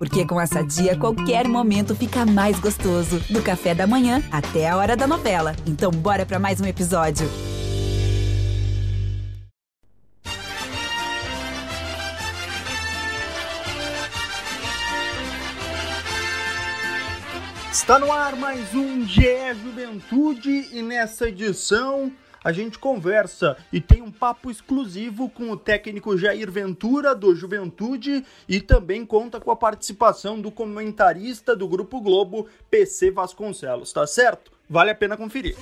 Porque 0.00 0.24
com 0.24 0.40
essa 0.40 0.62
dia, 0.64 0.96
qualquer 0.96 1.46
momento 1.46 1.94
fica 1.94 2.24
mais 2.24 2.58
gostoso. 2.58 3.20
Do 3.28 3.42
café 3.42 3.74
da 3.74 3.86
manhã 3.86 4.22
até 4.32 4.66
a 4.66 4.74
hora 4.74 4.96
da 4.96 5.06
novela. 5.06 5.54
Então, 5.66 5.90
bora 5.90 6.24
para 6.24 6.38
mais 6.38 6.58
um 6.58 6.64
episódio. 6.64 7.28
Está 17.70 17.98
no 17.98 18.10
ar 18.10 18.34
mais 18.36 18.74
um 18.74 19.06
GE 19.06 19.54
Juventude 19.62 20.70
e 20.72 20.80
nessa 20.80 21.28
edição 21.28 22.10
a 22.42 22.52
gente 22.52 22.78
conversa 22.78 23.56
e 23.72 23.80
tem 23.80 24.00
um 24.02 24.10
papo 24.10 24.50
exclusivo 24.50 25.28
com 25.28 25.50
o 25.50 25.56
técnico 25.56 26.16
Jair 26.16 26.50
Ventura 26.50 27.14
do 27.14 27.34
Juventude 27.34 28.24
e 28.48 28.60
também 28.60 29.04
conta 29.04 29.38
com 29.38 29.50
a 29.50 29.56
participação 29.56 30.40
do 30.40 30.50
comentarista 30.50 31.54
do 31.54 31.68
Grupo 31.68 32.00
Globo, 32.00 32.48
PC 32.70 33.10
Vasconcelos, 33.10 33.92
tá 33.92 34.06
certo? 34.06 34.52
Vale 34.68 34.90
a 34.90 34.94
pena 34.94 35.16
conferir. 35.16 35.56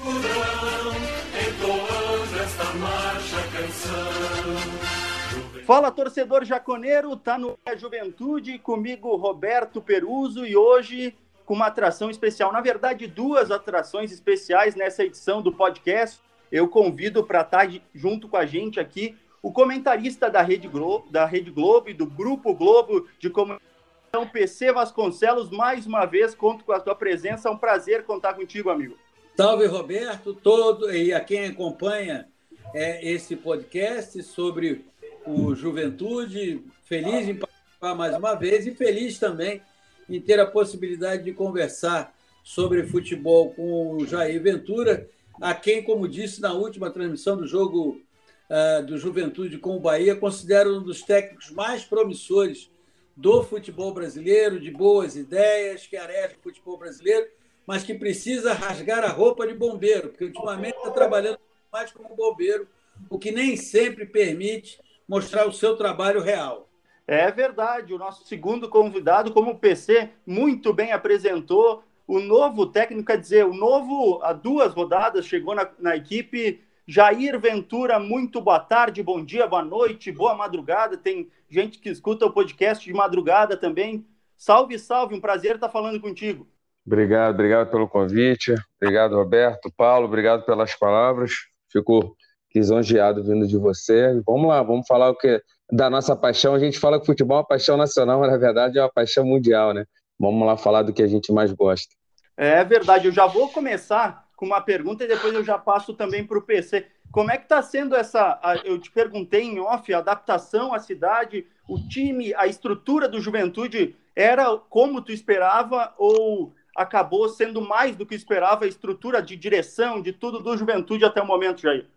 Fala 5.65 5.91
torcedor 5.91 6.45
jaconeiro, 6.45 7.15
tá 7.17 7.37
no 7.37 7.59
Juventude 7.77 8.59
comigo 8.59 9.15
Roberto 9.17 9.83
Peruso 9.83 10.47
e 10.47 10.57
hoje 10.57 11.15
com 11.45 11.55
uma 11.55 11.67
atração 11.67 12.11
especial, 12.11 12.53
na 12.53 12.61
verdade 12.61 13.07
duas 13.07 13.51
atrações 13.51 14.13
especiais 14.13 14.75
nessa 14.75 15.03
edição 15.03 15.41
do 15.41 15.51
podcast 15.51 16.21
eu 16.51 16.69
convido 16.69 17.25
para 17.25 17.41
estar 17.41 17.67
tá 17.67 17.81
junto 17.95 18.29
com 18.29 18.37
a 18.37 18.47
gente 18.47 18.81
aqui 18.81 19.17
o 19.43 19.53
comentarista 19.53 20.29
da 20.31 20.43
Rede 20.43 20.69
Globo, 20.69 21.11
da 21.11 21.25
Rede 21.25 21.51
Globo 21.51 21.89
e 21.89 21.95
do 21.95 22.07
Grupo 22.07 22.55
Globo 22.55 23.07
de 23.19 23.31
Comunicação, 23.31 24.27
PC 24.33 24.73
Vasconcelos. 24.73 25.51
Mais 25.51 25.87
uma 25.87 26.05
vez, 26.07 26.35
conto 26.35 26.65
com 26.65 26.73
a 26.73 26.81
sua 26.81 26.95
presença. 26.95 27.49
É 27.49 27.53
um 27.53 27.57
prazer 27.57 28.05
contar 28.05 28.35
contigo, 28.35 28.71
amigo. 28.71 28.97
Salve, 29.37 29.67
Roberto, 29.67 30.35
todo 30.35 30.93
e 30.93 31.13
a 31.13 31.21
quem 31.21 31.47
acompanha 31.47 32.29
é, 32.75 33.09
esse 33.09 33.37
podcast 33.37 34.21
sobre 34.25 34.85
o 35.25 35.55
Juventude. 35.55 36.65
Feliz 36.83 37.29
em 37.29 37.37
participar 37.37 37.95
mais 37.95 38.17
uma 38.17 38.35
vez 38.35 38.67
e 38.67 38.75
feliz 38.75 39.19
também 39.19 39.63
em 40.09 40.21
ter 40.21 40.41
a 40.41 40.47
possibilidade 40.47 41.23
de 41.23 41.33
conversar 41.33 42.13
sobre 42.43 42.83
futebol 42.85 43.53
com 43.55 43.93
o 43.95 44.07
Jair 44.07 44.43
Ventura 44.43 45.09
a 45.41 45.55
quem, 45.55 45.83
como 45.83 46.09
disse 46.09 46.41
na 46.41 46.53
última 46.53 46.91
transmissão 46.91 47.37
do 47.37 47.47
jogo 47.47 48.01
uh, 48.49 48.85
do 48.85 48.99
Juventude 48.99 49.59
com 49.59 49.77
o 49.77 49.81
Bahia, 49.81 50.17
considero 50.17 50.77
um 50.77 50.83
dos 50.83 51.03
técnicos 51.03 51.51
mais 51.51 51.85
promissores 51.85 52.71
do 53.17 53.43
futebol 53.43 53.93
brasileiro, 53.93 54.61
de 54.61 54.71
boas 54.71 55.17
ideias, 55.17 55.87
que 55.87 55.97
arege 55.97 56.37
o 56.37 56.43
futebol 56.43 56.79
brasileiro, 56.79 57.27
mas 57.67 57.83
que 57.83 57.95
precisa 57.95 58.53
rasgar 58.53 59.05
a 59.05 59.09
roupa 59.09 59.47
de 59.47 59.55
bombeiro, 59.55 60.09
porque 60.09 60.25
ultimamente 60.25 60.77
está 60.77 60.91
trabalhando 60.91 61.39
mais 61.73 61.91
como 61.93 62.15
bombeiro, 62.15 62.69
o 63.11 63.19
que 63.19 63.31
nem 63.31 63.57
sempre 63.57 64.07
permite 64.07 64.81
mostrar 65.07 65.47
o 65.47 65.53
seu 65.53 65.77
trabalho 65.77 66.21
real. 66.21 66.69
É 67.07 67.31
verdade, 67.31 67.95
o 67.95 67.99
nosso 67.99 68.27
segundo 68.27 68.69
convidado, 68.69 69.33
como 69.33 69.53
o 69.53 69.59
PC 69.59 70.11
muito 70.27 70.73
bem 70.73 70.93
apresentou, 70.93 71.83
o 72.09 72.21
novo 72.21 72.65
técnico, 72.65 73.05
quer 73.05 73.21
dizer, 73.21 73.45
o 73.45 73.53
novo, 73.53 74.19
há 74.23 74.33
duas 74.33 74.73
rodadas, 74.73 75.27
chegou 75.27 75.55
na, 75.55 75.69
na 75.79 75.95
equipe. 75.95 76.65
Jair 76.87 77.39
Ventura, 77.39 78.01
muito 78.01 78.41
boa 78.41 78.59
tarde, 78.59 79.03
bom 79.03 79.23
dia, 79.23 79.47
boa 79.47 79.63
noite, 79.63 80.11
boa 80.11 80.35
madrugada. 80.35 80.97
Tem 80.97 81.31
gente 81.51 81.79
que 81.79 81.91
escuta 81.91 82.25
o 82.25 82.33
podcast 82.33 82.83
de 82.83 82.95
madrugada 82.95 83.59
também. 83.59 84.07
Salve, 84.39 84.79
salve, 84.79 85.15
um 85.15 85.21
prazer 85.21 85.57
estar 85.57 85.69
falando 85.69 86.01
contigo. 86.01 86.49
Obrigado, 86.87 87.35
obrigado 87.35 87.71
pelo 87.71 87.87
convite. 87.87 88.55
Obrigado, 88.81 89.15
Roberto, 89.15 89.71
Paulo, 89.77 90.07
obrigado 90.07 90.47
pelas 90.47 90.75
palavras. 90.75 91.33
Fico 91.71 92.17
lisonjeado 92.55 93.23
vindo 93.23 93.47
de 93.47 93.59
você. 93.59 94.19
Vamos 94.27 94.49
lá, 94.49 94.63
vamos 94.63 94.87
falar 94.87 95.11
o 95.11 95.15
que 95.15 95.43
da 95.71 95.91
nossa 95.91 96.17
paixão. 96.17 96.55
A 96.55 96.59
gente 96.59 96.79
fala 96.79 96.99
que 96.99 97.05
futebol 97.05 97.37
é 97.37 97.41
uma 97.41 97.47
paixão 97.47 97.77
nacional, 97.77 98.21
mas 98.21 98.31
na 98.31 98.39
verdade 98.39 98.79
é 98.79 98.83
uma 98.83 98.91
paixão 98.91 99.27
mundial, 99.27 99.75
né? 99.75 99.85
Vamos 100.19 100.47
lá 100.47 100.57
falar 100.57 100.85
do 100.85 100.93
que 100.95 101.03
a 101.03 101.07
gente 101.07 101.31
mais 101.31 101.53
gosta. 101.53 101.98
É 102.41 102.63
verdade, 102.63 103.09
eu 103.09 103.13
já 103.13 103.27
vou 103.27 103.49
começar 103.49 104.29
com 104.37 104.47
uma 104.47 104.61
pergunta 104.61 105.03
e 105.03 105.09
depois 105.09 105.35
eu 105.35 105.43
já 105.43 105.59
passo 105.59 105.93
também 105.93 106.25
para 106.25 106.39
o 106.39 106.43
PC. 106.43 106.87
Como 107.11 107.33
é 107.33 107.37
que 107.37 107.43
está 107.43 107.61
sendo 107.61 107.97
essa? 107.97 108.41
Eu 108.65 108.79
te 108.79 108.93
perguntei 108.93 109.43
em 109.43 109.59
off, 109.59 109.93
a 109.93 109.99
adaptação 109.99 110.73
à 110.73 110.79
cidade, 110.79 111.45
o 111.69 111.81
time, 111.89 112.33
a 112.35 112.47
estrutura 112.47 113.09
do 113.09 113.21
Juventude 113.21 113.97
era 114.15 114.57
como 114.57 115.03
tu 115.03 115.11
esperava 115.11 115.93
ou 115.99 116.55
acabou 116.77 117.29
sendo 117.29 117.61
mais 117.61 117.97
do 117.97 118.07
que 118.07 118.15
esperava 118.15 118.67
a 118.67 118.69
estrutura 118.69 119.21
de 119.21 119.35
direção, 119.35 120.01
de 120.01 120.13
tudo 120.13 120.39
do 120.39 120.57
Juventude 120.57 121.05
até 121.05 121.21
o 121.21 121.27
momento, 121.27 121.61
Jair? 121.61 121.89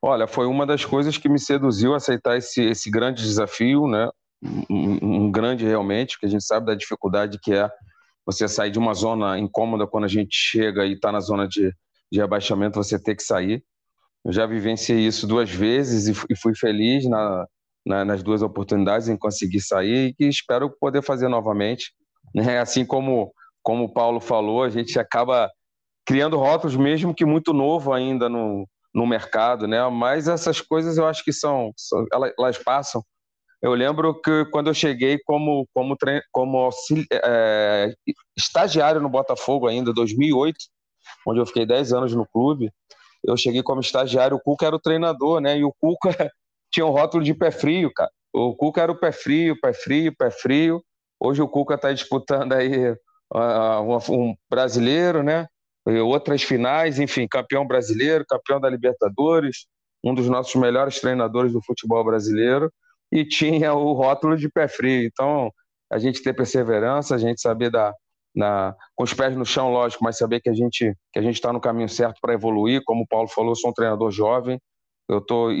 Olha, 0.00 0.26
foi 0.26 0.46
uma 0.46 0.64
das 0.64 0.82
coisas 0.82 1.18
que 1.18 1.28
me 1.28 1.38
seduziu 1.38 1.92
a 1.92 1.98
aceitar 1.98 2.38
esse, 2.38 2.62
esse 2.62 2.90
grande 2.90 3.22
desafio, 3.22 3.86
né? 3.86 4.08
um, 4.70 5.26
um 5.26 5.30
grande 5.30 5.66
realmente, 5.66 6.18
que 6.18 6.24
a 6.24 6.28
gente 6.28 6.44
sabe 6.44 6.66
da 6.66 6.74
dificuldade 6.74 7.38
que 7.38 7.52
é 7.52 7.70
você 8.26 8.48
sair 8.48 8.70
de 8.70 8.78
uma 8.78 8.94
zona 8.94 9.38
incômoda 9.38 9.86
quando 9.86 10.04
a 10.04 10.08
gente 10.08 10.36
chega 10.36 10.86
e 10.86 10.94
está 10.94 11.12
na 11.12 11.20
zona 11.20 11.46
de, 11.46 11.72
de 12.10 12.20
abaixamento, 12.20 12.82
você 12.82 12.98
ter 12.98 13.14
que 13.14 13.22
sair. 13.22 13.62
Eu 14.24 14.32
já 14.32 14.46
vivenciei 14.46 15.00
isso 15.06 15.26
duas 15.26 15.50
vezes 15.50 16.08
e, 16.08 16.34
fui 16.34 16.54
feliz 16.54 17.06
na, 17.06 17.46
na, 17.84 18.04
nas 18.04 18.22
duas 18.22 18.40
oportunidades 18.40 19.08
em 19.08 19.16
conseguir 19.16 19.60
sair 19.60 20.14
e 20.18 20.26
espero 20.26 20.70
poder 20.70 21.02
fazer 21.02 21.28
novamente. 21.28 21.92
Né? 22.34 22.58
Assim 22.58 22.86
como, 22.86 23.32
como 23.62 23.84
o 23.84 23.92
Paulo 23.92 24.20
falou, 24.20 24.62
a 24.62 24.70
gente 24.70 24.98
acaba 24.98 25.50
criando 26.06 26.38
rótulos, 26.38 26.76
mesmo 26.76 27.14
que 27.14 27.24
muito 27.24 27.52
novo 27.52 27.92
ainda 27.92 28.28
no, 28.28 28.66
no 28.94 29.06
mercado, 29.06 29.66
né? 29.66 29.86
mas 29.88 30.28
essas 30.28 30.60
coisas 30.60 30.96
eu 30.96 31.06
acho 31.06 31.22
que 31.22 31.32
são, 31.32 31.70
elas 32.38 32.56
passam 32.58 33.04
eu 33.64 33.72
lembro 33.72 34.20
que 34.20 34.44
quando 34.50 34.66
eu 34.66 34.74
cheguei 34.74 35.18
como, 35.24 35.66
como, 35.72 35.96
como 36.30 36.68
é, 37.10 37.94
estagiário 38.36 39.00
no 39.00 39.08
Botafogo 39.08 39.66
ainda, 39.66 39.90
2008, 39.90 40.54
onde 41.26 41.40
eu 41.40 41.46
fiquei 41.46 41.64
10 41.64 41.94
anos 41.94 42.14
no 42.14 42.26
clube, 42.26 42.70
eu 43.26 43.34
cheguei 43.38 43.62
como 43.62 43.80
estagiário, 43.80 44.36
o 44.36 44.40
Cuca 44.40 44.66
era 44.66 44.76
o 44.76 44.78
treinador, 44.78 45.40
né? 45.40 45.56
E 45.56 45.64
o 45.64 45.72
Cuca 45.80 46.10
tinha 46.70 46.84
um 46.84 46.90
rótulo 46.90 47.24
de 47.24 47.32
pé 47.32 47.50
frio, 47.50 47.90
cara. 47.90 48.10
O 48.34 48.54
Cuca 48.54 48.82
era 48.82 48.92
o 48.92 48.98
pé 48.98 49.10
frio, 49.10 49.58
pé 49.58 49.72
frio, 49.72 50.14
pé 50.14 50.30
frio. 50.30 50.84
Hoje 51.18 51.40
o 51.40 51.48
Cuca 51.48 51.76
está 51.76 51.90
disputando 51.90 52.52
aí 52.52 52.90
uh, 52.90 54.12
um 54.12 54.34
brasileiro, 54.50 55.22
né? 55.22 55.46
Outras 56.04 56.42
finais, 56.42 56.98
enfim, 56.98 57.26
campeão 57.26 57.66
brasileiro, 57.66 58.26
campeão 58.28 58.60
da 58.60 58.68
Libertadores, 58.68 59.66
um 60.04 60.14
dos 60.14 60.28
nossos 60.28 60.54
melhores 60.54 61.00
treinadores 61.00 61.54
do 61.54 61.62
futebol 61.62 62.04
brasileiro 62.04 62.70
e 63.14 63.24
tinha 63.24 63.72
o 63.72 63.92
rótulo 63.92 64.36
de 64.36 64.48
pé 64.48 64.66
frio. 64.66 65.06
Então, 65.06 65.48
a 65.90 65.98
gente 65.98 66.20
ter 66.20 66.34
perseverança, 66.34 67.14
a 67.14 67.18
gente 67.18 67.40
saber 67.40 67.70
da, 67.70 67.94
na, 68.34 68.74
com 68.96 69.04
os 69.04 69.14
pés 69.14 69.36
no 69.36 69.46
chão, 69.46 69.70
lógico, 69.70 70.02
mas 70.02 70.18
saber 70.18 70.40
que 70.40 70.50
a 70.50 70.52
gente 70.52 70.92
que 71.12 71.18
a 71.20 71.22
gente 71.22 71.36
está 71.36 71.52
no 71.52 71.60
caminho 71.60 71.88
certo 71.88 72.18
para 72.20 72.34
evoluir. 72.34 72.82
Como 72.84 73.04
o 73.04 73.06
Paulo 73.06 73.28
falou, 73.28 73.54
sou 73.54 73.70
um 73.70 73.72
treinador 73.72 74.10
jovem, 74.10 74.60
eu 75.08 75.18
estou 75.18 75.52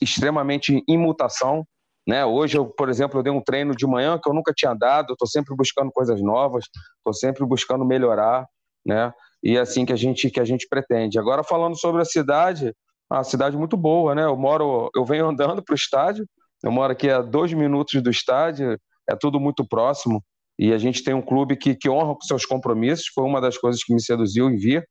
extremamente 0.00 0.80
em 0.86 0.96
mutação. 0.96 1.66
Né? 2.06 2.24
Hoje, 2.24 2.56
eu, 2.56 2.66
por 2.66 2.88
exemplo, 2.88 3.18
eu 3.18 3.22
dei 3.22 3.32
um 3.32 3.42
treino 3.42 3.74
de 3.74 3.86
manhã 3.86 4.18
que 4.22 4.28
eu 4.28 4.34
nunca 4.34 4.52
tinha 4.54 4.72
dado, 4.72 5.12
estou 5.12 5.28
sempre 5.28 5.54
buscando 5.56 5.90
coisas 5.90 6.22
novas, 6.22 6.64
estou 6.98 7.12
sempre 7.12 7.44
buscando 7.44 7.84
melhorar, 7.84 8.46
né? 8.86 9.12
E 9.42 9.56
é 9.56 9.60
assim 9.60 9.84
que 9.84 9.92
a 9.92 9.96
gente 9.96 10.30
que 10.30 10.38
a 10.38 10.44
gente 10.44 10.68
pretende. 10.68 11.18
Agora 11.18 11.42
falando 11.42 11.78
sobre 11.78 12.00
a 12.00 12.04
cidade, 12.04 12.72
a 13.10 13.24
cidade 13.24 13.56
muito 13.56 13.76
boa, 13.76 14.14
né? 14.14 14.24
Eu 14.24 14.36
moro, 14.36 14.88
eu 14.94 15.04
venho 15.04 15.26
andando 15.26 15.62
para 15.62 15.72
o 15.72 15.76
estádio, 15.76 16.26
eu 16.62 16.70
moro 16.70 16.92
aqui 16.92 17.08
a 17.08 17.22
dois 17.22 17.52
minutos 17.52 18.02
do 18.02 18.10
estádio, 18.10 18.78
é 19.08 19.16
tudo 19.16 19.40
muito 19.40 19.66
próximo. 19.66 20.22
E 20.58 20.72
a 20.74 20.78
gente 20.78 21.02
tem 21.02 21.14
um 21.14 21.22
clube 21.22 21.56
que, 21.56 21.74
que 21.74 21.88
honra 21.88 22.14
com 22.14 22.20
seus 22.20 22.44
compromissos. 22.44 23.06
Foi 23.14 23.24
uma 23.24 23.40
das 23.40 23.56
coisas 23.56 23.82
que 23.82 23.94
me 23.94 24.02
seduziu 24.02 24.50
em 24.50 24.56
vir, 24.56 24.86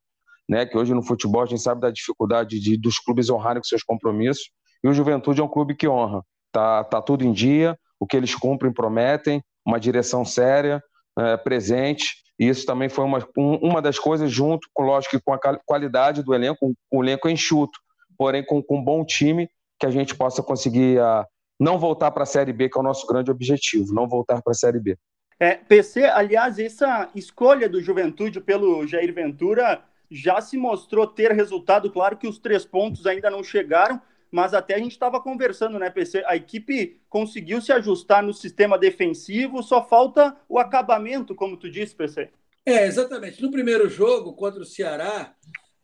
né? 0.50 0.66
Que 0.66 0.75
hoje 0.75 0.94
no 0.95 1.04
futebol 1.04 1.44
a 1.44 1.45
gente 1.45 1.62
sabe 1.62 1.81
da 1.81 1.92
dificuldade 1.92 2.60
de, 2.60 2.75
dos 2.75 2.98
clubes 2.98 3.30
honrarem 3.30 3.62
com 3.62 3.68
seus 3.68 3.83
compromissos. 3.83 4.50
E 4.83 4.88
o 4.88 4.94
Juventude 4.94 5.42
é 5.42 5.44
um 5.44 5.48
clube 5.48 5.75
que 5.75 5.88
honra. 5.88 6.24
Tá, 6.51 6.83
tá 6.83 7.00
tudo 7.01 7.24
em 7.24 7.31
dia, 7.31 7.77
o 8.00 8.07
que 8.07 8.18
eles 8.18 8.33
cumprem 8.33 8.74
prometem, 8.74 9.44
uma 9.63 9.80
direção 9.80 10.25
séria, 10.25 10.81
é, 11.19 11.38
presente. 11.38 12.15
E 12.39 12.48
isso 12.48 12.65
também 12.65 12.89
foi 12.89 13.06
uma, 13.06 13.19
uma 13.38 13.81
das 13.81 14.00
coisas, 14.00 14.31
junto, 14.31 14.68
com, 14.74 14.83
lógico, 14.83 15.19
com 15.24 15.33
a 15.33 15.39
qualidade 15.65 16.24
do 16.24 16.33
elenco, 16.33 16.74
o 16.89 17.04
elenco 17.04 17.27
é 17.27 17.31
enxuto, 17.31 17.77
porém 18.18 18.44
com, 18.44 18.63
com 18.63 18.80
um 18.80 18.83
bom 18.83 19.06
time, 19.06 19.48
que 19.80 19.86
a 19.86 19.92
gente 19.92 20.15
possa 20.15 20.42
conseguir 20.42 21.00
a, 21.00 21.27
não 21.60 21.78
voltar 21.78 22.12
para 22.12 22.24
a 22.24 22.28
Série 22.28 22.54
B, 22.54 22.70
que 22.70 22.78
é 22.78 22.82
o 22.82 22.84
nosso 22.84 23.06
grande 23.06 23.30
objetivo, 23.30 23.94
não 23.94 24.08
voltar 24.08 24.42
para 24.42 24.52
a 24.52 24.56
Série 24.56 24.80
B. 24.80 24.98
É, 25.40 25.56
PC, 25.56 26.06
aliás, 26.06 26.60
essa 26.60 27.10
escolha 27.16 27.70
do 27.70 27.82
Juventude 27.82 28.42
pelo 28.42 28.86
Jair 28.86 29.14
Ventura 29.14 29.84
já 30.12 30.42
se 30.42 30.58
mostrou 30.58 31.08
ter 31.08 31.32
resultado. 31.32 31.92
Claro 31.92 32.18
que 32.18 32.28
os 32.28 32.40
três 32.40 32.66
pontos 32.66 33.06
ainda 33.06 33.30
não 33.30 33.44
chegaram, 33.44 34.02
mas 34.32 34.54
até 34.54 34.76
a 34.76 34.80
gente 34.80 34.92
estava 34.92 35.22
conversando, 35.22 35.80
né, 35.80 35.90
PC? 35.90 36.24
A 36.26 36.36
equipe 36.36 37.00
conseguiu 37.10 37.62
se 37.62 37.72
ajustar 37.72 38.24
no 38.24 38.34
sistema 38.34 38.78
defensivo, 38.78 39.64
só 39.64 39.84
falta 39.84 40.36
o 40.48 40.60
acabamento, 40.60 41.36
como 41.36 41.58
tu 41.58 41.70
disse, 41.70 41.96
PC. 41.96 42.30
É, 42.66 42.86
exatamente. 42.86 43.42
No 43.42 43.50
primeiro 43.52 43.90
jogo 43.90 44.34
contra 44.34 44.62
o 44.62 44.66
Ceará, 44.66 45.34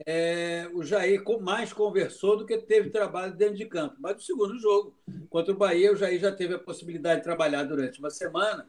é, 0.03 0.69
o 0.74 0.83
Jair 0.83 1.24
mais 1.42 1.71
conversou 1.71 2.36
do 2.38 2.45
que 2.45 2.57
teve 2.57 2.89
trabalho 2.89 3.33
dentro 3.33 3.56
de 3.56 3.65
campo. 3.65 3.95
Mas 4.00 4.15
no 4.15 4.21
segundo 4.21 4.59
jogo, 4.59 4.97
contra 5.30 5.53
o 5.53 5.57
Bahia, 5.57 5.94
o 5.94 5.95
Jair 5.95 6.19
já 6.19 6.31
teve 6.31 6.56
a 6.56 6.59
possibilidade 6.59 7.18
de 7.18 7.24
trabalhar 7.24 7.63
durante 7.63 8.00
uma 8.00 8.09
semana. 8.09 8.68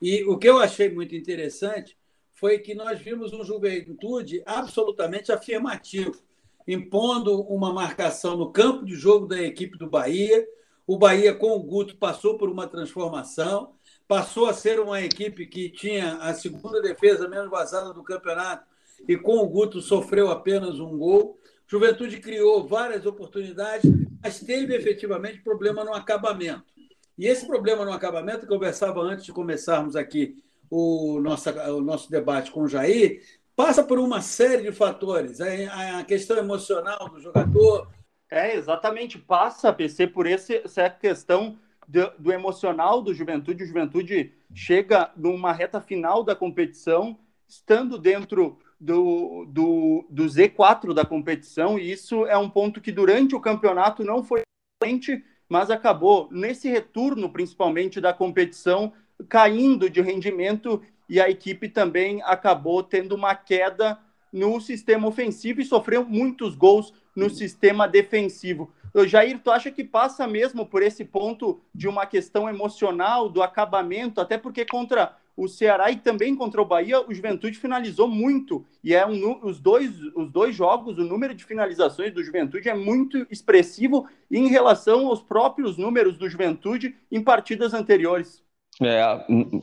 E 0.00 0.24
o 0.24 0.38
que 0.38 0.48
eu 0.48 0.58
achei 0.58 0.92
muito 0.92 1.14
interessante 1.14 1.96
foi 2.34 2.58
que 2.58 2.74
nós 2.74 3.00
vimos 3.00 3.32
um 3.32 3.44
juventude 3.44 4.42
absolutamente 4.44 5.30
afirmativo, 5.32 6.20
impondo 6.66 7.40
uma 7.42 7.72
marcação 7.72 8.36
no 8.36 8.52
campo 8.52 8.84
de 8.84 8.94
jogo 8.94 9.26
da 9.26 9.40
equipe 9.40 9.78
do 9.78 9.88
Bahia. 9.88 10.46
O 10.86 10.98
Bahia, 10.98 11.34
com 11.34 11.52
o 11.52 11.62
Guto, 11.62 11.96
passou 11.96 12.36
por 12.36 12.48
uma 12.48 12.66
transformação, 12.66 13.74
passou 14.08 14.46
a 14.46 14.52
ser 14.52 14.80
uma 14.80 15.00
equipe 15.00 15.46
que 15.46 15.70
tinha 15.70 16.16
a 16.16 16.34
segunda 16.34 16.82
defesa 16.82 17.28
menos 17.28 17.50
vazada 17.50 17.92
do 17.92 18.02
campeonato 18.02 18.71
e 19.08 19.16
com 19.16 19.38
o 19.38 19.48
Guto 19.48 19.80
sofreu 19.80 20.30
apenas 20.30 20.80
um 20.80 20.96
gol. 20.96 21.38
Juventude 21.66 22.18
criou 22.18 22.66
várias 22.66 23.06
oportunidades, 23.06 23.90
mas 24.22 24.40
teve 24.40 24.74
efetivamente 24.74 25.40
problema 25.40 25.84
no 25.84 25.94
acabamento. 25.94 26.72
E 27.16 27.26
esse 27.26 27.46
problema 27.46 27.84
no 27.84 27.92
acabamento, 27.92 28.46
conversava 28.46 29.00
antes 29.00 29.24
de 29.24 29.32
começarmos 29.32 29.96
aqui 29.96 30.42
o 30.70 31.20
nosso, 31.20 31.50
o 31.50 31.80
nosso 31.80 32.10
debate 32.10 32.50
com 32.50 32.62
o 32.62 32.68
Jair, 32.68 33.22
passa 33.54 33.82
por 33.82 33.98
uma 33.98 34.20
série 34.20 34.62
de 34.62 34.72
fatores. 34.72 35.40
A, 35.40 36.02
questão 36.04 36.36
emocional 36.38 37.08
do 37.08 37.20
jogador. 37.20 37.88
É, 38.30 38.56
exatamente. 38.56 39.18
Passa, 39.18 39.72
PC, 39.72 40.06
por 40.06 40.26
esse, 40.26 40.62
essa 40.64 40.88
questão 40.88 41.58
do, 41.86 42.10
do 42.18 42.32
emocional 42.32 43.02
do 43.02 43.12
Juventude. 43.12 43.64
O 43.64 43.66
Juventude 43.66 44.32
chega 44.54 45.10
numa 45.16 45.52
reta 45.52 45.80
final 45.80 46.24
da 46.24 46.34
competição, 46.34 47.18
estando 47.46 47.98
dentro 47.98 48.58
do, 48.82 49.46
do, 49.46 50.04
do 50.10 50.24
Z4 50.24 50.92
da 50.92 51.04
competição, 51.04 51.78
e 51.78 51.92
isso 51.92 52.26
é 52.26 52.36
um 52.36 52.50
ponto 52.50 52.80
que 52.80 52.90
durante 52.90 53.32
o 53.32 53.40
campeonato 53.40 54.02
não 54.02 54.24
foi 54.24 54.42
excelente, 54.82 55.24
mas 55.48 55.70
acabou 55.70 56.28
nesse 56.32 56.68
retorno, 56.68 57.30
principalmente 57.30 58.00
da 58.00 58.12
competição, 58.12 58.92
caindo 59.28 59.88
de 59.88 60.00
rendimento 60.00 60.82
e 61.08 61.20
a 61.20 61.30
equipe 61.30 61.68
também 61.68 62.20
acabou 62.22 62.82
tendo 62.82 63.14
uma 63.14 63.36
queda 63.36 64.00
no 64.32 64.60
sistema 64.60 65.06
ofensivo 65.06 65.60
e 65.60 65.64
sofreu 65.64 66.04
muitos 66.04 66.56
gols 66.56 66.92
no 67.14 67.30
sistema 67.30 67.86
defensivo. 67.86 68.72
Jair, 69.06 69.38
tu 69.38 69.52
acha 69.52 69.70
que 69.70 69.84
passa 69.84 70.26
mesmo 70.26 70.66
por 70.66 70.82
esse 70.82 71.04
ponto 71.04 71.60
de 71.72 71.86
uma 71.86 72.04
questão 72.04 72.48
emocional, 72.48 73.28
do 73.28 73.42
acabamento, 73.42 74.20
até 74.20 74.36
porque 74.36 74.66
contra 74.66 75.16
o 75.36 75.48
Ceará 75.48 75.90
e 75.90 75.96
também 75.96 76.36
contra 76.36 76.60
o 76.60 76.64
Bahia, 76.64 77.00
o 77.00 77.14
Juventude 77.14 77.58
finalizou 77.58 78.06
muito. 78.06 78.64
E 78.84 78.94
é 78.94 79.06
um, 79.06 79.40
os, 79.42 79.58
dois, 79.58 79.90
os 80.14 80.30
dois 80.30 80.54
jogos, 80.54 80.98
o 80.98 81.04
número 81.04 81.34
de 81.34 81.44
finalizações 81.44 82.12
do 82.12 82.22
Juventude 82.22 82.68
é 82.68 82.74
muito 82.74 83.26
expressivo 83.30 84.06
em 84.30 84.48
relação 84.48 85.06
aos 85.06 85.22
próprios 85.22 85.76
números 85.76 86.16
do 86.16 86.28
Juventude 86.28 86.94
em 87.10 87.22
partidas 87.22 87.72
anteriores. 87.74 88.42
É, 88.80 89.02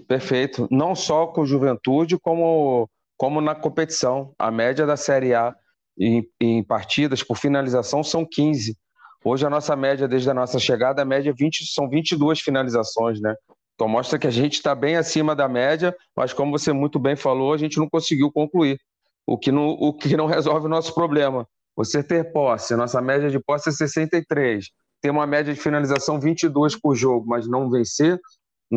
perfeito. 0.07 0.67
Não 0.71 0.95
só 0.95 1.27
com 1.27 1.41
o 1.41 1.45
Juventude, 1.45 2.17
como, 2.19 2.89
como 3.17 3.41
na 3.41 3.55
competição. 3.55 4.33
A 4.37 4.51
média 4.51 4.85
da 4.85 4.97
Série 4.97 5.33
A 5.33 5.55
em, 5.99 6.27
em 6.39 6.63
partidas 6.63 7.21
por 7.21 7.37
finalização 7.37 8.03
são 8.03 8.25
15. 8.25 8.77
Hoje 9.23 9.45
a 9.45 9.49
nossa 9.49 9.75
média, 9.75 10.07
desde 10.07 10.29
a 10.29 10.33
nossa 10.33 10.57
chegada, 10.59 11.01
a 11.01 11.05
média 11.05 11.31
é 11.31 11.33
20, 11.33 11.65
são 11.73 11.89
22 11.89 12.39
finalizações, 12.39 13.19
né? 13.19 13.35
Então 13.79 13.87
mostra 13.87 14.19
que 14.19 14.27
a 14.27 14.29
gente 14.29 14.55
está 14.55 14.75
bem 14.75 14.97
acima 14.97 15.33
da 15.33 15.47
média, 15.47 15.95
mas 16.13 16.33
como 16.33 16.51
você 16.51 16.73
muito 16.73 16.99
bem 16.99 17.15
falou, 17.15 17.53
a 17.53 17.57
gente 17.57 17.77
não 17.77 17.89
conseguiu 17.89 18.29
concluir. 18.29 18.77
O 19.25 19.37
que 19.37 19.53
não, 19.53 19.69
o 19.69 19.93
que 19.93 20.17
não 20.17 20.25
resolve 20.25 20.65
o 20.65 20.69
nosso 20.69 20.93
problema. 20.93 21.47
Você 21.77 22.03
ter 22.03 22.33
posse, 22.33 22.75
nossa 22.75 23.01
média 23.01 23.29
de 23.29 23.39
posse 23.39 23.69
é 23.69 23.71
63, 23.71 24.65
ter 25.01 25.09
uma 25.09 25.25
média 25.25 25.53
de 25.53 25.61
finalização 25.61 26.19
22 26.19 26.75
por 26.75 26.93
jogo, 26.93 27.25
mas 27.25 27.47
não 27.47 27.69
vencer, 27.69 28.19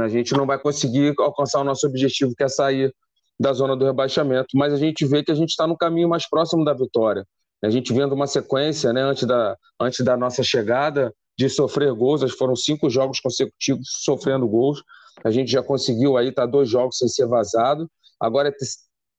a 0.01 0.07
gente 0.07 0.35
não 0.35 0.47
vai 0.47 0.57
conseguir 0.57 1.13
alcançar 1.19 1.59
o 1.63 1.65
nosso 1.65 1.85
objetivo, 1.85 2.33
que 2.37 2.45
é 2.45 2.49
sair 2.49 2.95
da 3.41 3.53
zona 3.53 3.75
do 3.75 3.85
rebaixamento. 3.85 4.51
Mas 4.55 4.73
a 4.73 4.77
gente 4.77 5.05
vê 5.05 5.25
que 5.25 5.33
a 5.33 5.35
gente 5.35 5.51
está 5.51 5.67
no 5.67 5.77
caminho 5.77 6.09
mais 6.09 6.31
próximo 6.31 6.65
da 6.65 6.75
vitória. 6.75 7.27
A 7.61 7.71
gente 7.71 7.93
vendo 7.93 8.15
uma 8.15 8.29
sequência, 8.29 8.93
né, 8.93 9.03
antes 9.03 9.27
da, 9.27 9.57
antes 9.81 10.05
da 10.05 10.17
nossa 10.17 10.45
chegada, 10.45 11.13
de 11.37 11.49
sofrer 11.49 11.93
gols. 11.95 12.23
Foram 12.35 12.57
cinco 12.57 12.89
jogos 12.91 13.21
consecutivos 13.21 13.89
sofrendo 14.05 14.47
gols. 14.49 14.83
A 15.25 15.31
gente 15.31 15.51
já 15.51 15.63
conseguiu 15.63 16.17
aí 16.17 16.29
estar 16.29 16.43
tá 16.43 16.51
dois 16.51 16.69
jogos 16.69 16.99
sem 16.99 17.09
ser 17.09 17.27
vazado. 17.27 17.89
Agora 18.21 18.49
é 18.49 18.53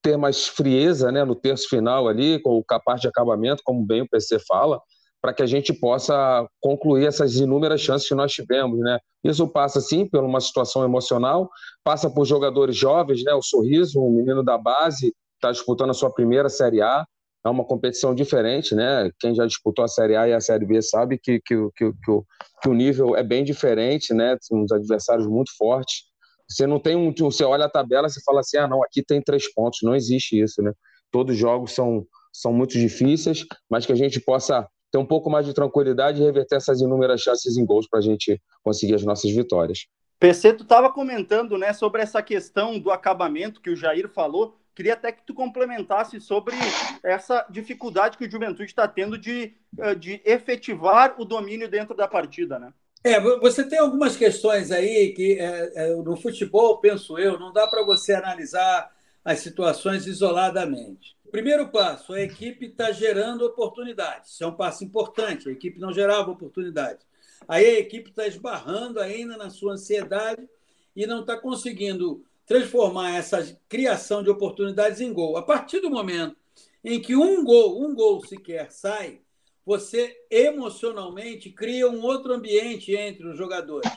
ter 0.02 0.18
mais 0.18 0.48
frieza 0.48 1.12
né, 1.12 1.24
no 1.24 1.34
terço 1.34 1.70
final 1.70 2.08
ali, 2.08 2.40
com 2.42 2.58
o 2.58 2.64
capaz 2.64 3.00
de 3.00 3.08
acabamento, 3.08 3.64
como 3.64 3.86
bem 3.86 4.02
o 4.02 4.10
PC 4.10 4.38
fala, 4.40 4.82
para 5.22 5.34
que 5.34 5.42
a 5.42 5.46
gente 5.46 5.72
possa 5.74 6.46
concluir 6.60 7.08
essas 7.08 7.38
inúmeras 7.38 7.80
chances 7.80 8.08
que 8.08 8.14
nós 8.14 8.32
tivemos. 8.32 8.78
Né? 8.80 9.00
Isso 9.24 9.48
passa, 9.48 9.80
sim, 9.80 10.06
por 10.06 10.22
uma 10.24 10.42
situação 10.42 10.84
emocional, 10.84 11.50
passa 11.84 12.10
por 12.10 12.26
jogadores 12.26 12.76
jovens, 12.76 13.24
né? 13.24 13.34
o 13.34 13.42
Sorriso, 13.42 14.02
um 14.02 14.12
menino 14.12 14.44
da 14.44 14.58
base, 14.58 15.14
está 15.36 15.52
disputando 15.52 15.92
a 15.92 15.94
sua 15.94 16.12
primeira 16.12 16.50
Série 16.50 16.82
A, 16.82 17.06
é 17.46 17.50
uma 17.50 17.66
competição 17.66 18.16
diferente, 18.16 18.74
né? 18.74 19.10
Quem 19.20 19.36
já 19.36 19.46
disputou 19.46 19.84
a 19.84 19.88
Série 19.88 20.16
A 20.16 20.28
e 20.28 20.34
a 20.34 20.40
Série 20.40 20.66
B 20.66 20.82
sabe 20.82 21.18
que, 21.18 21.42
que, 21.42 21.56
que, 21.76 21.92
que, 21.92 22.12
o, 22.12 22.26
que 22.62 22.70
o 22.70 22.74
nível 22.74 23.16
é 23.16 23.24
bem 23.24 23.44
diferente, 23.44 24.14
né? 24.14 24.38
São 24.42 24.62
uns 24.62 24.72
adversários 24.72 25.28
muito 25.28 25.52
fortes. 25.58 26.04
Você 26.50 26.66
não 26.66 26.80
tem 26.80 26.96
um. 26.96 27.14
Você 27.14 27.44
olha 27.44 27.66
a 27.66 27.70
tabela 27.70 28.08
e 28.08 28.24
fala 28.24 28.40
assim: 28.40 28.58
ah, 28.58 28.68
não, 28.68 28.84
aqui 28.84 29.04
tem 29.04 29.22
três 29.22 29.52
pontos. 29.54 29.80
Não 29.84 29.96
existe 29.96 30.40
isso, 30.40 30.62
né? 30.62 30.72
Todos 31.12 31.36
os 31.36 31.40
jogos 31.40 31.72
são, 31.72 32.06
são 32.32 32.54
muito 32.54 32.80
difíceis, 32.80 33.46
mas 33.70 33.86
que 33.86 33.92
a 33.92 33.96
gente 33.96 34.20
possa 34.22 34.68
ter 34.92 34.98
um 34.98 35.06
pouco 35.06 35.30
mais 35.30 35.46
de 35.46 35.54
tranquilidade 35.54 36.22
e 36.22 36.24
reverter 36.24 36.56
essas 36.56 36.80
inúmeras 36.80 37.22
chances 37.22 37.58
em 37.58 37.66
gols 37.66 37.88
para 37.90 38.00
a 38.00 38.02
gente 38.02 38.40
conseguir 38.64 38.96
as 38.96 39.04
nossas 39.04 39.32
vitórias. 39.32 39.88
PC, 40.20 40.54
tu 40.54 40.64
estava 40.64 40.92
comentando 40.92 41.58
né, 41.58 41.74
sobre 41.74 42.02
essa 42.02 42.22
questão 42.22 42.80
do 42.80 42.92
acabamento 42.92 43.60
que 43.60 43.70
o 43.70 43.76
Jair 43.76 44.08
falou. 44.08 44.58
Queria 44.76 44.94
até 44.94 45.12
que 45.12 45.24
tu 45.26 45.34
complementasse 45.34 46.20
sobre 46.20 46.56
essa 47.04 47.46
dificuldade 47.50 48.18
que 48.18 48.26
o 48.26 48.32
Juventude 48.32 48.66
está 48.66 48.88
tendo 48.88 49.18
de, 49.18 49.54
eh, 49.78 49.96
de 49.96 50.22
efetivar 50.26 51.16
o 51.20 51.26
domínio 51.26 51.70
dentro 51.70 51.96
da 51.96 52.08
partida, 52.08 52.58
né? 52.58 52.74
É, 53.04 53.20
você 53.20 53.64
tem 53.68 53.80
algumas 53.80 54.16
questões 54.16 54.72
aí 54.72 55.14
que 55.14 55.38
é, 55.38 55.94
no 55.96 56.16
futebol, 56.16 56.78
penso 56.78 57.20
eu, 57.20 57.38
não 57.38 57.52
dá 57.52 57.68
para 57.68 57.84
você 57.84 58.14
analisar 58.14 58.90
as 59.26 59.40
situações 59.40 60.08
isoladamente. 60.08 61.16
Primeiro 61.30 61.68
passo, 61.70 62.14
a 62.14 62.22
equipe 62.22 62.68
está 62.68 62.92
gerando 62.92 63.46
oportunidades. 63.46 64.32
Isso 64.32 64.44
é 64.44 64.48
um 64.48 64.56
passo 64.56 64.84
importante. 64.84 65.50
A 65.50 65.52
equipe 65.52 65.80
não 65.80 65.92
gerava 65.92 66.32
oportunidades. 66.32 67.06
Aí 67.48 67.66
a 67.66 67.80
equipe 67.80 68.10
está 68.10 68.28
esbarrando 68.28 69.00
ainda 69.00 69.36
na 69.36 69.50
sua 69.50 69.74
ansiedade 69.74 70.48
e 70.96 71.06
não 71.06 71.22
está 71.22 71.36
conseguindo 71.36 72.24
transformar 72.46 73.16
essa 73.16 73.58
criação 73.68 74.22
de 74.22 74.30
oportunidades 74.30 75.02
em 75.02 75.14
gol. 75.14 75.38
A 75.38 75.42
partir 75.42 75.80
do 75.80 75.90
momento 75.90 76.36
em 76.84 77.02
que 77.02 77.16
um 77.16 77.44
gol, 77.44 77.82
um 77.82 77.96
gol 77.96 78.26
sequer 78.26 78.72
sai, 78.72 79.22
você 79.66 80.14
emocionalmente 80.30 81.50
cria 81.50 81.90
um 81.90 82.02
outro 82.02 82.34
ambiente 82.34 82.94
entre 82.94 83.28
os 83.28 83.38
jogadores. 83.38 83.90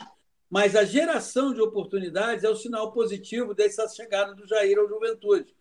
Mas 0.49 0.75
a 0.75 0.85
geração 0.85 1.53
de 1.53 1.61
oportunidades 1.61 2.45
é 2.45 2.49
o 2.49 2.55
sinal 2.55 2.93
positivo 2.93 3.53
dessa 3.53 3.87
chegada 3.89 4.33
do 4.33 4.47
Jair 4.47 4.79
ao 4.79 4.87
Juventude. 4.87 5.53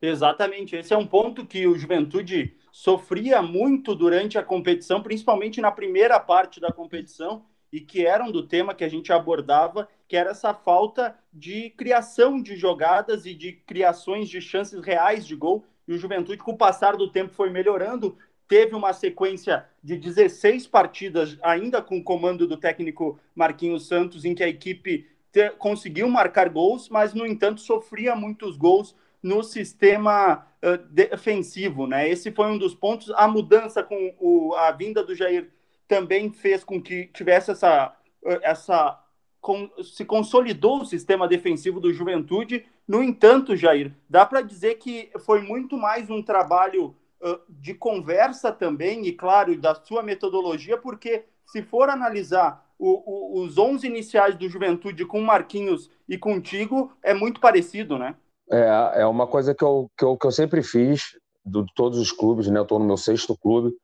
Exatamente, 0.00 0.74
esse 0.74 0.92
é 0.92 0.98
um 0.98 1.06
ponto 1.06 1.46
que 1.46 1.64
o 1.64 1.78
Juventude 1.78 2.56
sofria 2.72 3.40
muito 3.40 3.94
durante 3.94 4.36
a 4.36 4.42
competição, 4.42 5.00
principalmente 5.00 5.60
na 5.60 5.70
primeira 5.70 6.18
parte 6.18 6.58
da 6.58 6.72
competição, 6.72 7.44
e 7.72 7.80
que 7.80 8.04
eram 8.04 8.32
do 8.32 8.46
tema 8.46 8.74
que 8.74 8.82
a 8.82 8.88
gente 8.88 9.12
abordava, 9.12 9.88
que 10.12 10.16
era 10.18 10.32
essa 10.32 10.52
falta 10.52 11.16
de 11.32 11.70
criação 11.70 12.38
de 12.38 12.54
jogadas 12.54 13.24
e 13.24 13.32
de 13.32 13.54
criações 13.54 14.28
de 14.28 14.42
chances 14.42 14.84
reais 14.84 15.26
de 15.26 15.34
gol. 15.34 15.64
E 15.88 15.94
o 15.94 15.96
Juventude, 15.96 16.36
com 16.36 16.52
o 16.52 16.56
passar 16.58 16.98
do 16.98 17.10
tempo, 17.10 17.32
foi 17.32 17.48
melhorando. 17.48 18.18
Teve 18.46 18.74
uma 18.74 18.92
sequência 18.92 19.64
de 19.82 19.96
16 19.96 20.66
partidas, 20.66 21.38
ainda 21.42 21.80
com 21.80 21.96
o 21.96 22.04
comando 22.04 22.46
do 22.46 22.58
técnico 22.58 23.18
Marquinhos 23.34 23.88
Santos, 23.88 24.26
em 24.26 24.34
que 24.34 24.44
a 24.44 24.48
equipe 24.48 25.08
conseguiu 25.56 26.06
marcar 26.10 26.50
gols, 26.50 26.90
mas, 26.90 27.14
no 27.14 27.26
entanto, 27.26 27.62
sofria 27.62 28.14
muitos 28.14 28.58
gols 28.58 28.94
no 29.22 29.42
sistema 29.42 30.46
uh, 30.62 30.76
defensivo. 30.90 31.86
Né? 31.86 32.06
Esse 32.06 32.30
foi 32.30 32.48
um 32.48 32.58
dos 32.58 32.74
pontos. 32.74 33.10
A 33.12 33.26
mudança 33.26 33.82
com 33.82 34.14
o, 34.20 34.54
a 34.56 34.72
vinda 34.72 35.02
do 35.02 35.14
Jair 35.14 35.48
também 35.88 36.30
fez 36.30 36.62
com 36.62 36.82
que 36.82 37.06
tivesse 37.14 37.50
essa, 37.50 37.96
essa 38.42 39.01
com, 39.42 39.68
se 39.82 40.04
consolidou 40.04 40.80
o 40.80 40.86
sistema 40.86 41.26
defensivo 41.26 41.80
do 41.80 41.92
Juventude. 41.92 42.64
No 42.86 43.02
entanto, 43.02 43.56
Jair, 43.56 43.92
dá 44.08 44.24
para 44.24 44.40
dizer 44.40 44.76
que 44.76 45.10
foi 45.26 45.42
muito 45.42 45.76
mais 45.76 46.08
um 46.08 46.22
trabalho 46.22 46.94
uh, 47.20 47.40
de 47.48 47.74
conversa 47.74 48.52
também, 48.52 49.04
e 49.04 49.12
claro, 49.12 49.54
da 49.60 49.74
sua 49.74 50.00
metodologia, 50.00 50.78
porque 50.78 51.24
se 51.44 51.60
for 51.60 51.90
analisar 51.90 52.64
o, 52.78 53.40
o, 53.40 53.42
os 53.42 53.58
11 53.58 53.84
iniciais 53.84 54.36
do 54.36 54.48
Juventude 54.48 55.04
com 55.04 55.20
Marquinhos 55.20 55.90
e 56.08 56.16
contigo, 56.16 56.92
é 57.02 57.12
muito 57.12 57.40
parecido, 57.40 57.98
né? 57.98 58.14
É, 58.48 59.02
é 59.02 59.06
uma 59.06 59.26
coisa 59.26 59.54
que 59.54 59.64
eu, 59.64 59.90
que 59.98 60.04
eu, 60.04 60.16
que 60.16 60.26
eu 60.26 60.30
sempre 60.30 60.62
fiz, 60.62 61.18
de 61.44 61.64
todos 61.74 61.98
os 61.98 62.12
clubes, 62.12 62.46
né? 62.46 62.60
Eu 62.60 62.62
estou 62.62 62.78
no 62.78 62.84
meu 62.84 62.96
sexto 62.96 63.36
clube, 63.36 63.74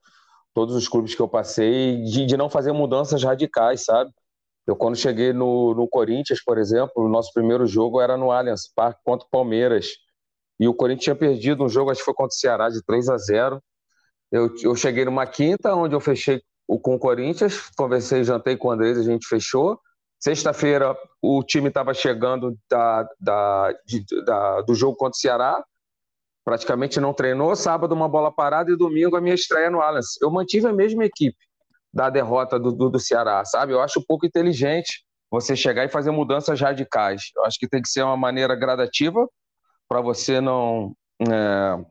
todos 0.54 0.76
os 0.76 0.86
clubes 0.86 1.16
que 1.16 1.22
eu 1.22 1.28
passei, 1.28 2.00
de, 2.02 2.26
de 2.26 2.36
não 2.36 2.48
fazer 2.48 2.70
mudanças 2.70 3.24
radicais, 3.24 3.84
sabe? 3.84 4.12
Eu, 4.68 4.76
quando 4.76 4.96
cheguei 4.96 5.32
no, 5.32 5.74
no 5.74 5.88
Corinthians, 5.88 6.44
por 6.44 6.58
exemplo, 6.58 6.92
o 6.96 7.08
nosso 7.08 7.32
primeiro 7.32 7.66
jogo 7.66 8.02
era 8.02 8.18
no 8.18 8.30
Allianz 8.30 8.70
Parque 8.76 9.00
contra 9.02 9.26
o 9.26 9.30
Palmeiras. 9.30 9.92
E 10.60 10.68
o 10.68 10.74
Corinthians 10.74 11.04
tinha 11.04 11.16
perdido 11.16 11.64
um 11.64 11.70
jogo, 11.70 11.90
acho 11.90 12.00
que 12.00 12.04
foi 12.04 12.12
contra 12.12 12.34
o 12.34 12.38
Ceará, 12.38 12.68
de 12.68 12.84
3 12.84 13.08
a 13.08 13.16
0 13.16 13.62
eu, 14.30 14.54
eu 14.62 14.76
cheguei 14.76 15.06
numa 15.06 15.26
quinta, 15.26 15.74
onde 15.74 15.94
eu 15.94 16.00
fechei 16.00 16.42
com 16.82 16.94
o 16.94 16.98
Corinthians, 16.98 17.70
conversei, 17.78 18.22
jantei 18.22 18.58
com 18.58 18.68
o 18.68 18.70
Andrés, 18.70 18.98
a 18.98 19.02
gente 19.02 19.26
fechou. 19.26 19.80
Sexta-feira 20.20 20.94
o 21.22 21.42
time 21.42 21.68
estava 21.68 21.94
chegando 21.94 22.54
da, 22.70 23.08
da, 23.18 23.74
de, 23.86 24.04
da, 24.26 24.60
do 24.60 24.74
jogo 24.74 24.98
contra 24.98 25.16
o 25.16 25.18
Ceará, 25.18 25.64
praticamente 26.44 27.00
não 27.00 27.14
treinou. 27.14 27.56
Sábado 27.56 27.94
uma 27.94 28.06
bola 28.06 28.30
parada 28.30 28.70
e 28.70 28.76
domingo 28.76 29.16
a 29.16 29.20
minha 29.22 29.34
estreia 29.34 29.70
no 29.70 29.80
Allianz. 29.80 30.20
Eu 30.20 30.30
mantive 30.30 30.66
a 30.66 30.74
mesma 30.74 31.06
equipe 31.06 31.47
da 31.92 32.10
derrota 32.10 32.58
do, 32.58 32.72
do, 32.72 32.90
do 32.90 33.00
Ceará, 33.00 33.44
sabe? 33.44 33.72
Eu 33.72 33.80
acho 33.80 34.04
pouco 34.06 34.26
inteligente 34.26 35.04
você 35.30 35.54
chegar 35.56 35.84
e 35.84 35.88
fazer 35.88 36.10
mudanças 36.10 36.60
radicais. 36.60 37.30
Eu 37.36 37.44
acho 37.44 37.58
que 37.58 37.68
tem 37.68 37.82
que 37.82 37.88
ser 37.88 38.02
uma 38.02 38.16
maneira 38.16 38.54
gradativa 38.54 39.26
para 39.88 40.00
você 40.00 40.40
não 40.40 40.94
é, 41.20 41.84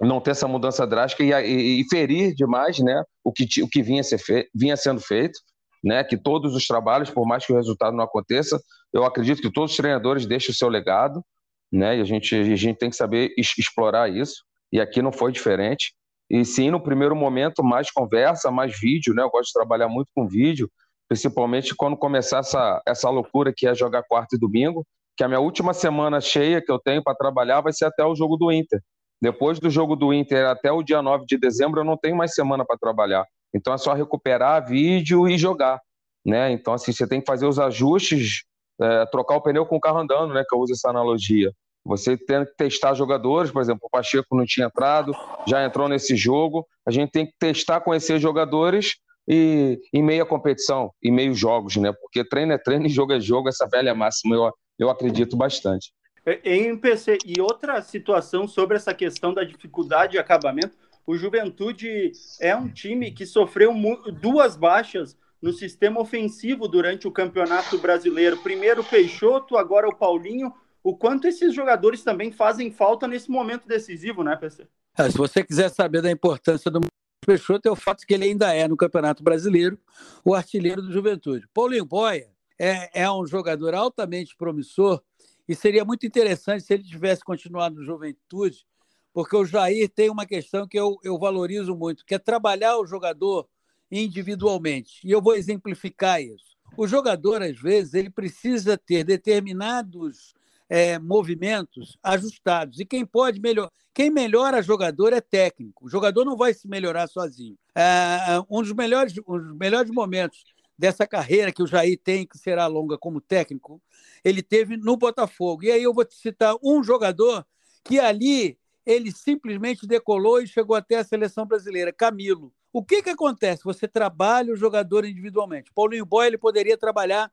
não 0.00 0.20
ter 0.20 0.32
essa 0.32 0.48
mudança 0.48 0.86
drástica 0.86 1.22
e, 1.22 1.30
e, 1.30 1.80
e, 1.80 1.88
ferir 1.88 2.34
demais 2.34 2.78
né, 2.78 3.02
o, 3.22 3.32
que, 3.32 3.46
o 3.62 3.68
que 3.68 3.82
vinha, 3.82 4.02
ser 4.02 4.18
fe, 4.18 4.48
vinha 4.54 4.76
sendo 4.76 5.00
feito, 5.00 5.38
né, 5.82 6.02
que 6.02 6.16
todos 6.16 6.54
os 6.54 6.66
trabalhos, 6.66 7.10
por 7.10 7.26
mais 7.26 7.46
que 7.46 7.52
o 7.52 7.56
resultado 7.56 7.96
não 7.96 8.04
aconteça, 8.04 8.60
eu 8.92 9.04
acredito 9.04 9.40
que 9.40 9.50
todos 9.50 9.70
os 9.70 9.76
treinadores 9.76 10.26
deixam 10.26 10.52
o 10.52 10.56
seu 10.56 10.68
legado, 10.68 11.24
né, 11.70 11.96
e 11.96 12.00
a 12.00 12.04
gente, 12.04 12.34
a 12.34 12.56
gente 12.56 12.78
tem 12.78 12.90
que 12.90 12.96
saber 12.96 13.32
explorar 13.38 14.10
isso, 14.10 14.44
e 14.72 14.80
aqui 14.80 15.00
não 15.00 15.12
foi 15.12 15.32
diferente. 15.32 15.94
E 16.32 16.46
sim, 16.46 16.70
no 16.70 16.80
primeiro 16.80 17.14
momento, 17.14 17.62
mais 17.62 17.90
conversa, 17.90 18.50
mais 18.50 18.78
vídeo, 18.80 19.12
né, 19.12 19.22
eu 19.22 19.28
gosto 19.28 19.48
de 19.48 19.52
trabalhar 19.52 19.86
muito 19.86 20.10
com 20.14 20.26
vídeo, 20.26 20.66
principalmente 21.06 21.74
quando 21.74 21.94
começar 21.94 22.38
essa, 22.38 22.80
essa 22.88 23.10
loucura 23.10 23.52
que 23.54 23.66
é 23.66 23.74
jogar 23.74 24.02
quarta 24.02 24.34
e 24.34 24.38
domingo, 24.38 24.82
que 25.14 25.22
a 25.22 25.28
minha 25.28 25.40
última 25.40 25.74
semana 25.74 26.22
cheia 26.22 26.62
que 26.64 26.72
eu 26.72 26.78
tenho 26.78 27.02
para 27.02 27.14
trabalhar 27.14 27.60
vai 27.60 27.70
ser 27.70 27.84
até 27.84 28.02
o 28.02 28.14
jogo 28.14 28.38
do 28.38 28.50
Inter. 28.50 28.80
Depois 29.20 29.60
do 29.60 29.68
jogo 29.68 29.94
do 29.94 30.10
Inter 30.10 30.46
até 30.46 30.72
o 30.72 30.82
dia 30.82 31.02
9 31.02 31.26
de 31.26 31.36
dezembro, 31.36 31.80
eu 31.80 31.84
não 31.84 31.98
tenho 31.98 32.16
mais 32.16 32.32
semana 32.32 32.64
para 32.64 32.78
trabalhar. 32.78 33.26
Então 33.54 33.74
é 33.74 33.76
só 33.76 33.92
recuperar 33.92 34.66
vídeo 34.66 35.28
e 35.28 35.36
jogar. 35.36 35.82
Né? 36.24 36.50
Então, 36.52 36.72
assim, 36.72 36.92
você 36.92 37.06
tem 37.06 37.20
que 37.20 37.26
fazer 37.26 37.46
os 37.46 37.58
ajustes, 37.58 38.44
é, 38.80 39.04
trocar 39.06 39.36
o 39.36 39.42
pneu 39.42 39.66
com 39.66 39.76
o 39.76 39.80
carro 39.80 39.98
andando, 39.98 40.32
né? 40.32 40.42
Que 40.48 40.56
eu 40.56 40.60
uso 40.60 40.72
essa 40.72 40.88
analogia. 40.88 41.52
Você 41.84 42.16
tem 42.16 42.44
que 42.44 42.54
testar 42.56 42.94
jogadores, 42.94 43.50
por 43.50 43.60
exemplo, 43.60 43.80
o 43.84 43.90
Pacheco 43.90 44.36
não 44.36 44.44
tinha 44.46 44.66
entrado, 44.66 45.12
já 45.46 45.64
entrou 45.64 45.88
nesse 45.88 46.14
jogo. 46.14 46.66
A 46.86 46.90
gente 46.90 47.10
tem 47.10 47.26
que 47.26 47.34
testar, 47.38 47.80
conhecer 47.80 48.20
jogadores 48.20 48.96
e 49.26 49.80
em 49.92 50.02
meia 50.02 50.24
competição, 50.24 50.92
em 51.02 51.10
meio 51.10 51.34
jogos, 51.34 51.76
né? 51.76 51.92
Porque 51.92 52.24
treino 52.24 52.52
é 52.52 52.58
treino 52.58 52.86
e 52.86 52.88
jogo 52.88 53.12
é 53.12 53.20
jogo, 53.20 53.48
essa 53.48 53.66
velha 53.66 53.94
máxima 53.94 54.36
eu, 54.36 54.52
eu 54.78 54.90
acredito 54.90 55.36
bastante. 55.36 55.92
É, 56.24 56.40
em 56.44 56.76
PC, 56.76 57.18
e 57.26 57.40
outra 57.40 57.82
situação 57.82 58.46
sobre 58.46 58.76
essa 58.76 58.94
questão 58.94 59.34
da 59.34 59.42
dificuldade 59.42 60.12
de 60.12 60.18
acabamento, 60.18 60.76
o 61.04 61.16
Juventude 61.16 62.12
é 62.40 62.54
um 62.54 62.68
time 62.68 63.10
que 63.10 63.26
sofreu 63.26 63.74
duas 64.20 64.56
baixas 64.56 65.16
no 65.40 65.52
sistema 65.52 66.00
ofensivo 66.00 66.68
durante 66.68 67.08
o 67.08 67.10
Campeonato 67.10 67.76
Brasileiro. 67.76 68.36
Primeiro 68.38 68.82
o 68.82 68.84
Peixoto, 68.84 69.56
agora 69.56 69.88
o 69.88 69.94
Paulinho. 69.94 70.52
O 70.82 70.96
quanto 70.96 71.28
esses 71.28 71.54
jogadores 71.54 72.02
também 72.02 72.32
fazem 72.32 72.70
falta 72.70 73.06
nesse 73.06 73.30
momento 73.30 73.68
decisivo, 73.68 74.24
né, 74.24 74.34
PC? 74.36 74.66
É, 74.98 75.08
se 75.08 75.16
você 75.16 75.44
quiser 75.44 75.68
saber 75.70 76.02
da 76.02 76.10
importância 76.10 76.70
do 76.70 76.80
Peixoto, 77.24 77.68
é 77.68 77.70
o 77.70 77.76
fato 77.76 78.04
que 78.04 78.12
ele 78.12 78.24
ainda 78.24 78.52
é, 78.52 78.66
no 78.66 78.76
Campeonato 78.76 79.22
Brasileiro, 79.22 79.78
o 80.24 80.34
artilheiro 80.34 80.82
do 80.82 80.92
Juventude. 80.92 81.48
Paulinho 81.54 81.84
Boia 81.84 82.28
é, 82.58 83.02
é 83.02 83.10
um 83.10 83.24
jogador 83.24 83.74
altamente 83.74 84.36
promissor, 84.36 85.00
e 85.48 85.54
seria 85.54 85.84
muito 85.84 86.06
interessante 86.06 86.64
se 86.64 86.74
ele 86.74 86.82
tivesse 86.82 87.22
continuado 87.22 87.76
no 87.76 87.84
Juventude, 87.84 88.66
porque 89.12 89.36
o 89.36 89.44
Jair 89.44 89.88
tem 89.88 90.10
uma 90.10 90.26
questão 90.26 90.66
que 90.66 90.78
eu, 90.78 90.96
eu 91.04 91.18
valorizo 91.18 91.76
muito, 91.76 92.04
que 92.04 92.14
é 92.14 92.18
trabalhar 92.18 92.78
o 92.78 92.86
jogador 92.86 93.48
individualmente. 93.90 95.06
E 95.06 95.10
eu 95.10 95.20
vou 95.20 95.34
exemplificar 95.34 96.22
isso. 96.22 96.56
O 96.76 96.86
jogador, 96.86 97.42
às 97.42 97.60
vezes, 97.60 97.92
ele 97.92 98.08
precisa 98.08 98.78
ter 98.78 99.04
determinados 99.04 100.34
é, 100.72 100.98
movimentos 100.98 101.98
ajustados. 102.02 102.80
E 102.80 102.86
quem 102.86 103.04
pode 103.04 103.38
melhorar, 103.38 103.70
quem 103.92 104.10
melhora 104.10 104.62
jogador 104.62 105.12
é 105.12 105.20
técnico. 105.20 105.84
O 105.84 105.88
jogador 105.90 106.24
não 106.24 106.34
vai 106.34 106.54
se 106.54 106.66
melhorar 106.66 107.06
sozinho. 107.08 107.58
É, 107.74 108.42
um, 108.48 108.62
dos 108.62 108.72
melhores, 108.72 109.12
um 109.28 109.38
dos 109.38 109.54
melhores 109.54 109.90
momentos 109.90 110.42
dessa 110.78 111.06
carreira 111.06 111.52
que 111.52 111.62
o 111.62 111.66
Jair 111.66 112.00
tem, 112.02 112.26
que 112.26 112.38
será 112.38 112.66
longa 112.68 112.96
como 112.96 113.20
técnico, 113.20 113.82
ele 114.24 114.42
teve 114.42 114.78
no 114.78 114.96
Botafogo. 114.96 115.62
E 115.62 115.70
aí 115.70 115.82
eu 115.82 115.92
vou 115.92 116.06
te 116.06 116.14
citar 116.14 116.56
um 116.64 116.82
jogador 116.82 117.44
que 117.84 118.00
ali 118.00 118.58
ele 118.86 119.12
simplesmente 119.12 119.86
decolou 119.86 120.40
e 120.40 120.46
chegou 120.46 120.74
até 120.74 120.96
a 120.96 121.04
seleção 121.04 121.44
brasileira, 121.44 121.92
Camilo. 121.92 122.50
O 122.72 122.82
que, 122.82 123.02
que 123.02 123.10
acontece? 123.10 123.62
Você 123.64 123.86
trabalha 123.86 124.50
o 124.50 124.56
jogador 124.56 125.04
individualmente. 125.04 125.70
Paulinho 125.74 126.06
Boy 126.06 126.28
ele 126.28 126.38
poderia 126.38 126.78
trabalhar 126.78 127.30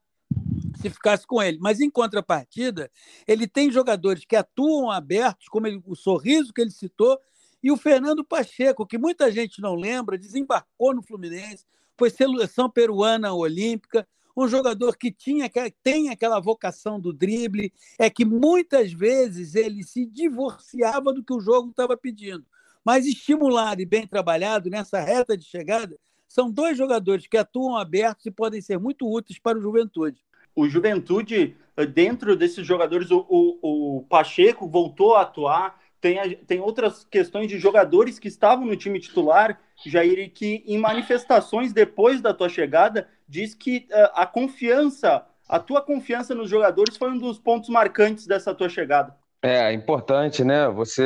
se 0.79 0.89
ficasse 0.89 1.27
com 1.27 1.41
ele, 1.41 1.57
mas 1.59 1.79
em 1.79 1.89
contrapartida, 1.89 2.89
ele 3.27 3.48
tem 3.48 3.71
jogadores 3.71 4.24
que 4.25 4.36
atuam 4.36 4.89
abertos, 4.89 5.48
como 5.48 5.67
ele, 5.67 5.81
o 5.86 5.95
sorriso 5.95 6.53
que 6.53 6.62
ele 6.62 6.71
citou, 6.71 7.19
e 7.62 7.71
o 7.71 7.77
Fernando 7.77 8.24
Pacheco, 8.24 8.86
que 8.86 8.98
muita 8.98 9.31
gente 9.31 9.62
não 9.62 9.75
lembra, 9.75 10.17
desembarcou 10.17 10.93
no 10.95 11.03
Fluminense, 11.03 11.65
foi 11.98 12.09
seleção 12.09 12.69
peruana 12.69 13.33
olímpica, 13.33 14.07
um 14.38 14.48
jogador 14.48 14.95
que 14.95 15.12
tinha 15.12 15.51
tem 15.83 16.09
aquela 16.09 16.39
vocação 16.39 16.98
do 16.98 17.12
drible, 17.12 17.74
é 17.98 18.09
que 18.09 18.24
muitas 18.24 18.93
vezes 18.93 19.53
ele 19.55 19.83
se 19.83 20.05
divorciava 20.05 21.12
do 21.12 21.21
que 21.21 21.33
o 21.33 21.41
jogo 21.41 21.71
estava 21.71 21.98
pedindo. 21.98 22.45
Mas 22.86 23.05
estimulado 23.05 23.81
e 23.81 23.86
bem 23.86 24.07
trabalhado 24.07 24.69
nessa 24.69 25.01
reta 25.01 25.38
de 25.38 25.43
chegada, 25.43 26.00
são 26.25 26.50
dois 26.50 26.77
jogadores 26.77 27.27
que 27.27 27.36
atuam 27.36 27.75
abertos 27.75 28.25
e 28.27 28.31
podem 28.31 28.62
ser 28.62 28.79
muito 28.79 29.12
úteis 29.12 29.39
para 29.39 29.57
o 29.57 29.62
Juventude. 29.62 30.24
O 30.60 30.68
Juventude, 30.68 31.56
dentro 31.94 32.36
desses 32.36 32.68
jogadores, 32.68 33.10
o, 33.12 33.25
o, 33.30 34.00
o 34.00 34.01
Pacheco 34.10 34.68
voltou 34.68 35.16
a 35.16 35.22
atuar, 35.22 35.80
tem, 36.01 36.36
tem 36.36 36.60
outras 36.60 37.06
questões 37.06 37.48
de 37.48 37.58
jogadores 37.58 38.20
que 38.20 38.28
estavam 38.28 38.66
no 38.66 38.75
time 38.75 39.00
titular, 39.00 39.58
Jair, 39.86 40.30
que 40.34 40.62
em 40.68 40.78
manifestações 40.78 41.72
depois 41.72 42.20
da 42.20 42.34
tua 42.34 42.50
chegada, 42.50 43.08
diz 43.25 43.56
que 43.56 43.88
uh, 43.89 44.12
a 44.13 44.25
confiança, 44.25 45.25
a 45.48 45.60
tua 45.60 45.82
confiança 45.82 46.36
nos 46.36 46.50
jogadores 46.50 46.98
foi 46.98 47.10
um 47.10 47.18
dos 47.18 47.39
pontos 47.39 47.70
marcantes 47.70 48.28
dessa 48.28 48.54
tua 48.54 48.68
chegada. 48.68 49.16
É, 49.42 49.72
importante, 49.72 50.44
né? 50.44 50.68
Você, 50.68 51.04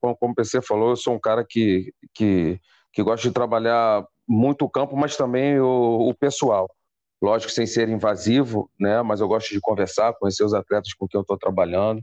como, 0.00 0.16
como 0.16 0.32
o 0.32 0.34
PC 0.34 0.62
falou, 0.62 0.90
eu 0.90 0.96
sou 0.96 1.14
um 1.14 1.20
cara 1.20 1.44
que, 1.46 1.92
que, 2.14 2.58
que 2.90 3.02
gosta 3.02 3.28
de 3.28 3.34
trabalhar 3.34 4.02
muito 4.26 4.64
o 4.64 4.70
campo, 4.70 4.96
mas 4.96 5.14
também 5.14 5.60
o, 5.60 6.08
o 6.08 6.14
pessoal. 6.14 6.66
Lógico, 7.24 7.50
sem 7.50 7.64
ser 7.64 7.88
invasivo, 7.88 8.70
né? 8.78 9.00
Mas 9.00 9.18
eu 9.18 9.26
gosto 9.26 9.48
de 9.48 9.58
conversar, 9.58 10.12
conhecer 10.12 10.44
os 10.44 10.52
atletas 10.52 10.92
com 10.92 11.08
quem 11.08 11.18
eu 11.18 11.22
estou 11.22 11.38
trabalhando. 11.38 12.02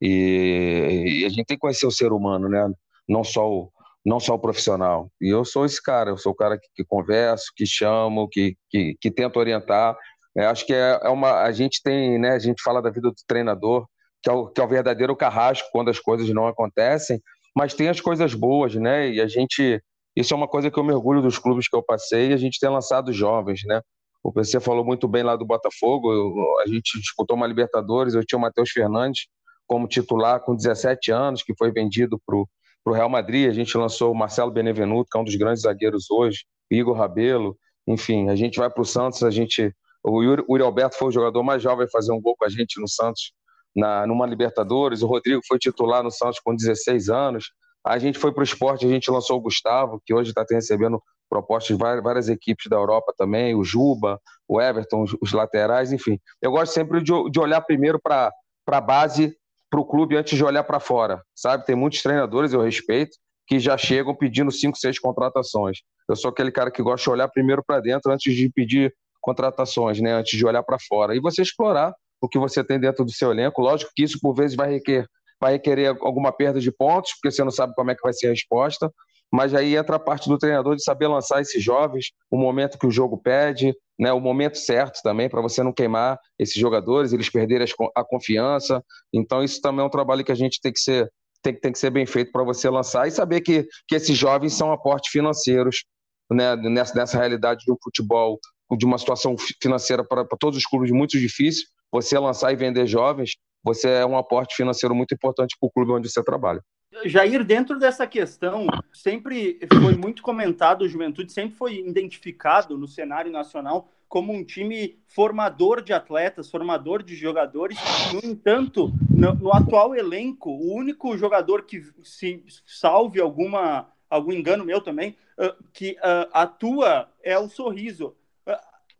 E, 0.00 1.20
e, 1.20 1.24
a 1.24 1.28
gente 1.28 1.46
tem 1.46 1.56
que 1.56 1.60
conhecer 1.60 1.84
o 1.84 1.90
ser 1.90 2.12
humano, 2.12 2.48
né? 2.48 2.70
Não 3.08 3.24
só 3.24 3.50
o, 3.50 3.72
não 4.06 4.20
só 4.20 4.34
o 4.36 4.38
profissional. 4.38 5.10
E 5.20 5.28
eu 5.28 5.44
sou 5.44 5.64
esse 5.64 5.82
cara, 5.82 6.10
eu 6.10 6.16
sou 6.16 6.30
o 6.30 6.34
cara 6.36 6.56
que, 6.56 6.68
que 6.76 6.84
converso, 6.84 7.46
que 7.56 7.66
chamo, 7.66 8.28
que, 8.28 8.56
que, 8.70 8.96
que 9.00 9.10
tento 9.10 9.36
orientar. 9.36 9.96
É, 10.36 10.46
acho 10.46 10.64
que 10.64 10.72
é, 10.72 11.00
é, 11.02 11.08
uma. 11.08 11.42
A 11.42 11.50
gente 11.50 11.82
tem, 11.82 12.16
né? 12.16 12.30
A 12.30 12.38
gente 12.38 12.62
fala 12.62 12.80
da 12.80 12.90
vida 12.90 13.08
do 13.10 13.16
treinador, 13.26 13.84
que 14.22 14.30
é, 14.30 14.32
o, 14.32 14.46
que 14.46 14.60
é 14.60 14.64
o 14.64 14.68
verdadeiro 14.68 15.16
carrasco 15.16 15.68
quando 15.72 15.90
as 15.90 15.98
coisas 15.98 16.28
não 16.28 16.46
acontecem, 16.46 17.20
mas 17.56 17.74
tem 17.74 17.88
as 17.88 18.00
coisas 18.00 18.32
boas, 18.32 18.76
né? 18.76 19.10
E 19.10 19.20
a 19.20 19.26
gente. 19.26 19.82
Isso 20.14 20.32
é 20.32 20.36
uma 20.36 20.46
coisa 20.46 20.70
que 20.70 20.78
eu 20.78 20.84
mergulho 20.84 21.20
dos 21.20 21.36
clubes 21.36 21.66
que 21.66 21.74
eu 21.74 21.82
passei, 21.82 22.32
a 22.32 22.36
gente 22.36 22.60
tem 22.60 22.70
lançado 22.70 23.12
jovens, 23.12 23.62
né? 23.66 23.80
O 24.22 24.32
PC 24.32 24.60
falou 24.60 24.84
muito 24.84 25.08
bem 25.08 25.22
lá 25.22 25.34
do 25.34 25.44
Botafogo, 25.44 26.12
eu, 26.12 26.34
a 26.60 26.66
gente 26.66 26.98
disputou 27.00 27.36
uma 27.36 27.46
Libertadores, 27.46 28.14
eu 28.14 28.24
tinha 28.24 28.38
o 28.38 28.40
Matheus 28.40 28.70
Fernandes, 28.70 29.26
como 29.66 29.88
titular 29.88 30.40
com 30.40 30.54
17 30.54 31.10
anos, 31.10 31.42
que 31.42 31.54
foi 31.56 31.72
vendido 31.72 32.20
para 32.24 32.36
o 32.36 32.92
Real 32.92 33.08
Madrid. 33.08 33.48
A 33.48 33.52
gente 33.52 33.76
lançou 33.76 34.12
o 34.12 34.14
Marcelo 34.14 34.50
Benevenuto, 34.50 35.08
que 35.10 35.18
é 35.18 35.20
um 35.20 35.24
dos 35.24 35.34
grandes 35.34 35.62
zagueiros 35.62 36.10
hoje, 36.10 36.44
Igor 36.70 36.96
Rabelo. 36.96 37.56
Enfim, 37.86 38.28
a 38.28 38.36
gente 38.36 38.58
vai 38.58 38.70
para 38.70 38.82
o 38.82 38.84
Santos, 38.84 39.22
a 39.22 39.30
gente. 39.30 39.74
O 40.04 40.22
Yuri, 40.22 40.44
Yuri 40.48 40.62
Alberto 40.62 40.96
foi 40.96 41.08
o 41.08 41.12
jogador 41.12 41.42
mais 41.42 41.62
jovem 41.62 41.86
a 41.86 41.90
fazer 41.90 42.12
um 42.12 42.20
gol 42.20 42.34
com 42.36 42.44
a 42.44 42.48
gente 42.48 42.80
no 42.80 42.88
Santos, 42.88 43.32
na, 43.74 44.06
numa 44.06 44.26
Libertadores. 44.26 45.02
O 45.02 45.06
Rodrigo 45.06 45.40
foi 45.46 45.58
titular 45.58 46.02
no 46.02 46.10
Santos 46.10 46.40
com 46.40 46.54
16 46.54 47.08
anos. 47.08 47.52
A 47.84 47.98
gente 47.98 48.18
foi 48.18 48.32
para 48.32 48.40
o 48.40 48.44
esporte, 48.44 48.84
a 48.84 48.88
gente 48.88 49.10
lançou 49.10 49.38
o 49.38 49.40
Gustavo, 49.40 50.00
que 50.04 50.12
hoje 50.12 50.30
está 50.30 50.44
recebendo 50.48 51.02
propostas 51.32 51.74
de 51.74 51.82
várias, 51.82 52.28
equipes 52.28 52.66
da 52.68 52.76
Europa 52.76 53.14
também, 53.16 53.54
o 53.54 53.64
Juba, 53.64 54.20
o 54.46 54.60
Everton, 54.60 55.02
os, 55.02 55.16
os 55.18 55.32
laterais, 55.32 55.90
enfim. 55.90 56.20
Eu 56.42 56.50
gosto 56.50 56.74
sempre 56.74 57.02
de, 57.02 57.10
de 57.30 57.40
olhar 57.40 57.62
primeiro 57.62 57.98
para 57.98 58.30
a 58.66 58.80
base, 58.82 59.34
para 59.70 59.80
o 59.80 59.84
clube, 59.86 60.14
antes 60.14 60.36
de 60.36 60.44
olhar 60.44 60.62
para 60.62 60.78
fora, 60.78 61.22
sabe? 61.34 61.64
Tem 61.64 61.74
muitos 61.74 62.02
treinadores, 62.02 62.52
eu 62.52 62.60
respeito, 62.60 63.16
que 63.46 63.58
já 63.58 63.78
chegam 63.78 64.14
pedindo 64.14 64.52
cinco, 64.52 64.76
seis 64.76 64.98
contratações. 64.98 65.78
Eu 66.06 66.16
sou 66.16 66.30
aquele 66.30 66.52
cara 66.52 66.70
que 66.70 66.82
gosta 66.82 67.02
de 67.04 67.10
olhar 67.10 67.28
primeiro 67.28 67.64
para 67.66 67.80
dentro 67.80 68.12
antes 68.12 68.34
de 68.34 68.50
pedir 68.50 68.94
contratações, 69.18 70.02
né? 70.02 70.12
Antes 70.12 70.36
de 70.36 70.44
olhar 70.44 70.62
para 70.62 70.76
fora. 70.86 71.16
E 71.16 71.20
você 71.20 71.40
explorar 71.40 71.94
o 72.20 72.28
que 72.28 72.38
você 72.38 72.62
tem 72.62 72.78
dentro 72.78 73.06
do 73.06 73.10
seu 73.10 73.30
elenco. 73.30 73.62
Lógico 73.62 73.90
que 73.96 74.02
isso, 74.02 74.18
por 74.20 74.34
vezes, 74.34 74.54
vai 74.54 74.70
requerer, 74.70 75.06
vai 75.40 75.52
requerer 75.52 75.96
alguma 76.02 76.30
perda 76.30 76.60
de 76.60 76.70
pontos, 76.70 77.12
porque 77.14 77.30
você 77.30 77.42
não 77.42 77.50
sabe 77.50 77.72
como 77.74 77.90
é 77.90 77.94
que 77.94 78.02
vai 78.02 78.12
ser 78.12 78.26
a 78.26 78.30
resposta. 78.30 78.92
Mas 79.32 79.54
aí 79.54 79.76
entra 79.76 79.96
a 79.96 79.98
parte 79.98 80.28
do 80.28 80.36
treinador 80.36 80.76
de 80.76 80.84
saber 80.84 81.08
lançar 81.08 81.40
esses 81.40 81.62
jovens, 81.62 82.12
o 82.30 82.36
momento 82.36 82.78
que 82.78 82.86
o 82.86 82.90
jogo 82.90 83.16
pede, 83.16 83.74
né, 83.98 84.12
o 84.12 84.20
momento 84.20 84.58
certo 84.58 85.00
também, 85.02 85.28
para 85.28 85.40
você 85.40 85.62
não 85.62 85.72
queimar 85.72 86.18
esses 86.38 86.54
jogadores, 86.54 87.12
eles 87.12 87.30
perderem 87.30 87.66
a 87.94 88.04
confiança. 88.04 88.84
Então, 89.12 89.42
isso 89.42 89.60
também 89.62 89.82
é 89.82 89.86
um 89.86 89.90
trabalho 89.90 90.22
que 90.24 90.32
a 90.32 90.36
gente 90.36 90.60
tem 90.60 90.72
que 90.72 90.80
ser, 90.80 91.10
tem, 91.42 91.54
tem 91.54 91.72
que 91.72 91.78
ser 91.78 91.90
bem 91.90 92.04
feito 92.04 92.30
para 92.30 92.44
você 92.44 92.68
lançar 92.68 93.08
e 93.08 93.10
saber 93.10 93.40
que, 93.40 93.66
que 93.88 93.94
esses 93.94 94.16
jovens 94.16 94.52
são 94.52 94.70
aportes 94.70 95.10
financeiros 95.10 95.84
né, 96.30 96.54
nessa, 96.56 96.94
nessa 96.94 97.18
realidade 97.18 97.64
do 97.66 97.78
futebol, 97.82 98.38
de 98.76 98.84
uma 98.84 98.98
situação 98.98 99.34
financeira 99.62 100.04
para, 100.04 100.26
todos 100.38 100.58
os 100.58 100.66
clubes 100.66 100.90
muito 100.90 101.18
difícil. 101.18 101.66
Você 101.90 102.18
lançar 102.18 102.52
e 102.52 102.56
vender 102.56 102.86
jovens, 102.86 103.32
você 103.64 103.88
é 103.88 104.06
um 104.06 104.16
aporte 104.16 104.56
financeiro 104.56 104.94
muito 104.94 105.14
importante 105.14 105.56
para 105.58 105.66
o 105.66 105.70
clube 105.70 105.92
onde 105.92 106.10
você 106.10 106.22
trabalha. 106.22 106.62
Jair, 107.04 107.44
dentro 107.44 107.78
dessa 107.78 108.06
questão, 108.06 108.66
sempre 108.92 109.58
foi 109.82 109.94
muito 109.94 110.22
comentado, 110.22 110.82
o 110.82 110.88
Juventude 110.88 111.32
sempre 111.32 111.56
foi 111.56 111.78
identificado 111.78 112.76
no 112.76 112.86
cenário 112.86 113.32
nacional 113.32 113.88
como 114.08 114.30
um 114.30 114.44
time 114.44 114.98
formador 115.08 115.80
de 115.80 115.94
atletas, 115.94 116.50
formador 116.50 117.02
de 117.02 117.16
jogadores. 117.16 117.78
No 118.12 118.20
entanto, 118.30 118.92
no, 119.08 119.34
no 119.34 119.54
atual 119.54 119.94
elenco, 119.94 120.50
o 120.50 120.74
único 120.74 121.16
jogador 121.16 121.62
que 121.62 121.82
se 122.02 122.44
salve 122.66 123.20
alguma 123.20 123.88
algum 124.10 124.30
engano 124.30 124.62
meu 124.62 124.82
também, 124.82 125.16
uh, 125.38 125.64
que 125.72 125.92
uh, 125.92 126.28
atua 126.34 127.08
é 127.22 127.38
o 127.38 127.48
Sorriso. 127.48 128.14
Uh, 128.46 128.52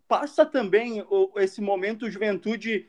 passa 0.08 0.46
também 0.46 1.04
esse 1.36 1.60
momento 1.60 2.10
Juventude 2.10 2.86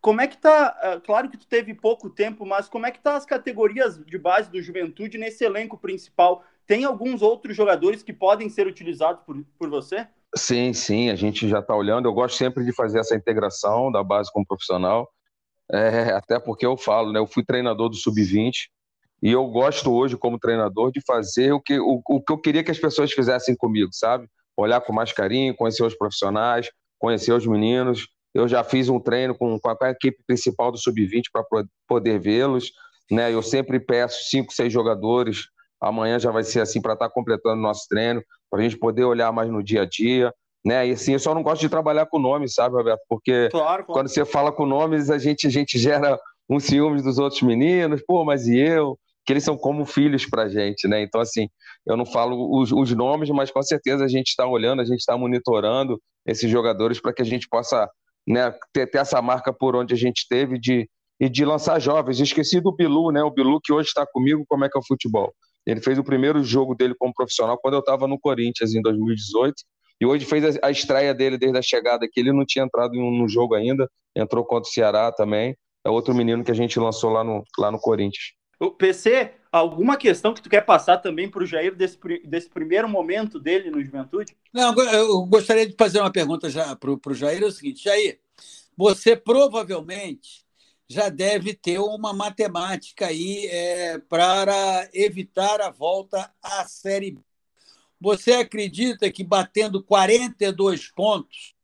como 0.00 0.20
é 0.20 0.26
que 0.26 0.36
tá? 0.36 0.78
É, 0.82 1.00
claro 1.00 1.28
que 1.28 1.36
tu 1.36 1.46
teve 1.46 1.74
pouco 1.74 2.10
tempo, 2.10 2.44
mas 2.44 2.68
como 2.68 2.86
é 2.86 2.90
que 2.90 3.00
tá 3.00 3.16
as 3.16 3.24
categorias 3.24 3.98
de 4.04 4.18
base 4.18 4.50
do 4.50 4.62
Juventude 4.62 5.18
nesse 5.18 5.44
elenco 5.44 5.78
principal? 5.78 6.44
Tem 6.66 6.84
alguns 6.84 7.22
outros 7.22 7.56
jogadores 7.56 8.02
que 8.02 8.12
podem 8.12 8.48
ser 8.48 8.66
utilizados 8.66 9.22
por, 9.24 9.42
por 9.58 9.68
você? 9.68 10.06
Sim, 10.36 10.72
sim, 10.72 11.10
a 11.10 11.14
gente 11.14 11.48
já 11.48 11.60
está 11.60 11.74
olhando. 11.74 12.08
Eu 12.08 12.12
gosto 12.12 12.36
sempre 12.36 12.64
de 12.64 12.72
fazer 12.74 12.98
essa 12.98 13.14
integração 13.14 13.90
da 13.90 14.02
base 14.02 14.32
com 14.32 14.42
o 14.42 14.46
profissional, 14.46 15.08
é, 15.70 16.10
até 16.12 16.38
porque 16.38 16.66
eu 16.66 16.76
falo, 16.76 17.12
né? 17.12 17.18
Eu 17.18 17.26
fui 17.26 17.44
treinador 17.44 17.88
do 17.88 17.96
sub-20 17.96 18.68
e 19.22 19.30
eu 19.32 19.46
gosto 19.46 19.92
hoje, 19.92 20.16
como 20.16 20.38
treinador, 20.38 20.92
de 20.92 21.00
fazer 21.06 21.52
o 21.52 21.60
que, 21.60 21.78
o, 21.78 22.02
o 22.06 22.20
que 22.20 22.32
eu 22.32 22.38
queria 22.38 22.62
que 22.62 22.70
as 22.70 22.78
pessoas 22.78 23.12
fizessem 23.12 23.56
comigo, 23.56 23.90
sabe? 23.92 24.28
Olhar 24.56 24.80
com 24.80 24.92
mais 24.92 25.12
carinho, 25.12 25.56
conhecer 25.56 25.84
os 25.84 25.96
profissionais, 25.96 26.68
conhecer 26.98 27.32
os 27.32 27.46
meninos, 27.46 28.06
eu 28.34 28.48
já 28.48 28.64
fiz 28.64 28.88
um 28.88 28.98
treino 28.98 29.34
com, 29.34 29.58
com 29.60 29.68
a 29.68 29.90
equipe 29.90 30.18
principal 30.26 30.72
do 30.72 30.78
Sub-20 30.78 31.24
para 31.32 31.44
poder 31.86 32.18
vê-los. 32.18 32.72
Né? 33.10 33.32
Eu 33.32 33.42
sempre 33.42 33.78
peço 33.78 34.24
cinco, 34.28 34.52
seis 34.52 34.72
jogadores. 34.72 35.44
Amanhã 35.80 36.18
já 36.18 36.30
vai 36.30 36.42
ser 36.42 36.60
assim 36.60 36.80
para 36.80 36.94
estar 36.94 37.08
tá 37.08 37.14
completando 37.14 37.58
o 37.58 37.62
nosso 37.62 37.86
treino, 37.88 38.22
para 38.50 38.60
a 38.60 38.62
gente 38.62 38.76
poder 38.76 39.04
olhar 39.04 39.30
mais 39.30 39.48
no 39.48 39.62
dia 39.62 39.82
a 39.82 39.86
dia. 39.86 40.32
Né? 40.64 40.88
E 40.88 40.92
assim, 40.92 41.12
eu 41.12 41.18
só 41.18 41.34
não 41.34 41.42
gosto 41.42 41.60
de 41.60 41.68
trabalhar 41.68 42.06
com 42.06 42.18
nomes, 42.18 42.54
sabe, 42.54 42.74
Roberto? 42.74 43.02
Porque 43.08 43.48
claro, 43.50 43.84
claro. 43.84 43.86
quando 43.86 44.08
você 44.08 44.24
fala 44.24 44.50
com 44.50 44.66
nomes, 44.66 45.10
a 45.10 45.18
gente, 45.18 45.46
a 45.46 45.50
gente 45.50 45.78
gera 45.78 46.18
um 46.48 46.58
ciúmes 46.58 47.02
dos 47.02 47.18
outros 47.18 47.42
meninos, 47.42 48.02
pô, 48.06 48.24
mas 48.24 48.48
e 48.48 48.58
eu? 48.58 48.98
Que 49.26 49.32
eles 49.32 49.44
são 49.44 49.56
como 49.56 49.86
filhos 49.86 50.26
para 50.26 50.44
a 50.44 50.48
gente, 50.48 50.88
né? 50.88 51.02
Então, 51.02 51.20
assim, 51.20 51.48
eu 51.86 51.96
não 51.96 52.04
falo 52.04 52.58
os, 52.58 52.72
os 52.72 52.92
nomes, 52.92 53.30
mas 53.30 53.50
com 53.50 53.62
certeza 53.62 54.04
a 54.04 54.08
gente 54.08 54.28
está 54.28 54.46
olhando, 54.46 54.80
a 54.80 54.84
gente 54.84 54.98
está 54.98 55.16
monitorando 55.16 56.00
esses 56.26 56.50
jogadores 56.50 57.00
para 57.00 57.12
que 57.12 57.22
a 57.22 57.24
gente 57.24 57.48
possa 57.48 57.88
né, 58.26 58.54
ter, 58.72 58.86
ter, 58.86 58.98
essa 58.98 59.20
marca 59.20 59.52
por 59.52 59.76
onde 59.76 59.94
a 59.94 59.96
gente 59.96 60.26
teve 60.28 60.58
de, 60.58 60.88
e 61.20 61.28
de 61.28 61.44
lançar 61.44 61.80
jovens. 61.80 62.20
Esqueci 62.20 62.60
do 62.60 62.74
Bilu, 62.74 63.10
né? 63.10 63.22
O 63.22 63.30
Bilu 63.30 63.60
que 63.62 63.72
hoje 63.72 63.88
está 63.88 64.06
comigo, 64.06 64.44
como 64.48 64.64
é 64.64 64.68
que 64.68 64.76
é 64.76 64.80
o 64.80 64.86
futebol. 64.86 65.32
Ele 65.66 65.80
fez 65.80 65.98
o 65.98 66.04
primeiro 66.04 66.42
jogo 66.42 66.74
dele 66.74 66.94
como 66.98 67.14
profissional 67.14 67.58
quando 67.58 67.74
eu 67.74 67.80
estava 67.80 68.06
no 68.06 68.18
Corinthians 68.18 68.74
em 68.74 68.82
2018 68.82 69.54
e 70.00 70.06
hoje 70.06 70.24
fez 70.24 70.56
a, 70.56 70.66
a, 70.66 70.70
estreia 70.70 71.14
dele 71.14 71.38
desde 71.38 71.58
a 71.58 71.62
chegada 71.62 72.04
aqui. 72.04 72.20
Ele 72.20 72.32
não 72.32 72.44
tinha 72.46 72.64
entrado 72.64 72.94
em 72.94 73.02
um, 73.02 73.18
no 73.18 73.28
jogo 73.28 73.54
ainda, 73.54 73.88
entrou 74.14 74.44
contra 74.44 74.68
o 74.68 74.72
Ceará 74.72 75.10
também. 75.12 75.56
É 75.84 75.90
outro 75.90 76.14
menino 76.14 76.42
que 76.42 76.50
a 76.50 76.54
gente 76.54 76.78
lançou 76.78 77.10
lá 77.10 77.22
no, 77.22 77.42
lá 77.58 77.70
no 77.70 77.78
Corinthians. 77.78 78.32
O 78.60 78.70
PC, 78.70 79.32
alguma 79.58 79.96
questão 79.96 80.34
que 80.34 80.42
tu 80.42 80.50
quer 80.50 80.62
passar 80.62 80.98
também 80.98 81.30
para 81.30 81.42
o 81.42 81.46
Jair 81.46 81.76
desse, 81.76 81.96
desse 82.24 82.48
primeiro 82.48 82.88
momento 82.88 83.38
dele 83.38 83.70
no 83.70 83.82
Juventude? 83.82 84.36
Não, 84.52 84.74
eu 84.92 85.24
gostaria 85.26 85.66
de 85.66 85.76
fazer 85.78 86.00
uma 86.00 86.10
pergunta 86.10 86.50
já 86.50 86.74
para 86.74 86.90
o 86.90 87.14
Jair. 87.14 87.42
É 87.42 87.46
o 87.46 87.52
seguinte, 87.52 87.84
Jair, 87.84 88.18
você 88.76 89.14
provavelmente 89.14 90.44
já 90.88 91.08
deve 91.08 91.54
ter 91.54 91.78
uma 91.78 92.12
matemática 92.12 93.06
aí 93.06 93.46
é, 93.46 93.98
para 93.98 94.88
evitar 94.92 95.60
a 95.60 95.70
volta 95.70 96.30
à 96.42 96.64
Série 96.64 97.12
B. 97.12 97.20
Você 98.00 98.32
acredita 98.32 99.10
que 99.10 99.22
batendo 99.22 99.82
42 99.82 100.88
pontos 100.88 101.54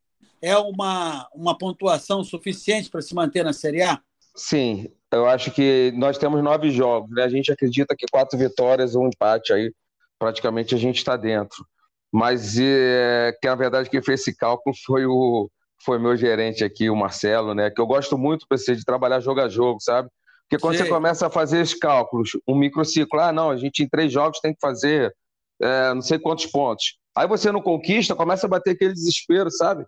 é 0.41 0.57
uma, 0.57 1.29
uma 1.35 1.59
pontuação 1.59 2.23
suficiente 2.23 2.89
para 2.89 3.03
se 3.03 3.15
manter 3.15 3.45
na 3.45 3.53
Série 3.53 3.83
A? 3.83 4.01
Sim, 4.35 4.89
eu 5.13 5.29
acho 5.29 5.51
que 5.51 5.93
nós 5.97 6.19
temos 6.19 6.43
nove 6.43 6.71
jogos, 6.71 7.11
né? 7.11 7.25
A 7.25 7.29
gente 7.29 7.51
acredita 7.51 7.97
que 7.97 8.07
quatro 8.11 8.39
vitórias, 8.39 8.95
um 8.95 9.09
empate 9.09 9.53
aí, 9.53 9.73
praticamente 10.19 10.75
a 10.75 10.79
gente 10.79 10.99
está 10.99 11.17
dentro. 11.17 11.65
Mas 12.13 12.59
é, 12.59 13.33
que 13.41 13.49
na 13.49 13.55
verdade 13.55 13.91
quem 13.91 14.03
fez 14.03 14.21
esse 14.21 14.37
cálculo 14.37 14.75
foi 14.85 15.07
o 15.07 15.51
foi 15.83 15.99
meu 15.99 16.15
gerente 16.15 16.63
aqui, 16.63 16.91
o 16.91 16.97
Marcelo, 16.97 17.55
né? 17.55 17.71
Que 17.71 17.81
eu 17.81 17.87
gosto 17.87 18.19
muito 18.19 18.47
de 18.51 18.85
trabalhar 18.85 19.21
jogo 19.21 19.41
a 19.41 19.49
jogo, 19.49 19.81
sabe? 19.81 20.11
Porque 20.43 20.61
quando 20.61 20.77
Sim. 20.77 20.85
você 20.85 20.91
começa 20.91 21.27
a 21.27 21.31
fazer 21.31 21.61
esses 21.61 21.79
cálculos, 21.79 22.33
um 22.47 22.55
microciclo, 22.55 23.19
ah, 23.19 23.33
não, 23.33 23.51
a 23.51 23.57
gente 23.57 23.83
em 23.83 23.89
três 23.89 24.13
jogos 24.13 24.41
tem 24.41 24.53
que 24.53 24.61
fazer 24.61 25.15
é, 25.63 25.95
não 25.95 26.03
sei 26.03 26.19
quantos 26.19 26.47
pontos. 26.47 26.99
Aí 27.17 27.27
você 27.27 27.51
não 27.51 27.63
conquista, 27.63 28.15
começa 28.15 28.47
a 28.47 28.51
bater 28.51 28.73
aquele 28.73 28.93
desespero, 28.93 29.51
sabe? 29.51 29.87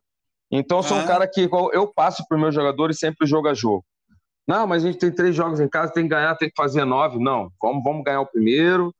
Então 0.50 0.78
eu 0.78 0.82
sou 0.82 0.96
um 0.98 1.06
cara 1.06 1.26
que 1.26 1.48
eu 1.72 1.86
passo 1.88 2.24
para 2.28 2.36
os 2.36 2.40
meus 2.40 2.54
jogadores 2.54 2.98
sempre 2.98 3.26
jogo 3.26 3.48
a 3.48 3.54
jogo. 3.54 3.84
Não, 4.46 4.66
mas 4.66 4.84
a 4.84 4.88
gente 4.88 4.98
tem 4.98 5.12
três 5.12 5.34
jogos 5.34 5.60
em 5.60 5.68
casa, 5.68 5.92
tem 5.92 6.04
que 6.04 6.10
ganhar, 6.10 6.34
tem 6.36 6.48
que 6.48 6.56
fazer 6.56 6.84
nove. 6.84 7.18
Não, 7.18 7.48
vamos, 7.60 7.82
vamos 7.84 8.02
ganhar 8.02 8.20
o 8.20 8.26
primeiro. 8.26 8.92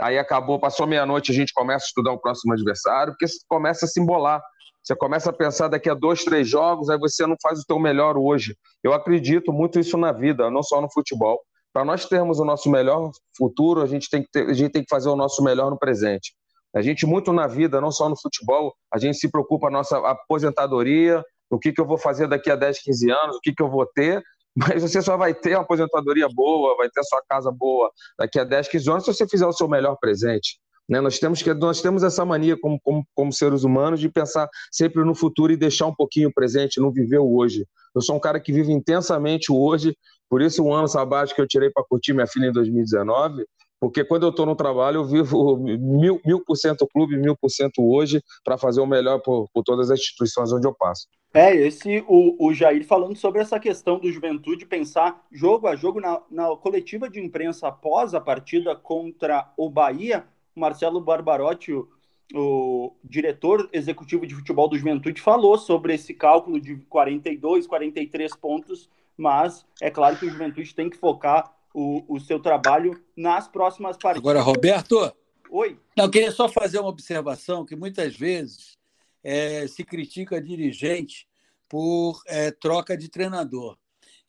Aí 0.00 0.18
acabou, 0.18 0.58
passou 0.58 0.86
meia-noite, 0.86 1.30
a 1.30 1.34
gente 1.34 1.52
começa 1.52 1.84
a 1.84 1.88
estudar 1.88 2.12
o 2.12 2.18
próximo 2.18 2.52
adversário, 2.54 3.12
porque 3.12 3.32
começa 3.48 3.84
a 3.84 3.88
se 3.88 4.00
embolar. 4.00 4.42
Você 4.82 4.96
começa 4.96 5.28
a 5.28 5.32
pensar 5.32 5.68
daqui 5.68 5.90
a 5.90 5.94
dois, 5.94 6.24
três 6.24 6.48
jogos, 6.48 6.88
aí 6.88 6.98
você 6.98 7.26
não 7.26 7.36
faz 7.42 7.60
o 7.60 7.64
teu 7.66 7.78
melhor 7.78 8.16
hoje. 8.16 8.56
Eu 8.82 8.94
acredito 8.94 9.52
muito 9.52 9.78
isso 9.78 9.98
na 9.98 10.10
vida, 10.10 10.50
não 10.50 10.62
só 10.62 10.80
no 10.80 10.90
futebol. 10.90 11.38
Para 11.72 11.84
nós 11.84 12.06
termos 12.06 12.40
o 12.40 12.44
nosso 12.44 12.70
melhor 12.70 13.10
futuro, 13.36 13.82
a 13.82 13.86
gente, 13.86 14.08
tem 14.08 14.22
que 14.22 14.30
ter, 14.30 14.48
a 14.48 14.54
gente 14.54 14.72
tem 14.72 14.82
que 14.82 14.88
fazer 14.88 15.10
o 15.10 15.16
nosso 15.16 15.42
melhor 15.44 15.70
no 15.70 15.78
presente. 15.78 16.34
A 16.74 16.80
gente, 16.80 17.04
muito 17.04 17.32
na 17.32 17.46
vida, 17.46 17.80
não 17.80 17.90
só 17.90 18.08
no 18.08 18.18
futebol, 18.18 18.74
a 18.92 18.98
gente 18.98 19.18
se 19.18 19.30
preocupa 19.30 19.66
com 19.66 19.74
a 19.74 19.78
nossa 19.78 19.98
aposentadoria, 19.98 21.22
o 21.50 21.58
que, 21.58 21.72
que 21.72 21.80
eu 21.80 21.86
vou 21.86 21.98
fazer 21.98 22.26
daqui 22.26 22.50
a 22.50 22.56
10, 22.56 22.80
15 22.82 23.10
anos, 23.10 23.36
o 23.36 23.40
que, 23.40 23.52
que 23.52 23.62
eu 23.62 23.68
vou 23.68 23.84
ter, 23.86 24.22
mas 24.56 24.82
você 24.82 25.00
só 25.00 25.16
vai 25.16 25.34
ter 25.34 25.54
uma 25.54 25.62
aposentadoria 25.62 26.28
boa, 26.28 26.76
vai 26.76 26.88
ter 26.90 27.00
a 27.00 27.04
sua 27.04 27.22
casa 27.28 27.50
boa 27.50 27.90
daqui 28.18 28.38
a 28.38 28.44
10, 28.44 28.68
15 28.68 28.90
anos 28.90 29.04
se 29.04 29.14
você 29.14 29.28
fizer 29.28 29.46
o 29.46 29.52
seu 29.52 29.68
melhor 29.68 29.96
presente. 30.00 30.58
Né? 30.88 31.00
Nós, 31.00 31.20
temos 31.20 31.40
que, 31.40 31.54
nós 31.54 31.80
temos 31.80 32.02
essa 32.02 32.24
mania, 32.24 32.58
como, 32.60 32.80
como, 32.80 33.06
como 33.14 33.32
seres 33.32 33.62
humanos, 33.62 34.00
de 34.00 34.08
pensar 34.08 34.48
sempre 34.72 35.04
no 35.04 35.14
futuro 35.14 35.52
e 35.52 35.56
deixar 35.56 35.86
um 35.86 35.94
pouquinho 35.94 36.28
o 36.28 36.34
presente, 36.34 36.80
não 36.80 36.90
viver 36.90 37.18
o 37.18 37.32
hoje. 37.32 37.64
Eu 37.94 38.02
sou 38.02 38.16
um 38.16 38.20
cara 38.20 38.40
que 38.40 38.52
vive 38.52 38.72
intensamente 38.72 39.52
o 39.52 39.60
hoje, 39.60 39.96
por 40.28 40.42
isso 40.42 40.64
o 40.64 40.72
ano 40.74 40.88
sabático 40.88 41.36
que 41.36 41.42
eu 41.42 41.46
tirei 41.46 41.70
para 41.70 41.84
curtir 41.88 42.12
minha 42.12 42.26
filha 42.26 42.46
em 42.46 42.52
2019, 42.52 43.44
porque 43.80 44.04
quando 44.04 44.24
eu 44.24 44.30
estou 44.30 44.44
no 44.44 44.54
trabalho 44.54 44.98
eu 44.98 45.04
vivo 45.04 45.56
mil, 45.58 46.20
mil 46.24 46.44
por 46.44 46.56
cento 46.56 46.86
clube, 46.86 47.16
mil 47.16 47.34
por 47.34 47.48
cento 47.48 47.82
hoje, 47.82 48.22
para 48.44 48.58
fazer 48.58 48.80
o 48.80 48.86
melhor 48.86 49.20
por, 49.20 49.48
por 49.52 49.64
todas 49.64 49.90
as 49.90 49.98
instituições 49.98 50.52
onde 50.52 50.66
eu 50.66 50.74
passo. 50.74 51.08
É, 51.32 51.54
esse 51.54 52.04
o, 52.08 52.48
o 52.48 52.52
Jair 52.52 52.84
falando 52.84 53.16
sobre 53.16 53.40
essa 53.40 53.58
questão 53.58 53.98
do 53.98 54.10
juventude, 54.12 54.66
pensar 54.66 55.24
jogo 55.32 55.66
a 55.68 55.76
jogo 55.76 56.00
na, 56.00 56.20
na 56.30 56.56
coletiva 56.56 57.08
de 57.08 57.20
imprensa 57.20 57.68
após 57.68 58.14
a 58.14 58.20
partida 58.20 58.74
contra 58.76 59.50
o 59.56 59.70
Bahia, 59.70 60.24
Marcelo 60.54 61.00
Barbarotti, 61.00 61.72
o, 61.72 61.88
o, 62.34 62.92
diretor 63.04 63.68
executivo 63.72 64.26
de 64.26 64.34
futebol 64.34 64.68
do 64.68 64.76
Juventude, 64.76 65.20
falou 65.20 65.56
sobre 65.56 65.94
esse 65.94 66.12
cálculo 66.12 66.60
de 66.60 66.76
42, 66.88 67.66
43 67.66 68.34
pontos, 68.34 68.90
mas 69.16 69.64
é 69.80 69.90
claro 69.90 70.16
que 70.16 70.26
o 70.26 70.30
Juventude 70.30 70.74
tem 70.74 70.90
que 70.90 70.96
focar 70.96 71.54
o, 71.74 72.04
o 72.16 72.20
seu 72.20 72.40
trabalho 72.40 73.02
nas 73.16 73.48
próximas 73.48 73.96
partidas. 73.96 74.22
Agora, 74.22 74.40
Roberto, 74.40 75.12
Oi. 75.52 75.76
Não, 75.96 76.04
eu 76.04 76.10
queria 76.10 76.30
só 76.30 76.48
fazer 76.48 76.78
uma 76.78 76.88
observação 76.88 77.64
que 77.64 77.74
muitas 77.74 78.14
vezes 78.14 78.78
é, 79.22 79.66
se 79.66 79.82
critica 79.82 80.40
dirigente 80.40 81.28
por 81.68 82.22
é, 82.26 82.52
troca 82.52 82.96
de 82.96 83.08
treinador. 83.08 83.76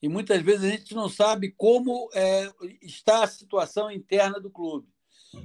E 0.02 0.10
muitas 0.10 0.42
vezes 0.42 0.64
a 0.64 0.70
gente 0.70 0.96
não 0.96 1.08
sabe 1.08 1.54
como 1.56 2.10
é, 2.16 2.52
está 2.82 3.24
a 3.24 3.28
situação 3.28 3.92
interna 3.92 4.40
do 4.40 4.50
clube. 4.50 4.88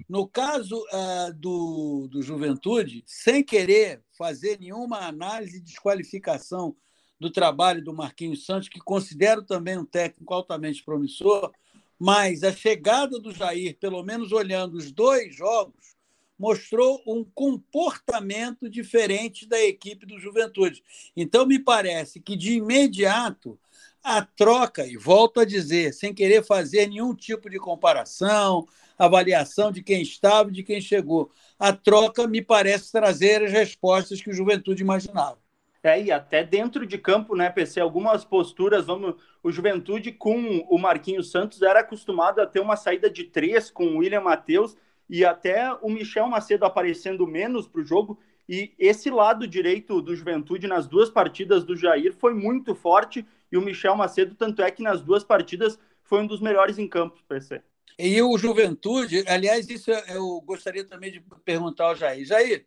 No 0.09 0.27
caso 0.27 0.83
é, 0.91 1.33
do, 1.33 2.09
do 2.11 2.23
Juventude, 2.23 3.05
sem 3.07 3.45
querer 3.45 4.03
fazer 4.17 4.59
nenhuma 4.59 5.01
análise 5.01 5.61
de 5.61 5.67
desqualificação 5.67 6.75
do 7.21 7.31
trabalho 7.31 7.85
do 7.85 7.93
Marquinhos 7.93 8.47
Santos, 8.47 8.69
que 8.69 8.81
considero 8.81 9.43
também 9.43 9.77
um 9.77 9.85
técnico 9.85 10.33
altamente 10.33 10.83
promissor, 10.83 11.53
mas 11.99 12.43
a 12.43 12.53
chegada 12.53 13.19
do 13.19 13.33
Jair, 13.33 13.77
pelo 13.79 14.03
menos 14.03 14.33
olhando 14.33 14.77
os 14.77 14.93
dois 14.93 15.35
jogos, 15.35 15.97
mostrou 16.39 17.03
um 17.07 17.25
comportamento 17.25 18.69
diferente 18.69 19.47
da 19.47 19.59
equipe 19.61 20.05
do 20.05 20.19
Juventude. 20.19 20.83
Então, 21.17 21.47
me 21.47 21.59
parece 21.59 22.21
que, 22.21 22.37
de 22.37 22.55
imediato, 22.55 23.59
a 24.03 24.23
troca, 24.23 24.87
e 24.87 24.97
volto 24.97 25.41
a 25.41 25.45
dizer, 25.45 25.93
sem 25.95 26.15
querer 26.15 26.45
fazer 26.45 26.87
nenhum 26.89 27.15
tipo 27.15 27.51
de 27.51 27.59
comparação, 27.59 28.69
avaliação 28.99 29.73
de 29.73 29.83
quem 29.83 30.03
estava 30.03 30.51
e 30.51 30.53
de 30.53 30.63
quem 30.63 30.81
chegou, 30.81 31.33
a 31.59 31.73
troca 31.73 32.27
me 32.27 32.43
parece 32.43 32.93
trazer 32.93 33.43
as 33.43 33.53
respostas 33.53 34.21
que 34.21 34.31
o 34.31 34.35
Juventude 34.35 34.83
imaginava. 34.83 35.46
É, 35.87 36.03
e 36.03 36.11
até 36.11 36.43
dentro 36.43 36.85
de 36.85 36.99
campo, 36.99 37.37
né, 37.37 37.49
PC, 37.49 37.79
algumas 37.81 38.25
posturas, 38.25 38.87
vamos, 38.87 39.15
o 39.41 39.53
Juventude 39.53 40.11
com 40.11 40.67
o 40.69 40.77
Marquinhos 40.77 41.31
Santos 41.31 41.63
era 41.63 41.79
acostumado 41.79 42.41
a 42.41 42.47
ter 42.47 42.59
uma 42.59 42.75
saída 42.75 43.09
de 43.09 43.23
três 43.23 43.71
com 43.71 43.85
o 43.87 43.99
William 43.99 44.21
Matheus 44.21 44.77
e 45.09 45.25
até 45.25 45.73
o 45.81 45.89
Michel 45.89 46.27
Macedo 46.27 46.65
aparecendo 46.65 47.25
menos 47.25 47.69
para 47.69 47.81
o 47.81 47.85
jogo, 47.85 48.19
e 48.49 48.73
esse 48.77 49.11
lado 49.11 49.47
direito 49.47 50.03
do 50.03 50.17
Juventude 50.17 50.67
nas 50.67 50.89
duas 50.89 51.09
partidas 51.09 51.63
do 51.63 51.77
Jair 51.77 52.13
foi 52.13 52.35
muito 52.35 52.75
forte, 52.75 53.25
e 53.53 53.57
o 53.57 53.63
Michel 53.63 53.95
Macedo, 53.95 54.35
tanto 54.35 54.63
é 54.63 54.71
que 54.73 54.83
nas 54.83 55.01
duas 55.01 55.23
partidas 55.23 55.79
foi 56.03 56.21
um 56.21 56.27
dos 56.27 56.41
melhores 56.41 56.81
em 56.81 56.89
campo, 56.89 57.23
PC. 57.29 57.63
E 57.97 58.21
o 58.21 58.37
Juventude, 58.37 59.23
aliás, 59.29 59.71
isso 59.71 59.93
eu 59.93 60.41
gostaria 60.41 60.85
também 60.85 61.13
de 61.13 61.23
perguntar 61.45 61.85
ao 61.85 61.95
Jair. 61.95 62.27
Jair, 62.27 62.67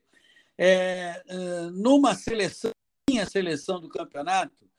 é, 0.58 1.22
numa 1.74 2.16
seleção 2.16 2.72
minha 3.10 3.26
seleção 3.26 3.82
do 3.82 3.90
campeonato, 3.90 4.70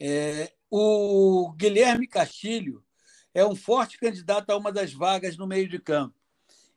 é, 0.00 0.52
o 0.70 1.52
Guilherme 1.56 2.06
Castilho 2.08 2.84
é 3.32 3.46
um 3.46 3.54
forte 3.54 3.98
candidato 3.98 4.50
a 4.50 4.56
uma 4.56 4.72
das 4.72 4.92
vagas 4.92 5.36
no 5.36 5.46
meio 5.46 5.68
de 5.68 5.78
campo. 5.78 6.14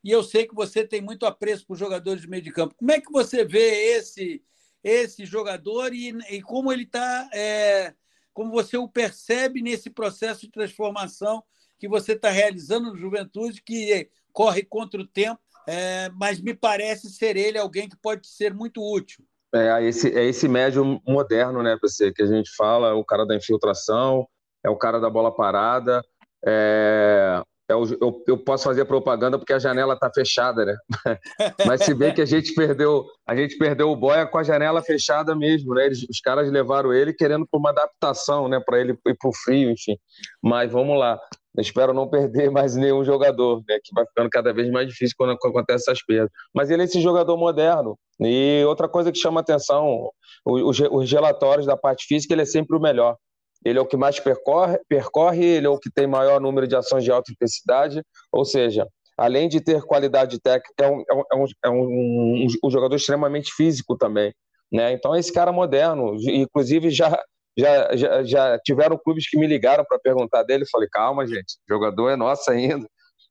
E 0.04 0.10
eu 0.10 0.22
sei 0.22 0.46
que 0.46 0.54
você 0.54 0.86
tem 0.86 1.00
muito 1.00 1.26
apreço 1.26 1.66
por 1.66 1.76
jogadores 1.76 2.22
de 2.22 2.28
meio 2.28 2.42
de 2.42 2.52
campo. 2.52 2.74
Como 2.76 2.92
é 2.92 3.00
que 3.00 3.10
você 3.10 3.44
vê 3.44 3.96
esse 3.96 4.42
esse 4.82 5.26
jogador 5.26 5.92
e, 5.92 6.08
e 6.30 6.40
como 6.40 6.72
ele 6.72 6.84
está, 6.84 7.28
é, 7.34 7.92
como 8.32 8.50
você 8.50 8.78
o 8.78 8.88
percebe 8.88 9.60
nesse 9.60 9.90
processo 9.90 10.40
de 10.40 10.50
transformação 10.50 11.44
que 11.78 11.86
você 11.86 12.12
está 12.12 12.30
realizando 12.30 12.90
no 12.90 12.96
Juventude, 12.96 13.62
que 13.62 14.08
corre 14.32 14.62
contra 14.62 14.98
o 14.98 15.06
tempo, 15.06 15.38
é, 15.66 16.08
mas 16.14 16.40
me 16.40 16.54
parece 16.54 17.10
ser 17.10 17.36
ele 17.36 17.58
alguém 17.58 17.90
que 17.90 17.96
pode 17.96 18.26
ser 18.26 18.54
muito 18.54 18.82
útil. 18.82 19.22
É 19.52 19.84
esse, 19.84 20.16
é 20.16 20.24
esse 20.24 20.46
médio 20.46 21.00
moderno, 21.06 21.62
né, 21.62 21.76
PC, 21.80 22.12
que 22.12 22.22
a 22.22 22.26
gente 22.26 22.50
fala, 22.56 22.94
o 22.94 23.04
cara 23.04 23.26
da 23.26 23.34
infiltração, 23.34 24.26
é 24.64 24.70
o 24.70 24.76
cara 24.76 25.00
da 25.00 25.10
bola 25.10 25.34
parada, 25.34 26.02
é, 26.46 27.42
é 27.68 27.74
o, 27.74 27.84
eu, 28.00 28.24
eu, 28.26 28.36
posso 28.36 28.64
fazer 28.64 28.84
propaganda 28.84 29.38
porque 29.38 29.52
a 29.52 29.58
janela 29.58 29.94
está 29.94 30.10
fechada, 30.12 30.64
né? 30.64 30.76
Mas 31.66 31.84
se 31.84 31.94
bem 31.94 32.12
que 32.12 32.20
a 32.20 32.26
gente 32.26 32.52
perdeu, 32.54 33.06
a 33.26 33.34
gente 33.36 33.56
perdeu 33.56 33.90
o 33.90 33.96
Boia 33.96 34.26
com 34.26 34.38
a 34.38 34.42
janela 34.42 34.82
fechada 34.82 35.36
mesmo, 35.36 35.74
né? 35.74 35.86
Eles, 35.86 36.02
os 36.08 36.20
caras 36.20 36.50
levaram 36.50 36.92
ele 36.92 37.12
querendo 37.12 37.46
por 37.46 37.58
uma 37.58 37.70
adaptação, 37.70 38.48
né? 38.48 38.60
Para 38.64 38.80
ele 38.80 38.92
ir 38.92 39.16
para 39.16 39.28
o 39.28 39.34
frio, 39.34 39.70
enfim. 39.70 39.96
Mas 40.42 40.72
vamos 40.72 40.98
lá. 40.98 41.18
Espero 41.58 41.92
não 41.92 42.08
perder 42.08 42.50
mais 42.50 42.76
nenhum 42.76 43.04
jogador, 43.04 43.62
né? 43.68 43.78
Que 43.82 43.94
vai 43.94 44.06
ficando 44.06 44.30
cada 44.30 44.52
vez 44.52 44.70
mais 44.70 44.88
difícil 44.88 45.14
quando 45.16 45.32
acontece 45.32 45.90
essas 45.90 46.04
perdas. 46.04 46.30
Mas 46.54 46.70
ele 46.70 46.82
é 46.82 46.84
esse 46.84 47.00
jogador 47.00 47.36
moderno. 47.36 47.98
E 48.20 48.62
outra 48.66 48.88
coisa 48.88 49.10
que 49.10 49.18
chama 49.18 49.40
atenção, 49.40 50.10
os, 50.44 50.78
os 50.78 51.10
relatórios 51.10 51.66
da 51.66 51.76
parte 51.76 52.06
física, 52.06 52.34
ele 52.34 52.42
é 52.42 52.46
sempre 52.46 52.76
o 52.76 52.80
melhor. 52.80 53.16
Ele 53.64 53.78
é 53.78 53.82
o 53.82 53.86
que 53.86 53.96
mais 53.96 54.18
percorre, 54.18 54.78
percorre, 54.88 55.44
ele 55.44 55.66
é 55.66 55.70
o 55.70 55.78
que 55.78 55.90
tem 55.90 56.06
maior 56.06 56.40
número 56.40 56.66
de 56.66 56.76
ações 56.76 57.04
de 57.04 57.12
alta 57.12 57.30
intensidade, 57.30 58.02
ou 58.32 58.44
seja, 58.44 58.86
além 59.18 59.48
de 59.48 59.60
ter 59.60 59.82
qualidade 59.82 60.40
técnica, 60.40 60.72
é 60.78 60.88
um, 60.88 61.04
é 61.10 61.36
um, 61.36 61.44
é 61.64 61.68
um, 61.68 61.82
um, 61.82 62.46
um 62.64 62.70
jogador 62.70 62.96
extremamente 62.96 63.52
físico 63.52 63.96
também. 63.98 64.32
Né? 64.72 64.92
Então, 64.92 65.14
esse 65.14 65.32
cara 65.32 65.52
moderno, 65.52 66.16
inclusive 66.22 66.90
já 66.90 67.20
já, 67.56 67.96
já, 67.96 68.22
já 68.24 68.58
tiveram 68.60 68.98
clubes 68.98 69.28
que 69.28 69.38
me 69.38 69.46
ligaram 69.46 69.84
para 69.84 69.98
perguntar 69.98 70.42
dele. 70.42 70.64
Falei, 70.70 70.88
calma, 70.90 71.26
gente, 71.26 71.56
o 71.68 71.74
jogador 71.74 72.10
é 72.10 72.16
nosso 72.16 72.50
ainda. 72.50 72.86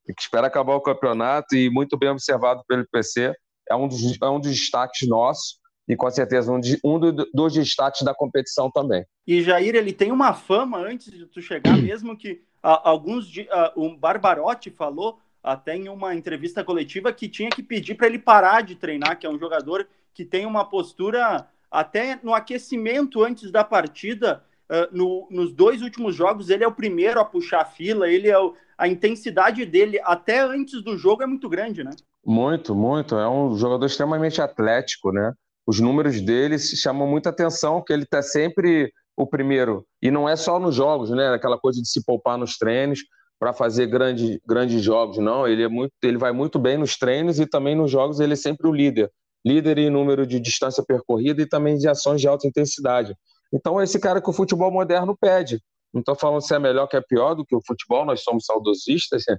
Tem 0.05 0.15
que 0.15 0.21
esperar 0.21 0.47
acabar 0.47 0.75
o 0.75 0.81
campeonato 0.81 1.55
e 1.55 1.69
muito 1.69 1.97
bem 1.97 2.09
observado 2.09 2.63
pelo 2.67 2.85
PC. 2.91 3.33
É 3.69 3.75
um 3.75 3.87
dos, 3.87 4.19
é 4.21 4.25
um 4.27 4.39
dos 4.39 4.51
destaques 4.51 5.07
nossos 5.07 5.59
e 5.87 5.95
com 5.95 6.09
certeza 6.09 6.51
um, 6.51 6.59
de, 6.59 6.79
um 6.83 6.99
dos 6.99 7.53
destaques 7.53 8.03
da 8.03 8.13
competição 8.13 8.69
também. 8.69 9.03
E 9.25 9.41
Jair, 9.41 9.75
ele 9.75 9.91
tem 9.91 10.11
uma 10.11 10.33
fama 10.33 10.77
antes 10.77 11.11
de 11.11 11.25
tu 11.25 11.41
chegar, 11.41 11.75
mesmo 11.81 12.15
que 12.15 12.43
alguns 12.61 13.35
uh, 13.37 13.47
o 13.75 13.97
Barbarotti 13.97 14.69
falou 14.69 15.19
até 15.41 15.75
em 15.75 15.89
uma 15.89 16.13
entrevista 16.13 16.63
coletiva 16.63 17.11
que 17.11 17.27
tinha 17.27 17.49
que 17.49 17.63
pedir 17.63 17.95
para 17.95 18.07
ele 18.07 18.19
parar 18.19 18.61
de 18.61 18.75
treinar, 18.75 19.17
que 19.17 19.25
é 19.25 19.29
um 19.29 19.39
jogador 19.39 19.87
que 20.13 20.25
tem 20.25 20.45
uma 20.45 20.65
postura 20.65 21.47
até 21.71 22.19
no 22.23 22.33
aquecimento 22.33 23.23
antes 23.23 23.51
da 23.51 23.63
partida, 23.63 24.43
uh, 24.69 24.95
no, 24.95 25.27
nos 25.29 25.53
dois 25.53 25.81
últimos 25.81 26.15
jogos, 26.15 26.49
ele 26.49 26.63
é 26.63 26.67
o 26.67 26.73
primeiro 26.73 27.19
a 27.19 27.25
puxar 27.25 27.61
a 27.61 27.65
fila, 27.65 28.09
ele 28.09 28.27
é 28.27 28.37
o, 28.39 28.53
a 28.77 28.87
intensidade 28.87 29.65
dele 29.65 29.99
até 30.03 30.41
antes 30.41 30.81
do 30.83 30.97
jogo 30.97 31.23
é 31.23 31.27
muito 31.27 31.49
grande, 31.49 31.83
né? 31.83 31.91
Muito, 32.25 32.75
muito. 32.75 33.15
É 33.15 33.29
um 33.29 33.55
jogador 33.57 33.85
extremamente 33.85 34.41
atlético, 34.41 35.11
né? 35.11 35.33
Os 35.65 35.79
números 35.79 36.19
dele 36.21 36.57
chamam 36.57 37.07
muita 37.07 37.29
atenção, 37.29 37.83
que 37.83 37.93
ele 37.93 38.03
está 38.03 38.21
sempre 38.21 38.91
o 39.15 39.27
primeiro. 39.27 39.85
E 40.01 40.09
não 40.09 40.27
é 40.27 40.35
só 40.35 40.59
nos 40.59 40.75
jogos, 40.75 41.09
né? 41.11 41.29
Aquela 41.29 41.57
coisa 41.57 41.81
de 41.81 41.87
se 41.87 42.03
poupar 42.03 42.37
nos 42.37 42.57
treinos 42.57 43.01
para 43.37 43.53
fazer 43.53 43.87
grande, 43.87 44.41
grandes 44.45 44.81
jogos, 44.81 45.17
não. 45.17 45.47
Ele 45.47 45.63
é 45.63 45.67
muito, 45.67 45.91
ele 46.03 46.17
vai 46.17 46.31
muito 46.31 46.57
bem 46.57 46.77
nos 46.77 46.97
treinos 46.97 47.39
e 47.39 47.45
também 47.45 47.75
nos 47.75 47.91
jogos 47.91 48.19
ele 48.19 48.33
é 48.33 48.35
sempre 48.35 48.67
o 48.67 48.73
líder 48.73 49.11
líder 49.45 49.77
em 49.77 49.89
número 49.89 50.25
de 50.25 50.39
distância 50.39 50.83
percorrida 50.85 51.41
e 51.41 51.47
também 51.47 51.77
de 51.77 51.87
ações 51.87 52.21
de 52.21 52.27
alta 52.27 52.47
intensidade. 52.47 53.15
Então, 53.53 53.81
esse 53.81 53.99
cara 53.99 54.21
que 54.21 54.29
o 54.29 54.33
futebol 54.33 54.71
moderno 54.71 55.17
pede. 55.17 55.61
Não 55.93 56.01
estou 56.01 56.15
falando 56.15 56.41
se 56.41 56.53
é 56.53 56.59
melhor 56.59 56.87
que 56.87 56.95
é 56.95 57.01
pior 57.01 57.33
do 57.33 57.43
que 57.43 57.55
o 57.55 57.61
futebol, 57.65 58.05
nós 58.05 58.21
somos 58.21 58.45
saudosistas, 58.45 59.23
né? 59.27 59.37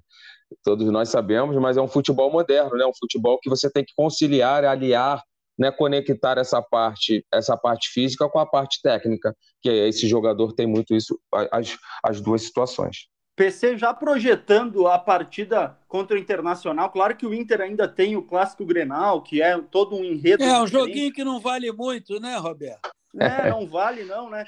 todos 0.65 0.85
nós 0.91 1.09
sabemos, 1.09 1.57
mas 1.57 1.77
é 1.77 1.81
um 1.81 1.87
futebol 1.87 2.31
moderno, 2.31 2.77
né? 2.77 2.85
um 2.85 2.95
futebol 2.99 3.39
que 3.41 3.49
você 3.49 3.71
tem 3.71 3.85
que 3.85 3.93
conciliar, 3.95 4.65
aliar, 4.65 5.23
né? 5.57 5.71
conectar 5.71 6.39
essa 6.39 6.61
parte, 6.61 7.25
essa 7.33 7.57
parte 7.57 7.89
física 7.91 8.29
com 8.29 8.41
a 8.41 8.47
parte 8.47 8.81
técnica, 8.83 9.33
que 9.63 9.69
esse 9.69 10.09
jogador 10.09 10.53
tem 10.53 10.67
muito 10.67 10.93
isso, 10.93 11.17
as, 11.53 11.79
as 12.03 12.21
duas 12.21 12.43
situações. 12.43 13.10
PC 13.37 13.79
já 13.79 13.95
projetando 13.95 14.87
a 14.87 14.99
partida 14.99 15.79
contra 15.89 16.17
o 16.17 16.19
Internacional. 16.19 16.91
Claro 16.91 17.17
que 17.17 17.27
o 17.27 17.33
Inter 17.33 17.63
ainda 17.63 17.89
tem 17.89 18.17
o 18.17 18.23
clássico 18.23 18.67
Grenal, 18.67 19.23
que 19.23 19.41
é 19.41 19.59
todo 19.59 19.97
um 19.97 20.05
enredo. 20.05 20.43
É, 20.43 20.61
um 20.61 20.67
joguinho 20.67 21.13
que 21.13 21.25
não 21.25 21.41
vale 21.41 21.73
muito, 21.73 22.21
né, 22.21 22.37
Roberto? 22.37 22.91
É, 23.19 23.51
não 23.51 23.67
vale, 23.67 24.05
não, 24.05 24.31
né? 24.31 24.45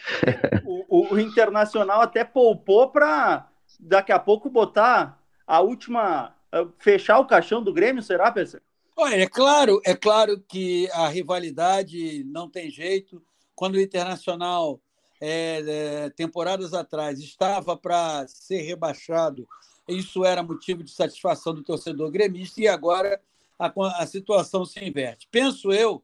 O, 0.64 0.84
o, 0.88 1.14
o 1.14 1.20
Internacional 1.20 2.00
até 2.00 2.22
poupou 2.22 2.90
para 2.90 3.48
daqui 3.80 4.12
a 4.12 4.18
pouco 4.18 4.48
botar 4.48 5.20
a 5.46 5.60
última. 5.60 6.34
fechar 6.78 7.18
o 7.18 7.26
caixão 7.26 7.62
do 7.62 7.72
Grêmio, 7.72 8.02
será, 8.02 8.30
PC? 8.30 8.60
Olha, 8.96 9.16
é 9.16 9.26
claro, 9.26 9.80
é 9.84 9.96
claro 9.96 10.38
que 10.48 10.88
a 10.92 11.08
rivalidade 11.08 12.24
não 12.24 12.48
tem 12.48 12.70
jeito. 12.70 13.22
Quando 13.54 13.74
o 13.74 13.80
Internacional 13.80 14.80
é, 15.24 15.62
é, 15.64 16.10
temporadas 16.10 16.74
atrás 16.74 17.20
estava 17.20 17.76
para 17.76 18.26
ser 18.26 18.62
rebaixado, 18.62 19.46
isso 19.86 20.24
era 20.24 20.42
motivo 20.42 20.82
de 20.82 20.90
satisfação 20.90 21.54
do 21.54 21.62
torcedor 21.62 22.10
gremista 22.10 22.60
e 22.60 22.66
agora 22.66 23.22
a, 23.56 23.72
a 24.02 24.06
situação 24.06 24.64
se 24.64 24.84
inverte. 24.84 25.28
Penso 25.30 25.72
eu 25.72 26.02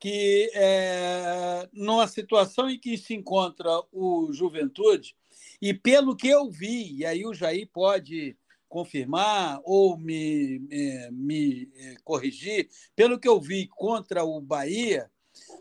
que 0.00 0.50
é, 0.54 1.68
numa 1.74 2.06
situação 2.06 2.70
em 2.70 2.78
que 2.78 2.96
se 2.96 3.12
encontra 3.12 3.68
o 3.92 4.32
Juventude, 4.32 5.14
e 5.60 5.74
pelo 5.74 6.16
que 6.16 6.28
eu 6.28 6.50
vi, 6.50 6.96
e 6.96 7.04
aí 7.04 7.26
o 7.26 7.34
Jair 7.34 7.68
pode 7.70 8.34
confirmar 8.66 9.60
ou 9.62 9.98
me, 9.98 10.58
me, 10.60 11.10
me 11.10 11.70
é, 11.74 11.96
corrigir, 12.02 12.70
pelo 12.96 13.18
que 13.18 13.28
eu 13.28 13.38
vi 13.38 13.66
contra 13.66 14.24
o 14.24 14.40
Bahia, 14.40 15.10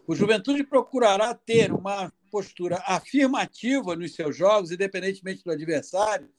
o 0.08 0.16
Juventude 0.16 0.64
procurará 0.64 1.34
ter 1.36 1.72
uma 1.72 2.12
postura 2.32 2.82
afirmativa 2.88 3.96
nos 3.96 4.16
seus 4.16 4.36
jogos, 4.36 4.72
independentemente 4.72 5.44
do 5.44 5.52
adversário, 5.52 6.30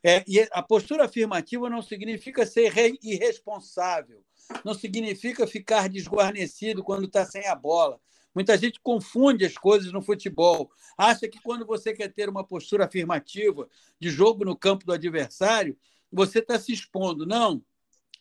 É, 0.00 0.22
e 0.28 0.38
a 0.52 0.62
postura 0.62 1.06
afirmativa 1.06 1.68
não 1.68 1.82
significa 1.82 2.46
ser 2.46 2.72
irresponsável, 3.02 4.22
não 4.64 4.72
significa 4.72 5.44
ficar 5.44 5.88
desguarnecido 5.88 6.84
quando 6.84 7.06
está 7.06 7.26
sem 7.26 7.44
a 7.48 7.54
bola. 7.56 8.00
Muita 8.32 8.56
gente 8.56 8.78
confunde 8.80 9.44
as 9.44 9.58
coisas 9.58 9.90
no 9.92 10.00
futebol. 10.00 10.70
Acha 10.96 11.26
que 11.26 11.42
quando 11.42 11.66
você 11.66 11.92
quer 11.92 12.12
ter 12.12 12.28
uma 12.28 12.44
postura 12.44 12.84
afirmativa 12.84 13.68
de 13.98 14.08
jogo 14.08 14.44
no 14.44 14.56
campo 14.56 14.86
do 14.86 14.92
adversário, 14.92 15.76
você 16.12 16.38
está 16.38 16.56
se 16.60 16.72
expondo. 16.72 17.26
Não. 17.26 17.60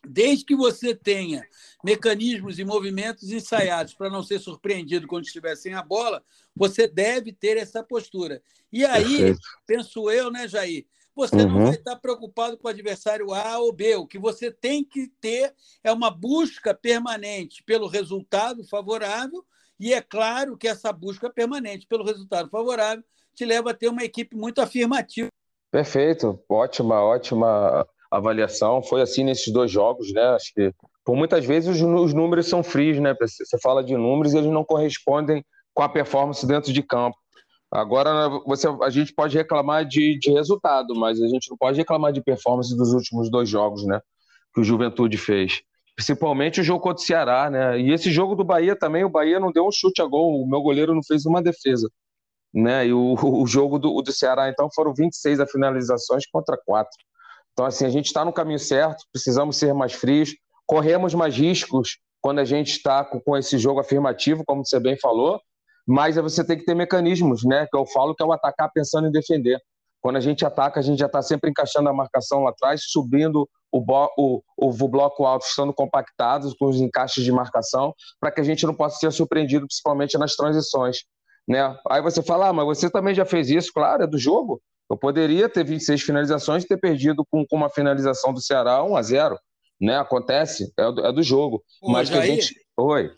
Desde 0.06 0.46
que 0.46 0.56
você 0.56 0.96
tenha 0.96 1.46
mecanismos 1.84 2.60
e 2.60 2.66
movimentos 2.66 3.32
ensaiados 3.32 3.94
para 3.94 4.10
não 4.10 4.24
ser 4.24 4.40
surpreendido 4.40 5.08
quando 5.08 5.26
estiver 5.26 5.56
sem 5.56 5.74
a 5.74 5.82
bola, 5.82 6.24
você 6.56 6.88
deve 6.88 7.34
ter 7.34 7.58
essa 7.58 7.84
postura. 7.84 8.42
E 8.72 8.86
aí, 8.86 9.18
Perfeito. 9.18 9.40
penso 9.66 10.10
eu, 10.10 10.32
né, 10.32 10.48
Jair? 10.48 10.86
Você 11.16 11.36
uhum. 11.38 11.50
não 11.50 11.66
vai 11.66 11.76
estar 11.76 11.96
preocupado 11.96 12.58
com 12.58 12.68
o 12.68 12.72
adversário 12.72 13.34
A 13.34 13.58
ou 13.58 13.74
B. 13.74 13.96
O 13.96 14.06
que 14.06 14.20
você 14.20 14.52
tem 14.52 14.84
que 14.84 15.08
ter 15.20 15.54
é 15.84 15.92
uma 15.92 16.12
busca 16.12 16.76
permanente 16.76 17.64
pelo 17.64 17.88
resultado 17.88 18.64
favorável, 18.64 19.44
e 19.80 19.94
é 19.94 20.02
claro 20.02 20.56
que 20.56 20.68
essa 20.68 20.92
busca 20.94 21.30
permanente 21.30 21.88
pelo 21.88 22.04
resultado 22.04 22.50
favorável 22.50 23.04
te 23.34 23.46
leva 23.46 23.72
a 23.72 23.74
ter 23.74 23.88
uma 23.88 24.04
equipe 24.04 24.36
muito 24.36 24.60
afirmativa. 24.62 25.30
Perfeito, 25.72 26.40
ótima, 26.48 27.02
ótima 27.02 27.88
avaliação. 28.12 28.82
Foi 28.82 29.02
assim 29.02 29.24
nesses 29.24 29.52
dois 29.52 29.72
jogos, 29.72 30.12
né? 30.14 30.22
Acho 30.30 30.54
que 30.54 30.74
por 31.04 31.16
muitas 31.16 31.46
vezes 31.46 31.82
os, 31.82 32.14
números 32.14 32.48
são 32.48 32.62
frios, 32.62 33.00
né? 33.00 33.16
Você 33.20 33.58
fala 33.62 33.84
de 33.84 33.96
números 33.96 34.34
e 34.34 34.38
eles 34.38 34.52
não 34.52 34.64
correspondem 34.64 35.44
com 35.74 35.84
a 35.84 35.90
performance 35.90 36.46
dentro 36.46 36.74
de 36.74 36.84
campo. 36.84 37.18
Agora 37.72 38.30
você, 38.46 38.68
a 38.82 38.90
gente 38.90 39.14
pode 39.14 39.38
reclamar 39.38 39.86
de, 39.86 40.18
de 40.20 40.32
resultado, 40.32 40.96
mas 40.96 41.22
a 41.22 41.28
gente 41.28 41.50
não 41.50 41.58
pode 41.58 41.78
reclamar 41.78 42.14
de 42.14 42.22
performance 42.22 42.76
dos 42.76 42.94
últimos 42.94 43.30
dois 43.30 43.50
jogos, 43.50 43.86
né? 43.86 44.02
Que 44.54 44.62
o 44.62 44.64
Juventude 44.64 45.18
fez. 45.18 45.62
Principalmente 45.96 46.62
o 46.62 46.64
jogo 46.64 46.80
contra 46.80 47.04
o 47.04 47.06
Ceará, 47.06 47.50
né? 47.50 47.80
E 47.80 47.92
esse 47.92 48.12
jogo 48.12 48.36
do 48.36 48.44
Bahia 48.44 48.76
também, 48.76 49.04
o 49.04 49.10
Bahia 49.10 49.40
não 49.40 49.52
deu 49.52 49.66
um 49.66 49.72
chute 49.72 50.02
a 50.02 50.06
gol, 50.06 50.42
o 50.42 50.48
meu 50.48 50.62
goleiro 50.62 50.94
não 50.94 51.04
fez 51.04 51.26
uma 51.26 51.42
defesa. 51.42 51.90
Né? 52.54 52.88
E 52.88 52.94
o, 52.94 53.16
o 53.16 53.46
jogo 53.46 53.78
do, 53.78 54.02
do 54.02 54.12
Ceará, 54.12 54.50
então, 54.50 54.70
foram 54.74 54.94
26 54.94 55.40
a 55.40 55.48
finalizações 55.48 56.26
contra 56.26 56.58
4. 56.66 56.90
Então, 57.58 57.66
assim, 57.66 57.88
a 57.88 57.90
gente 57.90 58.06
está 58.06 58.24
no 58.24 58.32
caminho 58.32 58.60
certo, 58.60 59.04
precisamos 59.12 59.58
ser 59.58 59.74
mais 59.74 59.92
frios, 59.92 60.30
corremos 60.64 61.16
mais 61.16 61.36
riscos 61.36 61.98
quando 62.22 62.38
a 62.38 62.46
gente 62.46 62.68
está 62.70 63.04
com, 63.04 63.36
esse 63.36 63.58
jogo 63.58 63.80
afirmativo, 63.80 64.44
como 64.46 64.64
você 64.64 64.80
bem 64.80 64.96
falou, 65.00 65.42
mas 65.88 66.18
você 66.18 66.46
tem 66.46 66.56
que 66.56 66.66
ter 66.66 66.76
mecanismos, 66.76 67.44
né? 67.44 67.66
Que 67.72 67.76
eu 67.76 67.84
falo 67.88 68.14
que 68.14 68.22
é 68.22 68.26
o 68.28 68.32
atacar 68.32 68.70
pensando 68.72 69.08
em 69.08 69.12
defender. 69.12 69.60
Quando 70.00 70.18
a 70.18 70.20
gente 70.20 70.46
ataca, 70.46 70.80
a 70.80 70.84
gente 70.84 71.00
já 71.00 71.08
está 71.08 71.24
sempre 71.24 71.50
encaixando 71.50 71.90
a 71.90 71.94
marcação 71.94 72.44
lá 72.44 72.52
atrás, 72.52 72.84
subindo 72.90 73.50
o, 73.72 73.84
o, 74.16 74.44
o, 74.56 74.88
bloco 74.88 75.26
alto, 75.26 75.48
estando 75.48 75.74
compactados 75.74 76.54
com 76.54 76.68
os 76.68 76.80
encaixes 76.80 77.24
de 77.24 77.32
marcação, 77.32 77.92
para 78.20 78.30
que 78.30 78.40
a 78.40 78.44
gente 78.44 78.68
não 78.68 78.74
possa 78.76 79.00
ser 79.00 79.12
surpreendido, 79.12 79.66
principalmente 79.66 80.16
nas 80.16 80.36
transições. 80.36 80.98
Né? 81.48 81.76
Aí 81.90 82.04
você 82.04 82.22
fala, 82.22 82.50
ah, 82.50 82.54
mas 82.54 82.68
você 82.68 82.88
também 82.88 83.16
já 83.16 83.26
fez 83.26 83.50
isso, 83.50 83.72
claro, 83.74 84.04
é 84.04 84.08
do 84.08 84.20
jogo. 84.20 84.62
Eu 84.90 84.98
poderia 84.98 85.50
ter 85.50 85.66
26 85.66 86.02
finalizações 86.02 86.64
e 86.64 86.68
ter 86.68 86.78
perdido 86.78 87.26
com, 87.30 87.46
com 87.46 87.56
uma 87.56 87.70
finalização 87.70 88.34
do 88.34 88.42
Ceará 88.42 88.84
1 88.84 88.96
a 88.96 89.02
0 89.02 89.38
né? 89.80 89.98
Acontece, 89.98 90.72
é 90.78 90.92
do, 90.92 91.06
é 91.06 91.12
do 91.12 91.22
jogo. 91.22 91.64
Ô, 91.82 91.92
mas 91.92 92.08
Jair, 92.08 92.24
que 92.24 92.32
a 92.32 92.36
gente. 92.36 92.56
Oi. 92.78 93.12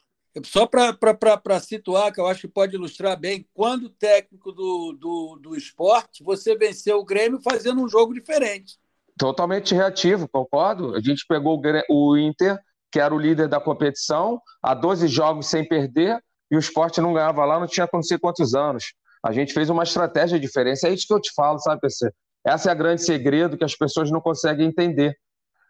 Só 0.46 0.68
para 0.68 1.60
situar, 1.60 2.14
que 2.14 2.20
eu 2.20 2.28
acho 2.28 2.42
que 2.42 2.48
pode 2.48 2.76
ilustrar 2.76 3.20
bem, 3.20 3.48
quando 3.54 3.86
o 3.86 3.90
técnico 3.90 4.52
do, 4.52 4.94
do, 4.94 5.40
do 5.42 5.56
esporte, 5.56 6.24
você 6.24 6.56
venceu 6.56 7.00
o 7.00 7.06
Grêmio 7.06 7.42
fazendo 7.42 7.82
um 7.82 7.90
jogo 7.90 8.14
diferente. 8.14 8.78
Totalmente 9.18 9.74
reativo, 9.74 10.30
concordo. 10.30 10.96
A 10.96 11.02
gente 11.02 11.26
pegou 11.28 11.60
o 11.90 12.18
Inter, 12.18 12.60
que 12.92 13.00
era 13.00 13.14
o 13.14 13.20
líder 13.20 13.48
da 13.48 13.60
competição, 13.60 14.40
há 14.62 14.74
12 14.74 15.08
jogos 15.08 15.48
sem 15.48 15.68
perder, 15.68 16.22
e 16.50 16.56
o 16.56 16.60
esporte 16.60 17.02
não 17.02 17.14
ganhava 17.14 17.44
lá, 17.44 17.60
não 17.60 17.68
tinha 17.68 17.88
não 17.92 18.02
sei 18.02 18.18
quantos 18.18 18.56
anos. 18.56 18.94
A 19.24 19.32
gente 19.32 19.54
fez 19.54 19.70
uma 19.70 19.84
estratégia 19.84 20.40
diferente. 20.40 20.86
É 20.86 20.90
isso 20.90 21.06
que 21.08 21.14
eu 21.14 21.20
te 21.20 21.32
falo, 21.34 21.60
sabe, 21.60 21.82
PC? 21.82 22.10
Esse 22.46 22.70
é 22.70 22.74
o 22.74 22.78
grande 22.78 23.04
segredo 23.04 23.58
que 23.58 23.64
as 23.64 23.76
pessoas 23.76 24.10
não 24.10 24.22
conseguem 24.22 24.68
entender. 24.68 25.16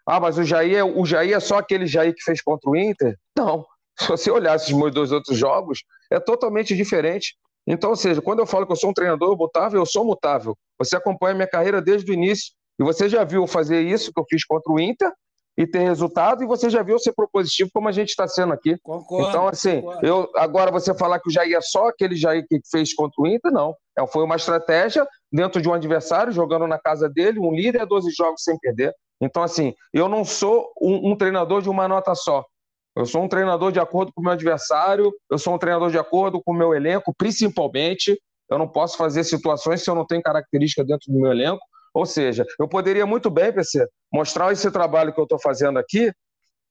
Ah, 0.06 0.20
mas 0.20 0.38
o 0.38 0.44
Jair, 0.44 0.78
é, 0.78 0.84
o 0.84 1.06
Jair 1.06 1.36
é 1.36 1.40
só 1.40 1.58
aquele 1.58 1.86
Jair 1.86 2.14
que 2.14 2.24
fez 2.24 2.42
contra 2.42 2.70
o 2.70 2.76
Inter? 2.76 3.18
Não. 3.38 3.66
Se 4.00 4.08
você 4.08 4.32
olhar 4.32 4.56
esses 4.56 4.72
meus 4.72 4.94
dois 4.94 5.12
outros 5.12 5.38
jogos, 5.38 5.84
é 6.12 6.20
totalmente 6.20 6.76
diferente. 6.76 7.36
Então, 7.68 7.92
ou 7.92 7.96
seja, 7.96 8.22
quando 8.22 8.40
eu 8.40 8.48
falo 8.48 8.66
que 8.66 8.72
eu 8.72 8.76
sou 8.76 8.90
um 8.90 8.94
treinador 8.94 9.38
mutável, 9.38 9.80
eu 9.80 9.86
sou 9.86 10.06
mutável. 10.06 10.58
Você 10.78 10.96
acompanha 10.96 11.36
minha 11.36 11.48
carreira 11.48 11.82
desde 11.82 12.10
o 12.10 12.14
início. 12.14 12.54
E 12.80 12.84
você 12.84 13.10
já 13.10 13.24
viu 13.24 13.46
fazer 13.46 13.82
isso 13.82 14.12
que 14.14 14.20
eu 14.20 14.26
fiz 14.28 14.46
contra 14.46 14.72
o 14.72 14.80
Inter 14.80 15.12
e 15.60 15.68
ter 15.68 15.80
resultado, 15.80 16.42
e 16.42 16.48
você 16.48 16.70
já 16.70 16.82
viu 16.82 16.98
ser 16.98 17.12
propositivo 17.12 17.70
como 17.74 17.90
a 17.90 17.92
gente 17.92 18.08
está 18.08 18.26
sendo 18.26 18.54
aqui. 18.54 18.78
Concordo, 18.82 19.28
então, 19.28 19.46
assim, 19.46 19.82
concordo. 19.82 20.08
eu 20.08 20.32
agora 20.38 20.72
você 20.72 20.96
falar 20.96 21.20
que 21.20 21.28
o 21.28 21.32
Jair 21.32 21.54
é 21.54 21.60
só 21.60 21.90
aquele 21.90 22.16
Jair 22.16 22.46
que 22.48 22.62
fez 22.72 22.94
contra 22.94 23.22
o 23.22 23.28
Inter, 23.28 23.52
não. 23.52 23.76
É, 23.98 24.08
foi 24.08 24.24
uma 24.24 24.38
estratégia 24.38 25.06
dentro 25.30 25.62
de 25.62 25.68
um 25.68 25.74
adversário, 25.74 26.32
jogando 26.32 26.66
na 26.66 26.80
casa 26.80 27.10
dele, 27.10 27.40
um 27.40 27.54
líder, 27.54 27.86
12 27.86 28.10
jogos 28.12 28.42
sem 28.42 28.58
perder. 28.58 28.94
Então, 29.22 29.44
assim, 29.44 29.74
eu 29.94 30.08
não 30.08 30.24
sou 30.24 30.72
um, 30.82 31.12
um 31.12 31.18
treinador 31.18 31.62
de 31.62 31.70
uma 31.70 31.90
nota 31.90 32.16
só. 32.16 32.46
Eu 32.96 33.06
sou 33.06 33.22
um 33.22 33.28
treinador 33.28 33.74
de 33.74 33.82
acordo 33.82 34.14
com 34.14 34.22
o 34.22 34.24
meu 34.24 34.32
adversário, 34.32 35.12
eu 35.30 35.38
sou 35.38 35.54
um 35.54 35.58
treinador 35.58 35.92
de 35.92 36.00
acordo 36.00 36.42
com 36.42 36.54
o 36.54 36.56
meu 36.56 36.74
elenco, 36.74 37.14
principalmente. 37.18 38.18
Eu 38.50 38.58
não 38.58 38.68
posso 38.68 38.96
fazer 38.96 39.26
situações 39.26 39.84
se 39.84 39.90
eu 39.90 39.96
não 39.96 40.06
tenho 40.06 40.24
característica 40.24 40.86
dentro 40.86 41.12
do 41.12 41.20
meu 41.20 41.30
elenco. 41.30 41.60
Ou 41.94 42.06
seja, 42.06 42.46
eu 42.60 42.68
poderia 42.68 43.06
muito 43.06 43.30
bem, 43.30 43.52
PC, 43.52 43.88
mostrar 44.12 44.52
esse 44.52 44.70
trabalho 44.72 45.14
que 45.14 45.20
eu 45.20 45.24
estou 45.24 45.40
fazendo 45.40 45.80
aqui, 45.80 46.12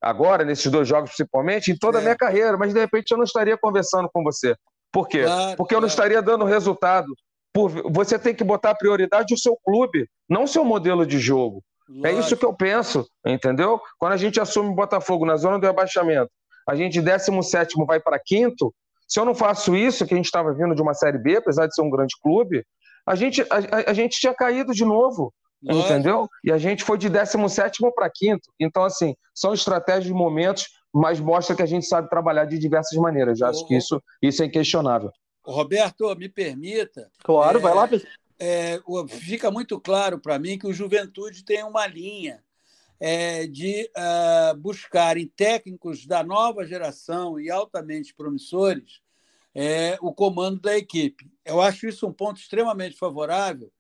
agora, 0.00 0.44
nesses 0.44 0.70
dois 0.70 0.87
jogos 0.87 1.11
principalmente, 1.11 1.70
em 1.72 1.76
toda 1.76 1.98
a 1.98 2.00
minha 2.00 2.16
carreira, 2.16 2.57
mas 2.57 2.72
de 2.72 2.81
repente 2.81 3.11
eu 3.11 3.16
não 3.16 3.24
estaria 3.24 3.57
conversando 3.57 4.09
com 4.12 4.22
você. 4.22 4.54
Por 4.92 5.09
quê? 5.09 5.24
Claro, 5.24 5.57
Porque 5.57 5.74
eu 5.74 5.81
não 5.81 5.88
estaria 5.88 6.22
dando 6.22 6.44
resultado. 6.44 7.09
Por... 7.52 7.70
Você 7.92 8.18
tem 8.18 8.35
que 8.35 8.44
botar 8.44 8.70
a 8.70 8.76
prioridade 8.76 9.35
o 9.35 9.38
seu 9.38 9.57
clube, 9.64 10.09
não 10.28 10.44
o 10.44 10.48
seu 10.48 10.64
modelo 10.64 11.04
de 11.07 11.18
jogo. 11.18 11.62
Lógico. 11.88 12.07
É 12.07 12.12
isso 12.12 12.37
que 12.37 12.44
eu 12.44 12.52
penso, 12.52 13.07
entendeu? 13.26 13.81
Quando 13.98 14.12
a 14.12 14.16
gente 14.16 14.38
assume 14.38 14.74
Botafogo 14.74 15.24
na 15.24 15.37
zona 15.37 15.59
do 15.59 15.66
abaixamento, 15.66 16.31
a 16.68 16.74
gente 16.74 17.00
17 17.00 17.74
vai 17.87 17.98
para 17.98 18.20
quinto. 18.22 18.74
Se 19.07 19.18
eu 19.18 19.24
não 19.24 19.35
faço 19.35 19.74
isso, 19.74 20.07
que 20.07 20.12
a 20.12 20.16
gente 20.16 20.26
estava 20.26 20.52
vindo 20.52 20.74
de 20.74 20.83
uma 20.83 20.92
Série 20.92 21.16
B, 21.16 21.37
apesar 21.37 21.66
de 21.66 21.74
ser 21.74 21.81
um 21.81 21.88
grande 21.88 22.14
clube, 22.22 22.62
a 23.09 23.14
gente, 23.14 23.42
a, 23.42 23.90
a 23.90 23.92
gente 23.94 24.18
tinha 24.18 24.35
caído 24.35 24.73
de 24.73 24.85
novo. 24.85 25.33
Nossa. 25.62 25.94
Entendeu? 25.94 26.29
E 26.44 26.53
a 26.53 26.59
gente 26.59 26.85
foi 26.85 26.97
de 26.97 27.09
17 27.09 27.79
para 27.94 28.09
quinto. 28.09 28.49
Então, 28.61 28.85
assim, 28.85 29.14
são 29.35 29.53
estratégias 29.53 30.05
de 30.05 30.12
momentos, 30.12 30.68
mas 30.94 31.18
mostra 31.18 31.57
que 31.57 31.62
a 31.62 31.66
gente 31.66 31.87
sabe 31.87 32.09
trabalhar 32.09 32.44
de 32.44 32.59
diversas 32.59 32.97
maneiras. 32.99 33.38
Já 33.38 33.49
acho 33.49 33.66
que 33.66 33.77
isso, 33.77 34.01
isso 34.23 34.42
é 34.42 34.47
inquestionável. 34.47 35.11
Roberto, 35.44 36.14
me 36.14 36.29
permita. 36.29 37.11
Claro, 37.25 37.59
é, 37.59 37.62
vai 37.62 37.75
lá. 37.75 37.88
É, 38.38 38.81
fica 39.09 39.51
muito 39.51 39.81
claro 39.81 40.21
para 40.21 40.38
mim 40.38 40.59
que 40.59 40.66
o 40.66 40.73
Juventude 40.73 41.44
tem 41.44 41.64
uma 41.64 41.87
linha 41.88 42.40
é, 43.01 43.47
de 43.47 43.90
uh, 43.97 44.57
buscar 44.57 45.16
em 45.16 45.27
técnicos 45.27 46.07
da 46.07 46.23
nova 46.23 46.64
geração 46.64 47.40
e 47.40 47.51
altamente 47.51 48.14
promissores 48.14 49.01
é, 49.54 49.98
o 50.00 50.12
comando 50.12 50.61
da 50.61 50.76
equipe. 50.76 51.30
Eu 51.44 51.61
acho 51.61 51.87
isso 51.88 52.06
um 52.06 52.12
ponto 52.12 52.40
extremamente 52.40 52.96
favorável. 52.96 53.72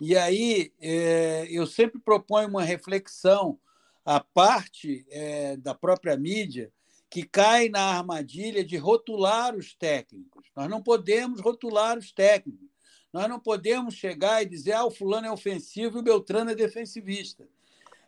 E 0.00 0.16
aí 0.16 0.72
é, 0.80 1.46
eu 1.50 1.66
sempre 1.66 2.00
proponho 2.00 2.48
uma 2.48 2.62
reflexão 2.62 3.58
à 4.04 4.20
parte 4.20 5.04
é, 5.10 5.56
da 5.56 5.74
própria 5.74 6.16
mídia 6.16 6.72
que 7.10 7.22
cai 7.22 7.68
na 7.68 7.80
armadilha 7.80 8.62
de 8.62 8.76
rotular 8.76 9.56
os 9.56 9.74
técnicos. 9.74 10.46
Nós 10.54 10.68
não 10.68 10.82
podemos 10.82 11.40
rotular 11.40 11.98
os 11.98 12.12
técnicos. 12.12 12.68
Nós 13.12 13.28
não 13.28 13.40
podemos 13.40 13.94
chegar 13.94 14.42
e 14.42 14.46
dizer 14.46 14.72
ah, 14.72 14.84
o 14.84 14.90
fulano 14.90 15.26
é 15.26 15.32
ofensivo 15.32 15.98
e 15.98 16.00
o 16.00 16.04
Beltrano 16.04 16.50
é 16.50 16.54
defensivista. 16.54 17.48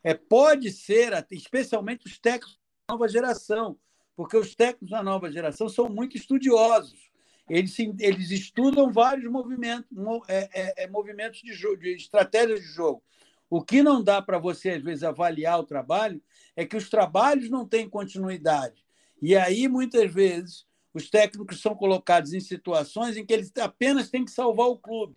É, 0.04 0.14
pode 0.14 0.70
ser, 0.70 1.12
especialmente 1.30 2.06
os 2.06 2.18
técnicos 2.18 2.58
da 2.86 2.94
nova 2.94 3.08
geração, 3.08 3.78
porque 4.16 4.36
os 4.36 4.54
técnicos 4.54 4.90
da 4.90 5.02
nova 5.02 5.30
geração 5.30 5.68
são 5.68 5.88
muito 5.88 6.16
estudiosos. 6.16 7.10
Eles, 7.48 7.76
eles 7.98 8.30
estudam 8.30 8.92
vários 8.92 9.30
movimentos, 9.30 9.88
é, 10.28 10.48
é, 10.52 10.84
é, 10.84 10.86
movimentos 10.88 11.40
de, 11.40 11.52
jogo, 11.52 11.78
de 11.78 11.94
estratégias 11.94 12.60
de 12.60 12.66
jogo. 12.66 13.02
O 13.48 13.60
que 13.62 13.82
não 13.82 14.02
dá 14.02 14.22
para 14.22 14.38
você, 14.38 14.70
às 14.70 14.82
vezes, 14.82 15.02
avaliar 15.02 15.58
o 15.58 15.64
trabalho 15.64 16.22
é 16.54 16.64
que 16.64 16.76
os 16.76 16.88
trabalhos 16.88 17.50
não 17.50 17.66
têm 17.66 17.88
continuidade. 17.88 18.84
E 19.20 19.34
aí, 19.36 19.66
muitas 19.66 20.12
vezes, 20.12 20.64
os 20.94 21.10
técnicos 21.10 21.60
são 21.60 21.74
colocados 21.74 22.32
em 22.32 22.40
situações 22.40 23.16
em 23.16 23.26
que 23.26 23.32
eles 23.32 23.52
apenas 23.60 24.08
têm 24.08 24.24
que 24.24 24.30
salvar 24.30 24.68
o 24.68 24.78
clube 24.78 25.16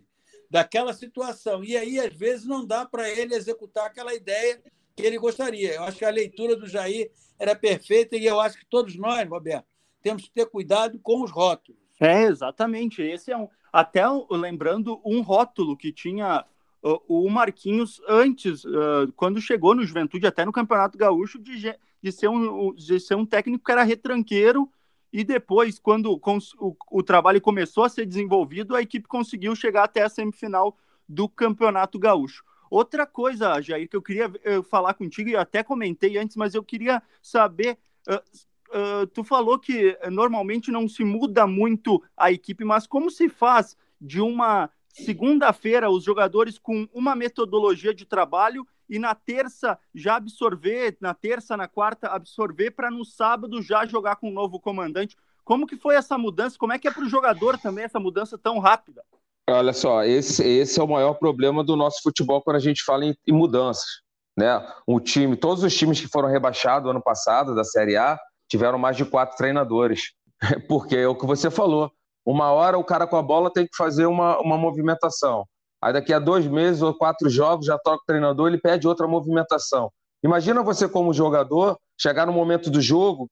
daquela 0.50 0.94
situação. 0.94 1.64
E 1.64 1.78
aí, 1.78 2.00
às 2.00 2.16
vezes, 2.16 2.46
não 2.46 2.66
dá 2.66 2.86
para 2.86 3.10
ele 3.10 3.36
executar 3.36 3.86
aquela 3.86 4.14
ideia 4.16 4.62
que 4.96 5.04
ele 5.04 5.18
gostaria. 5.18 5.76
Eu 5.76 5.84
acho 5.84 5.98
que 5.98 6.06
a 6.06 6.12
leitura 6.12 6.56
do 6.56 6.68
Jair 6.68 7.12
era 7.40 7.56
perfeita 7.56 8.16
e 8.16 8.26
eu 8.26 8.40
acho 8.40 8.58
que 8.58 8.66
todos 8.66 8.96
nós, 8.96 9.28
Roberto, 9.28 9.66
temos 10.02 10.24
que 10.24 10.32
ter 10.32 10.46
cuidado 10.46 11.00
com 11.00 11.24
os 11.24 11.32
rótulos. 11.32 11.82
É, 12.00 12.24
exatamente. 12.24 13.02
Esse 13.02 13.32
é 13.32 13.38
um. 13.38 13.48
Até 13.72 14.04
lembrando 14.30 15.02
um 15.04 15.22
rótulo 15.22 15.76
que 15.76 15.92
tinha 15.92 16.46
o 17.08 17.30
Marquinhos, 17.30 18.02
antes, 18.08 18.64
quando 19.16 19.40
chegou 19.40 19.74
no 19.74 19.86
Juventude, 19.86 20.28
até 20.28 20.44
no 20.44 20.52
Campeonato 20.52 20.98
Gaúcho, 20.98 21.40
de, 21.40 21.74
de, 22.02 22.12
ser, 22.12 22.28
um, 22.28 22.74
de 22.76 23.00
ser 23.00 23.16
um 23.16 23.26
técnico 23.26 23.64
que 23.64 23.72
era 23.72 23.84
retranqueiro, 23.84 24.70
e 25.12 25.24
depois, 25.24 25.80
quando 25.80 26.12
o, 26.12 26.76
o 26.92 27.04
trabalho 27.04 27.40
começou 27.40 27.84
a 27.86 27.90
ser 27.90 28.06
desenvolvido, 28.06 28.76
a 28.76 28.82
equipe 28.82 29.08
conseguiu 29.08 29.56
chegar 29.56 29.86
até 29.86 30.02
a 30.02 30.10
semifinal 30.10 30.78
do 31.08 31.30
Campeonato 31.30 31.98
Gaúcho. 31.98 32.44
Outra 32.74 33.06
coisa, 33.06 33.62
Jair, 33.62 33.88
que 33.88 33.96
eu 33.96 34.02
queria 34.02 34.32
falar 34.68 34.96
contigo, 34.96 35.30
e 35.30 35.36
até 35.36 35.62
comentei 35.62 36.18
antes, 36.18 36.36
mas 36.36 36.56
eu 36.56 36.64
queria 36.64 37.04
saber. 37.22 37.78
Uh, 38.08 39.06
tu 39.14 39.24
falou 39.24 39.60
que 39.60 39.96
normalmente 40.12 40.72
não 40.72 40.90
se 40.90 41.04
muda 41.04 41.46
muito 41.46 42.04
a 42.18 42.32
equipe, 42.32 42.66
mas 42.66 42.88
como 42.88 43.12
se 43.12 43.30
faz 43.30 43.78
de 44.02 44.20
uma 44.20 44.72
segunda-feira 44.88 45.92
os 45.92 46.04
jogadores 46.04 46.58
com 46.58 46.90
uma 46.92 47.16
metodologia 47.16 47.94
de 47.94 48.08
trabalho 48.08 48.66
e 48.90 48.98
na 48.98 49.14
terça 49.14 49.78
já 49.94 50.16
absorver, 50.16 50.98
na 51.00 51.14
terça, 51.14 51.56
na 51.56 51.68
quarta 51.68 52.08
absorver 52.08 52.72
para 52.72 52.90
no 52.90 53.06
sábado 53.06 53.62
já 53.62 53.86
jogar 53.86 54.16
com 54.16 54.30
um 54.30 54.34
novo 54.34 54.60
comandante. 54.60 55.16
Como 55.44 55.68
que 55.68 55.78
foi 55.78 55.94
essa 55.94 56.18
mudança? 56.18 56.58
Como 56.58 56.74
é 56.74 56.80
que 56.80 56.88
é 56.88 56.92
para 56.92 57.06
o 57.06 57.10
jogador 57.10 57.56
também 57.60 57.84
essa 57.84 58.00
mudança 58.00 58.36
tão 58.36 58.58
rápida? 58.58 59.04
Olha 59.50 59.74
só, 59.74 60.04
esse, 60.04 60.42
esse 60.48 60.80
é 60.80 60.84
o 60.84 60.88
maior 60.88 61.16
problema 61.16 61.64
do 61.64 61.76
nosso 61.76 62.02
futebol 62.02 62.42
quando 62.42 62.56
a 62.56 62.62
gente 62.62 62.84
fala 62.84 63.06
em, 63.06 63.16
em 63.28 63.34
mudanças. 63.34 63.86
Né? 64.38 64.66
Um 64.88 65.00
time, 65.00 65.36
todos 65.36 65.64
os 65.64 65.76
times 65.76 66.00
que 66.00 66.08
foram 66.08 66.30
rebaixados 66.30 66.90
ano 66.90 67.02
passado 67.02 67.54
da 67.54 67.64
Série 67.64 67.98
A 67.98 68.18
tiveram 68.50 68.78
mais 68.78 68.96
de 68.96 69.06
quatro 69.06 69.36
treinadores. 69.36 70.14
Porque 70.68 70.96
é 70.96 71.08
o 71.08 71.16
que 71.16 71.26
você 71.26 71.52
falou. 71.52 71.92
Uma 72.26 72.52
hora 72.52 72.78
o 72.78 72.84
cara 72.84 73.06
com 73.06 73.18
a 73.18 73.22
bola 73.22 73.52
tem 73.52 73.66
que 73.66 73.76
fazer 73.76 74.06
uma, 74.06 74.40
uma 74.40 74.58
movimentação. 74.58 75.46
Aí 75.82 75.92
daqui 75.92 76.14
a 76.14 76.20
dois 76.20 76.48
meses 76.48 76.82
ou 76.82 76.94
quatro 76.94 77.30
jogos 77.30 77.66
já 77.66 77.78
toca 77.78 78.02
o 78.02 78.06
treinador, 78.06 78.48
ele 78.48 78.58
pede 78.58 78.88
outra 78.88 79.06
movimentação. 79.06 79.92
Imagina 80.24 80.64
você 80.64 80.88
como 80.88 81.14
jogador 81.14 81.78
chegar 82.00 82.26
no 82.26 82.32
momento 82.32 82.72
do 82.72 82.80
jogo 82.80 83.30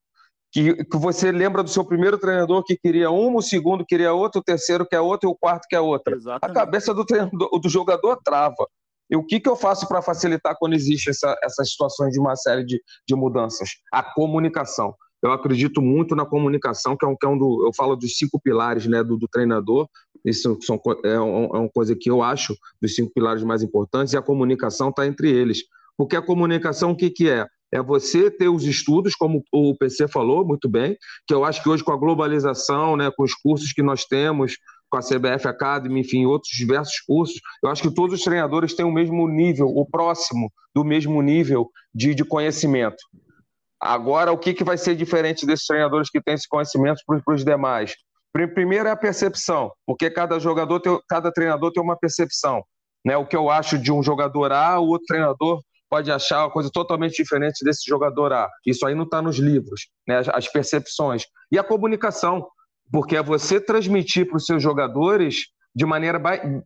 que, 0.52 0.84
que 0.84 0.98
você 0.98 1.32
lembra 1.32 1.62
do 1.62 1.70
seu 1.70 1.84
primeiro 1.84 2.18
treinador 2.18 2.62
que 2.62 2.76
queria 2.76 3.10
um, 3.10 3.34
o 3.34 3.42
segundo 3.42 3.86
queria 3.86 4.12
outro, 4.12 4.40
o 4.40 4.44
terceiro 4.44 4.86
quer 4.86 5.00
outro 5.00 5.28
e 5.28 5.32
o 5.32 5.34
quarto 5.34 5.66
quer 5.68 5.80
outra. 5.80 6.14
Exatamente. 6.14 6.44
A 6.44 6.52
cabeça 6.52 6.92
do, 6.92 7.06
treinador, 7.06 7.48
do 7.58 7.68
jogador 7.68 8.20
trava. 8.22 8.68
E 9.10 9.16
o 9.16 9.24
que, 9.24 9.40
que 9.40 9.48
eu 9.48 9.56
faço 9.56 9.88
para 9.88 10.02
facilitar 10.02 10.54
quando 10.58 10.74
existe 10.74 11.10
essa, 11.10 11.34
essas 11.42 11.70
situações 11.70 12.12
de 12.12 12.20
uma 12.20 12.36
série 12.36 12.64
de, 12.64 12.80
de 13.08 13.14
mudanças? 13.16 13.70
A 13.90 14.02
comunicação. 14.02 14.94
Eu 15.22 15.32
acredito 15.32 15.80
muito 15.80 16.14
na 16.14 16.26
comunicação, 16.26 16.96
que 16.96 17.06
é 17.06 17.08
um, 17.08 17.16
que 17.16 17.24
é 17.26 17.28
um 17.28 17.38
do, 17.38 17.64
eu 17.66 17.72
falo 17.74 17.96
dos 17.96 18.16
cinco 18.16 18.40
pilares 18.40 18.86
né, 18.86 19.02
do, 19.02 19.16
do 19.16 19.28
treinador. 19.28 19.88
Isso 20.24 20.58
são, 20.60 20.80
é, 21.04 21.18
um, 21.18 21.44
é 21.44 21.58
uma 21.60 21.68
coisa 21.70 21.96
que 21.98 22.10
eu 22.10 22.22
acho 22.22 22.54
dos 22.80 22.94
cinco 22.94 23.12
pilares 23.14 23.42
mais 23.42 23.62
importantes, 23.62 24.12
e 24.12 24.16
a 24.16 24.22
comunicação 24.22 24.90
está 24.90 25.06
entre 25.06 25.30
eles. 25.30 25.62
Porque 25.96 26.16
a 26.16 26.22
comunicação, 26.22 26.90
o 26.90 26.96
que, 26.96 27.08
que 27.08 27.30
é? 27.30 27.46
É 27.72 27.82
você 27.82 28.30
ter 28.30 28.48
os 28.48 28.64
estudos, 28.64 29.14
como 29.14 29.42
o 29.50 29.74
PC 29.74 30.06
falou 30.06 30.46
muito 30.46 30.68
bem, 30.68 30.96
que 31.26 31.32
eu 31.32 31.44
acho 31.44 31.62
que 31.62 31.68
hoje 31.68 31.82
com 31.82 31.92
a 31.92 31.96
globalização, 31.96 32.96
né, 32.96 33.10
com 33.16 33.22
os 33.22 33.34
cursos 33.34 33.72
que 33.72 33.82
nós 33.82 34.04
temos, 34.04 34.58
com 34.90 34.98
a 34.98 35.00
CBF 35.00 35.48
Academy, 35.48 36.00
enfim, 36.00 36.26
outros 36.26 36.52
diversos 36.54 37.00
cursos, 37.00 37.40
eu 37.64 37.70
acho 37.70 37.82
que 37.82 37.94
todos 37.94 38.14
os 38.14 38.24
treinadores 38.24 38.74
têm 38.74 38.84
o 38.84 38.92
mesmo 38.92 39.26
nível, 39.26 39.66
o 39.68 39.86
próximo 39.86 40.52
do 40.74 40.84
mesmo 40.84 41.22
nível 41.22 41.70
de, 41.94 42.14
de 42.14 42.24
conhecimento. 42.24 43.02
Agora, 43.80 44.30
o 44.30 44.38
que, 44.38 44.52
que 44.52 44.62
vai 44.62 44.76
ser 44.76 44.94
diferente 44.94 45.46
desses 45.46 45.66
treinadores 45.66 46.10
que 46.10 46.20
têm 46.20 46.34
esse 46.34 46.46
conhecimento 46.46 47.00
para 47.06 47.34
os 47.34 47.42
demais? 47.42 47.96
Primeiro 48.54 48.86
é 48.86 48.90
a 48.90 48.96
percepção, 48.96 49.72
porque 49.86 50.10
cada 50.10 50.38
jogador, 50.38 50.78
tem, 50.78 50.98
cada 51.08 51.32
treinador 51.32 51.72
tem 51.72 51.82
uma 51.82 51.96
percepção. 51.96 52.62
Né? 53.04 53.16
O 53.16 53.26
que 53.26 53.36
eu 53.36 53.50
acho 53.50 53.78
de 53.78 53.90
um 53.90 54.02
jogador 54.02 54.52
A, 54.52 54.78
o 54.78 54.88
outro 54.88 55.06
treinador 55.06 55.60
pode 55.92 56.10
achar 56.10 56.44
uma 56.44 56.50
coisa 56.50 56.70
totalmente 56.72 57.16
diferente 57.16 57.62
desse 57.62 57.84
jogador 57.86 58.32
A. 58.32 58.48
Isso 58.64 58.86
aí 58.86 58.94
não 58.94 59.04
está 59.04 59.20
nos 59.20 59.38
livros, 59.38 59.88
né? 60.08 60.16
As, 60.16 60.28
as, 60.30 60.48
percepções. 60.48 61.26
E 61.52 61.58
a 61.58 61.62
comunicação, 61.62 62.48
porque 62.90 63.14
é 63.14 63.22
você 63.22 63.60
transmitir 63.60 64.26
para 64.26 64.38
os 64.38 64.46
seus 64.46 64.62
jogadores 64.62 65.48
de 65.76 65.84
maneira 65.84 66.18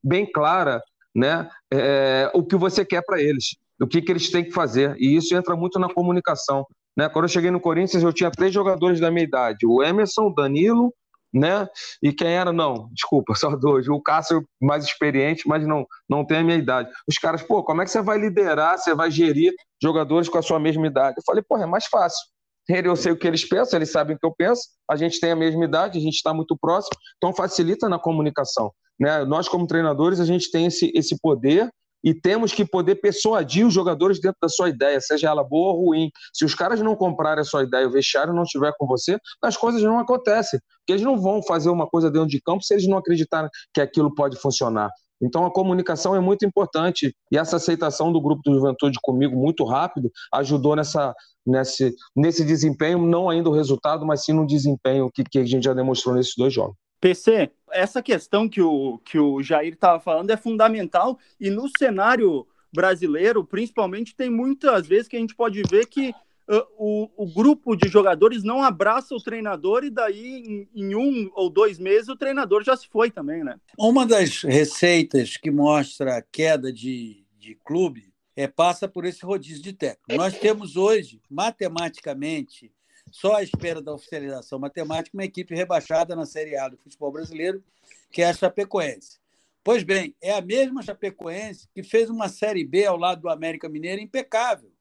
bem 0.05 0.31
clara 0.31 0.81
né? 1.13 1.49
É, 1.73 2.31
o 2.35 2.45
que 2.45 2.55
você 2.57 2.85
quer 2.85 3.03
para 3.03 3.21
eles, 3.21 3.57
o 3.81 3.87
que, 3.87 4.03
que 4.03 4.13
eles 4.13 4.31
têm 4.31 4.45
que 4.45 4.53
fazer. 4.53 4.95
E 4.99 5.17
isso 5.17 5.35
entra 5.35 5.57
muito 5.57 5.79
na 5.79 5.93
comunicação. 5.93 6.65
Né? 6.97 7.09
Quando 7.09 7.25
eu 7.25 7.29
cheguei 7.31 7.51
no 7.51 7.59
Corinthians, 7.59 8.03
eu 8.03 8.13
tinha 8.13 8.31
três 8.31 8.53
jogadores 8.53 9.01
da 9.01 9.11
minha 9.11 9.25
idade: 9.25 9.67
o 9.67 9.83
Emerson, 9.83 10.27
o 10.27 10.35
Danilo 10.35 10.93
né? 11.37 11.69
E 12.03 12.13
quem 12.13 12.29
era, 12.29 12.53
não, 12.53 12.89
desculpa, 12.93 13.35
só 13.37 13.55
dois. 13.55 13.89
O 13.89 14.01
Cássio 14.01 14.47
mais 14.61 14.85
experiente, 14.85 15.47
mas 15.47 15.67
não, 15.67 15.87
não 16.09 16.25
tem 16.25 16.39
a 16.39 16.45
minha 16.45 16.57
idade. 16.57 16.91
Os 17.07 17.19
caras, 17.19 17.43
pô, 17.43 17.63
como 17.63 17.83
é 17.83 17.85
que 17.85 17.91
você 17.91 18.03
vai 18.03 18.19
liderar, 18.19 18.79
você 18.79 18.95
vai 18.95 19.11
gerir 19.11 19.53
jogadores 19.83 20.29
com 20.29 20.39
a 20.39 20.43
sua 20.43 20.59
mesma 20.59 20.87
idade? 20.87 21.17
Eu 21.19 21.23
falei, 21.25 21.43
pô, 21.47 21.59
é 21.59 21.67
mais 21.67 21.87
fácil. 21.87 22.27
Eu 22.69 22.97
sei 22.97 23.13
o 23.13 23.17
que 23.17 23.29
eles 23.29 23.49
pensam, 23.49 23.79
eles 23.79 23.93
sabem 23.93 24.17
o 24.17 24.19
que 24.19 24.27
eu 24.27 24.35
penso, 24.37 24.63
a 24.91 24.97
gente 24.97 25.21
tem 25.21 25.31
a 25.31 25.37
mesma 25.37 25.65
idade, 25.65 25.99
a 25.99 26.01
gente 26.01 26.17
está 26.17 26.35
muito 26.35 26.57
próximo, 26.61 26.99
então 27.17 27.33
facilita 27.33 27.89
na 27.89 27.97
comunicação. 27.97 28.73
Né? 28.99 29.25
Nós, 29.25 29.49
como 29.49 29.69
treinadores, 29.69 30.19
a 30.19 30.25
gente 30.25 30.51
tem 30.51 30.67
esse, 30.67 30.91
esse 30.93 31.17
poder 31.21 31.71
e 32.07 32.15
temos 32.15 32.53
que 32.53 32.65
poder 32.65 32.95
persuadir 32.95 33.67
os 33.67 33.75
jogadores 33.75 34.21
dentro 34.21 34.39
da 34.41 34.49
sua 34.49 34.69
ideia, 34.69 35.01
seja 35.01 35.29
ela 35.29 35.43
boa 35.43 35.73
ou 35.73 35.87
ruim. 35.87 36.09
Se 36.33 36.45
os 36.45 36.55
caras 36.55 36.81
não 36.81 36.95
comprarem 36.95 37.41
a 37.41 37.45
sua 37.45 37.65
ideia, 37.65 37.85
o 37.85 37.91
vestiário 37.91 38.33
não 38.33 38.45
estiver 38.45 38.73
com 38.79 38.87
você, 38.87 39.19
as 39.43 39.57
coisas 39.57 39.83
não 39.83 39.99
acontecem. 39.99 40.61
Porque 40.79 40.93
eles 40.93 41.03
não 41.03 41.21
vão 41.21 41.43
fazer 41.43 41.69
uma 41.69 41.85
coisa 41.85 42.09
dentro 42.09 42.29
de 42.29 42.41
campo 42.41 42.63
se 42.63 42.75
eles 42.75 42.87
não 42.87 42.97
acreditarem 42.97 43.51
que 43.75 43.81
aquilo 43.81 44.15
pode 44.15 44.39
funcionar. 44.39 44.89
Então 45.21 45.45
a 45.45 45.53
comunicação 45.53 46.15
é 46.15 46.21
muito 46.21 46.47
importante 46.47 47.13
e 47.33 47.37
essa 47.37 47.57
aceitação 47.57 48.13
do 48.13 48.21
grupo 48.21 48.43
do 48.45 48.55
Juventude 48.55 48.99
comigo 49.03 49.35
muito 49.35 49.65
rápido 49.65 50.09
ajudou 50.33 50.77
nessa, 50.77 51.13
nesse, 51.45 51.93
nesse 52.15 52.45
desempenho, 52.45 53.05
não 53.05 53.29
ainda 53.29 53.49
o 53.49 53.53
resultado, 53.53 54.07
mas 54.07 54.25
sim 54.25 54.33
no 54.33 54.47
desempenho 54.47 55.11
que, 55.13 55.25
que 55.25 55.39
a 55.41 55.45
gente 55.45 55.65
já 55.65 55.75
demonstrou 55.75 56.15
nesses 56.15 56.35
dois 56.37 56.53
jogos. 56.53 56.77
PC, 57.01 57.51
essa 57.77 58.03
questão 58.03 58.49
que 58.49 58.61
o, 58.61 58.99
que 59.05 59.19
o 59.19 59.43
Jair 59.43 59.75
estava 59.75 60.01
falando 60.01 60.31
é 60.31 60.37
fundamental 60.37 61.19
e 61.41 61.51
no 61.51 61.69
cenário 61.79 62.47
brasileiro, 62.73 63.45
principalmente, 63.45 64.15
tem 64.15 64.31
muitas 64.31 64.87
vezes 64.87 65.09
que 65.09 65.17
a 65.17 65.21
gente 65.21 65.35
pode 65.35 65.63
ver 65.71 65.87
que 65.87 66.11
uh, 66.11 66.67
o, 66.79 67.11
o, 67.17 67.27
grupo 67.27 67.77
de 67.77 67.89
jogadores 67.89 68.43
não 68.43 68.63
abraça 68.63 69.15
o 69.15 69.23
treinador 69.23 69.85
e 69.85 69.91
daí 69.91 70.43
em, 70.47 70.69
em, 70.75 70.95
um 70.95 71.31
ou 71.35 71.49
dois 71.49 71.79
meses 71.79 72.09
o 72.09 72.17
treinador 72.17 72.63
já 72.63 72.77
se 72.77 72.87
foi 72.89 73.11
também, 73.11 73.43
né? 73.43 73.57
Uma 73.79 74.07
das 74.07 74.43
receitas 74.43 75.37
que 75.37 75.51
mostra 75.51 76.17
a 76.17 76.23
queda 76.23 76.73
de, 76.73 77.25
de 77.39 77.55
clube 77.65 78.13
é 78.37 78.47
passa 78.47 78.87
por 78.87 79.07
esse 79.07 79.25
rodízio 79.25 79.63
de 79.63 79.73
técnico. 79.73 80.15
Nós 80.15 80.39
temos 80.39 80.77
hoje, 80.77 81.23
matematicamente, 81.31 82.71
só 83.11 83.37
à 83.37 83.43
espera 83.43 83.81
da 83.81 83.95
oficialização 83.95 84.59
matemática, 84.59 85.17
uma 85.17 85.25
equipe 85.25 85.55
rebaixada 85.55 86.15
na 86.15 86.27
Série 86.27 86.57
A 86.57 86.69
do 86.69 86.77
futebol 86.77 87.13
brasileiro, 87.13 87.63
que 88.11 88.23
é 88.23 88.29
a 88.29 88.35
Chapecoense. 88.35 89.19
Pois 89.63 89.83
bem, 89.83 90.15
é 90.21 90.33
a 90.33 90.41
mesma 90.41 90.83
Chapecoense 90.83 91.69
que 91.75 91.83
fez 91.83 92.09
uma 92.11 92.29
Série 92.29 92.65
B 92.65 92.87
ao 92.87 92.97
lado 92.97 93.23
do 93.23 93.29
América 93.29 93.69
Mineiro 93.69 94.01
impecável, 94.01 94.73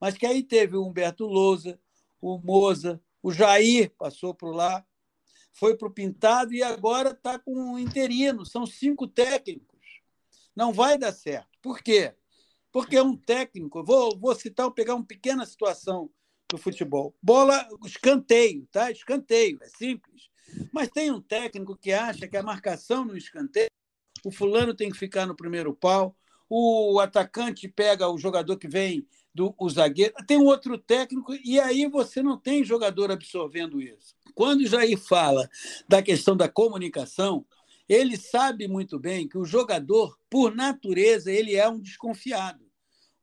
mas 0.00 0.16
que 0.16 0.26
aí 0.26 0.42
teve 0.42 0.76
o 0.76 0.84
Humberto 0.84 1.24
Lousa, 1.26 1.78
o 2.20 2.38
Moza, 2.38 3.00
o 3.22 3.32
Jair 3.32 3.90
passou 3.96 4.34
por 4.34 4.54
lá, 4.54 4.84
foi 5.52 5.76
para 5.76 5.88
o 5.88 5.90
Pintado 5.90 6.52
e 6.52 6.62
agora 6.62 7.10
está 7.10 7.38
com 7.38 7.54
um 7.54 7.78
interino. 7.78 8.44
São 8.44 8.66
cinco 8.66 9.06
técnicos. 9.06 9.78
Não 10.54 10.72
vai 10.72 10.98
dar 10.98 11.12
certo. 11.12 11.48
Por 11.62 11.80
quê? 11.80 12.12
Porque 12.72 12.96
é 12.96 13.02
um 13.02 13.16
técnico. 13.16 13.84
Vou, 13.84 14.18
vou 14.18 14.34
citar, 14.34 14.66
vou 14.66 14.74
pegar 14.74 14.96
uma 14.96 15.06
pequena 15.06 15.46
situação 15.46 16.10
do 16.54 16.58
futebol. 16.58 17.12
Bola, 17.20 17.68
escanteio, 17.84 18.66
tá? 18.70 18.90
Escanteio, 18.90 19.58
é 19.60 19.68
simples. 19.68 20.30
Mas 20.72 20.88
tem 20.88 21.10
um 21.10 21.20
técnico 21.20 21.76
que 21.76 21.92
acha 21.92 22.28
que 22.28 22.36
a 22.36 22.42
marcação 22.42 23.04
no 23.04 23.16
escanteio, 23.16 23.68
o 24.24 24.30
fulano 24.30 24.72
tem 24.72 24.90
que 24.90 24.96
ficar 24.96 25.26
no 25.26 25.34
primeiro 25.34 25.74
pau, 25.74 26.16
o 26.48 27.00
atacante 27.00 27.66
pega 27.66 28.08
o 28.08 28.16
jogador 28.16 28.56
que 28.56 28.68
vem 28.68 29.04
do 29.34 29.52
o 29.58 29.68
zagueiro, 29.68 30.14
tem 30.28 30.38
um 30.38 30.44
outro 30.44 30.78
técnico 30.78 31.34
e 31.44 31.58
aí 31.58 31.88
você 31.88 32.22
não 32.22 32.38
tem 32.38 32.62
jogador 32.62 33.10
absorvendo 33.10 33.82
isso. 33.82 34.14
Quando 34.32 34.60
o 34.60 34.66
Jair 34.66 34.96
fala 34.96 35.50
da 35.88 36.00
questão 36.00 36.36
da 36.36 36.48
comunicação, 36.48 37.44
ele 37.88 38.16
sabe 38.16 38.68
muito 38.68 38.98
bem 38.98 39.26
que 39.26 39.36
o 39.36 39.44
jogador, 39.44 40.16
por 40.30 40.54
natureza, 40.54 41.32
ele 41.32 41.56
é 41.56 41.68
um 41.68 41.80
desconfiado. 41.80 42.63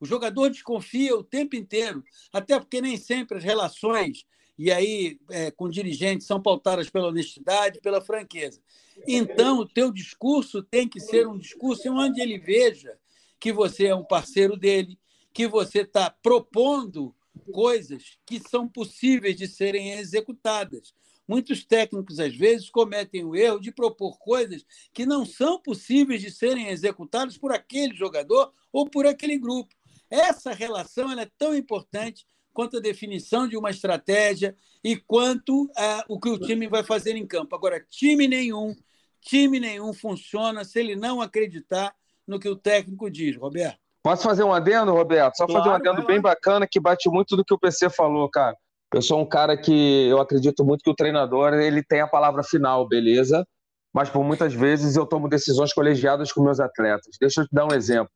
O 0.01 0.05
jogador 0.05 0.49
desconfia 0.49 1.15
o 1.15 1.23
tempo 1.23 1.55
inteiro, 1.55 2.03
até 2.33 2.59
porque 2.59 2.81
nem 2.81 2.97
sempre 2.97 3.37
as 3.37 3.43
relações 3.43 4.25
e 4.57 4.71
aí 4.71 5.19
é, 5.29 5.49
com 5.49 5.69
dirigentes 5.69 6.27
são 6.27 6.41
pautadas 6.41 6.89
pela 6.89 7.07
honestidade, 7.07 7.79
pela 7.81 8.01
franqueza. 8.01 8.61
Então, 9.07 9.59
o 9.59 9.67
teu 9.67 9.91
discurso 9.91 10.61
tem 10.61 10.87
que 10.87 10.99
ser 10.99 11.27
um 11.27 11.37
discurso 11.37 11.91
onde 11.91 12.21
ele 12.21 12.37
veja 12.37 12.97
que 13.39 13.51
você 13.51 13.87
é 13.87 13.95
um 13.95 14.03
parceiro 14.03 14.55
dele, 14.55 14.99
que 15.33 15.47
você 15.47 15.81
está 15.81 16.09
propondo 16.11 17.15
coisas 17.51 18.19
que 18.25 18.39
são 18.39 18.67
possíveis 18.67 19.35
de 19.35 19.47
serem 19.47 19.93
executadas. 19.93 20.93
Muitos 21.27 21.63
técnicos, 21.63 22.19
às 22.19 22.35
vezes, 22.35 22.69
cometem 22.69 23.23
o 23.23 23.35
erro 23.35 23.59
de 23.59 23.71
propor 23.71 24.19
coisas 24.19 24.65
que 24.93 25.05
não 25.05 25.25
são 25.25 25.59
possíveis 25.59 26.21
de 26.21 26.29
serem 26.29 26.67
executadas 26.67 27.37
por 27.37 27.51
aquele 27.51 27.95
jogador 27.95 28.53
ou 28.71 28.87
por 28.87 29.07
aquele 29.07 29.39
grupo. 29.39 29.73
Essa 30.11 30.51
relação 30.51 31.17
é 31.17 31.27
tão 31.37 31.55
importante 31.55 32.25
quanto 32.53 32.77
a 32.77 32.81
definição 32.81 33.47
de 33.47 33.55
uma 33.55 33.69
estratégia 33.69 34.55
e 34.83 34.97
quanto 34.97 35.63
uh, 35.63 36.03
o 36.09 36.19
que 36.19 36.29
o 36.29 36.37
time 36.37 36.67
vai 36.67 36.83
fazer 36.83 37.15
em 37.15 37.25
campo. 37.25 37.55
Agora, 37.55 37.79
time 37.89 38.27
nenhum, 38.27 38.75
time 39.21 39.57
nenhum 39.57 39.93
funciona 39.93 40.65
se 40.65 40.77
ele 40.79 40.95
não 40.95 41.21
acreditar 41.21 41.93
no 42.27 42.39
que 42.39 42.49
o 42.49 42.55
técnico 42.55 43.09
diz, 43.09 43.37
Roberto. 43.37 43.79
Posso 44.03 44.23
fazer 44.23 44.43
um 44.43 44.51
adendo, 44.51 44.91
Roberto? 44.91 45.37
Só 45.37 45.45
claro, 45.45 45.63
fazer 45.63 45.73
um 45.73 45.75
adendo 45.75 46.05
bem 46.05 46.19
bacana 46.19 46.67
que 46.69 46.79
bate 46.79 47.07
muito 47.09 47.37
do 47.37 47.45
que 47.45 47.53
o 47.53 47.59
PC 47.59 47.89
falou, 47.89 48.29
cara. 48.29 48.57
Eu 48.93 49.01
sou 49.01 49.21
um 49.21 49.25
cara 49.25 49.55
que 49.55 50.07
eu 50.09 50.19
acredito 50.19 50.65
muito 50.65 50.83
que 50.83 50.89
o 50.89 50.95
treinador 50.95 51.53
ele 51.53 51.81
tem 51.81 52.01
a 52.01 52.07
palavra 52.07 52.43
final, 52.43 52.85
beleza? 52.85 53.47
Mas 53.93 54.09
por 54.09 54.23
muitas 54.23 54.53
vezes 54.53 54.95
eu 54.95 55.05
tomo 55.05 55.29
decisões 55.29 55.71
colegiadas 55.71 56.31
com 56.31 56.43
meus 56.43 56.59
atletas. 56.59 57.15
Deixa 57.19 57.41
eu 57.41 57.47
te 57.47 57.53
dar 57.53 57.65
um 57.65 57.73
exemplo. 57.73 58.11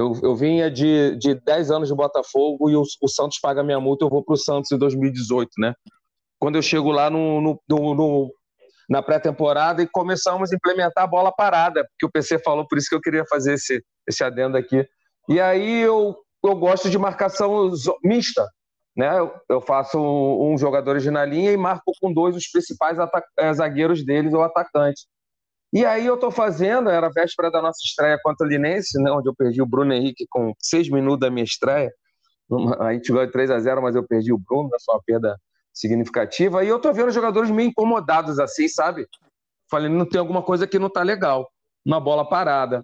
Eu, 0.00 0.18
eu 0.22 0.34
vinha 0.34 0.70
de, 0.70 1.14
de 1.16 1.34
10 1.34 1.70
anos 1.70 1.88
de 1.88 1.94
Botafogo 1.94 2.70
e 2.70 2.76
o, 2.76 2.82
o 3.02 3.08
Santos 3.08 3.38
paga 3.38 3.62
minha 3.62 3.78
multa, 3.78 4.04
eu 4.04 4.08
vou 4.08 4.24
para 4.24 4.32
o 4.32 4.38
Santos 4.38 4.72
em 4.72 4.78
2018, 4.78 5.50
né? 5.58 5.74
Quando 6.38 6.56
eu 6.56 6.62
chego 6.62 6.90
lá 6.90 7.10
no, 7.10 7.40
no, 7.40 7.60
no, 7.68 7.94
no 7.94 8.34
na 8.88 9.02
pré-temporada 9.02 9.82
e 9.82 9.86
começamos 9.86 10.50
a 10.50 10.56
implementar 10.56 11.04
a 11.04 11.06
bola 11.06 11.30
parada, 11.30 11.84
porque 11.84 12.06
o 12.06 12.10
PC 12.10 12.38
falou, 12.40 12.66
por 12.66 12.78
isso 12.78 12.88
que 12.88 12.94
eu 12.94 13.00
queria 13.00 13.24
fazer 13.26 13.54
esse, 13.54 13.84
esse 14.08 14.24
adendo 14.24 14.56
aqui. 14.56 14.84
E 15.28 15.38
aí 15.38 15.82
eu, 15.82 16.16
eu 16.42 16.56
gosto 16.56 16.88
de 16.88 16.98
marcação 16.98 17.70
mista, 18.02 18.48
né? 18.96 19.18
Eu 19.48 19.60
faço 19.60 19.98
um, 19.98 20.54
um 20.54 20.58
jogadores 20.58 21.04
na 21.06 21.24
linha 21.24 21.52
e 21.52 21.56
marco 21.56 21.92
com 22.00 22.12
dois 22.12 22.34
os 22.34 22.48
principais 22.50 22.98
eh, 23.38 23.52
zagueiros 23.52 24.04
deles 24.04 24.32
ou 24.32 24.42
atacantes. 24.42 25.06
E 25.72 25.84
aí 25.84 26.04
eu 26.04 26.16
tô 26.16 26.30
fazendo, 26.30 26.90
era 26.90 27.06
a 27.06 27.12
véspera 27.12 27.50
da 27.50 27.62
nossa 27.62 27.78
estreia 27.84 28.18
contra 28.22 28.44
o 28.44 28.50
Linense, 28.50 29.00
né, 29.00 29.10
onde 29.12 29.28
eu 29.28 29.34
perdi 29.34 29.62
o 29.62 29.66
Bruno 29.66 29.92
Henrique 29.92 30.26
com 30.28 30.52
seis 30.58 30.88
minutos 30.90 31.20
da 31.20 31.30
minha 31.30 31.44
estreia. 31.44 31.92
A 32.80 32.92
gente 32.92 33.12
ganhou 33.12 33.30
3 33.30 33.50
a 33.52 33.60
0 33.60 33.80
mas 33.80 33.94
eu 33.94 34.04
perdi 34.04 34.32
o 34.32 34.38
Bruno, 34.38 34.68
né, 34.68 34.76
foi 34.84 34.94
uma 34.94 35.02
perda 35.04 35.36
significativa. 35.72 36.64
E 36.64 36.68
eu 36.68 36.80
tô 36.80 36.92
vendo 36.92 37.08
os 37.08 37.14
jogadores 37.14 37.50
meio 37.50 37.68
incomodados 37.68 38.40
assim, 38.40 38.66
sabe? 38.66 39.06
Falei, 39.70 39.88
não 39.88 40.04
tem 40.04 40.18
alguma 40.18 40.42
coisa 40.42 40.66
que 40.66 40.78
não 40.78 40.90
tá 40.90 41.02
legal. 41.02 41.48
Uma 41.86 42.00
bola 42.00 42.28
parada. 42.28 42.82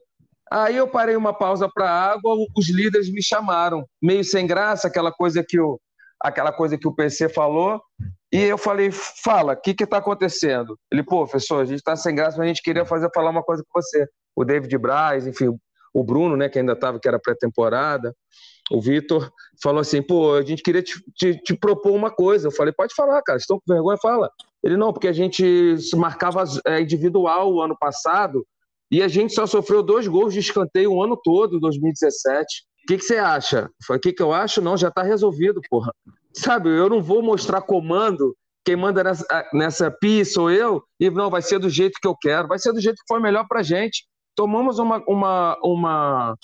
Aí 0.51 0.76
eu 0.76 0.87
parei 0.87 1.16
uma 1.16 1.34
pausa 1.34 1.68
para 1.68 1.91
água, 1.91 2.37
os 2.57 2.70
líderes 2.70 3.11
me 3.11 3.20
chamaram, 3.20 3.84
meio 4.01 4.22
sem 4.22 4.47
graça, 4.47 4.87
aquela 4.87 5.11
coisa 5.11 5.45
que 5.47 5.59
o, 5.59 5.80
aquela 6.20 6.53
coisa 6.53 6.78
que 6.78 6.87
o 6.87 6.95
PC 6.95 7.28
falou. 7.28 7.80
E 8.32 8.42
eu 8.42 8.58
falei, 8.58 8.90
fala, 8.90 9.52
o 9.52 9.60
que 9.60 9.70
está 9.82 9.98
acontecendo? 9.98 10.78
Ele, 10.90 11.02
pô, 11.02 11.24
professor, 11.26 11.60
a 11.60 11.64
gente 11.64 11.78
está 11.78 11.94
sem 11.94 12.14
graça, 12.14 12.36
mas 12.36 12.44
a 12.46 12.48
gente 12.48 12.62
queria 12.62 12.84
fazer 12.84 13.08
falar 13.14 13.30
uma 13.30 13.42
coisa 13.42 13.62
com 13.62 13.80
você. 13.80 14.06
O 14.34 14.44
David 14.44 14.76
Braz, 14.78 15.26
enfim, 15.26 15.56
o 15.94 16.04
Bruno, 16.04 16.36
né, 16.36 16.48
que 16.48 16.58
ainda 16.58 16.72
estava, 16.72 16.98
que 16.98 17.08
era 17.08 17.18
pré-temporada, 17.18 18.14
o 18.70 18.80
Vitor 18.80 19.30
falou 19.62 19.80
assim, 19.80 20.02
pô, 20.02 20.34
a 20.34 20.42
gente 20.42 20.62
queria 20.62 20.82
te, 20.82 21.00
te, 21.14 21.38
te, 21.38 21.54
propor 21.54 21.92
uma 21.92 22.10
coisa. 22.10 22.48
Eu 22.48 22.52
falei, 22.52 22.72
pode 22.72 22.94
falar, 22.94 23.22
cara, 23.22 23.38
estão 23.38 23.58
com 23.58 23.72
vergonha, 23.72 23.96
fala. 23.96 24.30
Ele, 24.62 24.76
não, 24.76 24.92
porque 24.92 25.08
a 25.08 25.12
gente 25.12 25.76
marcava 25.94 26.42
é, 26.66 26.80
individual 26.80 27.52
o 27.52 27.62
ano 27.62 27.76
passado 27.78 28.44
e 28.90 29.02
a 29.02 29.08
gente 29.08 29.32
só 29.32 29.46
sofreu 29.46 29.82
dois 29.82 30.06
gols 30.08 30.34
de 30.34 30.40
escanteio 30.40 30.92
o 30.92 31.02
ano 31.02 31.16
todo, 31.22 31.56
em 31.56 31.60
2017. 31.60 32.64
O 32.84 32.86
que, 32.88 32.98
que 32.98 33.04
você 33.04 33.16
acha? 33.16 33.70
O 33.88 33.98
que, 33.98 34.12
que 34.12 34.22
eu 34.22 34.32
acho? 34.32 34.60
Não, 34.60 34.76
já 34.76 34.88
está 34.88 35.02
resolvido, 35.02 35.60
porra. 35.70 35.92
Sabe, 36.37 36.68
eu 36.68 36.89
não 36.91 37.03
vou 37.03 37.22
mostrar 37.22 37.62
comando. 37.62 38.37
Quem 38.64 38.76
manda 38.76 39.03
nessa, 39.03 39.49
nessa 39.53 39.91
pi 39.91 40.24
sou 40.24 40.51
eu, 40.51 40.82
e 41.01 41.09
não, 41.09 41.30
vai 41.30 41.41
ser 41.41 41.59
do 41.59 41.70
jeito 41.70 41.99
que 42.01 42.07
eu 42.07 42.16
quero, 42.16 42.49
vai 42.49 42.59
ser 42.59 42.72
do 42.72 42.80
jeito 42.80 42.97
que 42.97 43.07
for 43.09 43.20
melhor 43.20 43.47
pra 43.49 43.62
gente. 43.62 44.05
Tomamos 44.34 44.78
uma, 44.78 45.03
uma, 45.07 45.57
uma, 45.62 46.34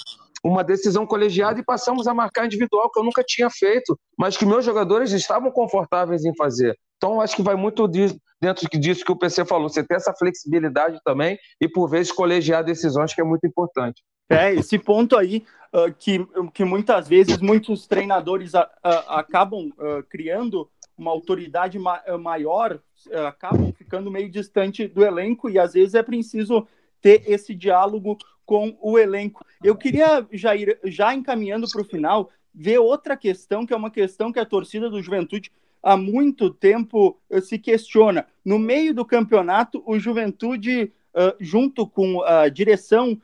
uma 0.42 0.64
decisão 0.64 1.04
colegiada 1.04 1.60
e 1.60 1.64
passamos 1.64 2.06
a 2.06 2.14
marcar 2.14 2.46
individual, 2.46 2.90
que 2.90 2.98
eu 2.98 3.04
nunca 3.04 3.22
tinha 3.26 3.50
feito, 3.50 3.98
mas 4.16 4.36
que 4.36 4.46
meus 4.46 4.64
jogadores 4.64 5.12
estavam 5.12 5.50
confortáveis 5.50 6.24
em 6.24 6.34
fazer. 6.36 6.78
Então, 6.96 7.20
acho 7.20 7.34
que 7.34 7.42
vai 7.42 7.56
muito 7.56 7.88
dentro 7.88 8.68
disso 8.78 9.04
que 9.04 9.12
o 9.12 9.18
PC 9.18 9.44
falou. 9.44 9.68
Você 9.68 9.84
tem 9.84 9.96
essa 9.96 10.14
flexibilidade 10.14 11.00
também 11.04 11.36
e, 11.60 11.68
por 11.68 11.88
vezes, 11.88 12.12
colegiar 12.12 12.64
decisões, 12.64 13.12
que 13.12 13.20
é 13.20 13.24
muito 13.24 13.44
importante. 13.46 14.00
É, 14.32 14.54
esse 14.54 14.78
ponto 14.78 15.16
aí 15.16 15.44
uh, 15.72 15.92
que, 15.98 16.26
que 16.54 16.64
muitas 16.64 17.06
vezes 17.06 17.38
muitos 17.38 17.86
treinadores 17.86 18.54
uh, 18.54 18.66
acabam 19.08 19.68
uh, 19.70 20.02
criando 20.08 20.68
uma 20.96 21.10
autoridade 21.10 21.78
ma 21.78 22.00
maior, 22.20 22.78
acabam 23.26 23.72
ficando 23.72 24.10
meio 24.10 24.30
distante 24.30 24.86
do 24.86 25.04
elenco 25.04 25.50
e 25.50 25.58
às 25.58 25.72
vezes 25.72 25.94
é 25.94 26.02
preciso 26.02 26.66
ter 27.00 27.24
esse 27.26 27.54
diálogo 27.54 28.16
com 28.44 28.76
o 28.80 28.98
elenco. 28.98 29.44
Eu 29.64 29.74
queria 29.74 30.24
já 30.32 30.54
ir 30.54 30.78
já 30.84 31.12
encaminhando 31.14 31.66
para 31.68 31.80
o 31.80 31.84
final 31.84 32.30
ver 32.54 32.78
outra 32.78 33.16
questão 33.16 33.66
que 33.66 33.72
é 33.72 33.76
uma 33.76 33.90
questão 33.90 34.30
que 34.30 34.38
a 34.38 34.44
torcida 34.44 34.88
do 34.88 35.02
Juventude 35.02 35.50
há 35.82 35.96
muito 35.96 36.50
tempo 36.50 37.18
se 37.40 37.58
questiona. 37.58 38.26
No 38.44 38.58
meio 38.58 38.94
do 38.94 39.04
campeonato, 39.04 39.82
o 39.86 39.98
Juventude, 39.98 40.92
junto 41.40 41.86
com 41.86 42.22
a 42.22 42.48
direção 42.48 43.18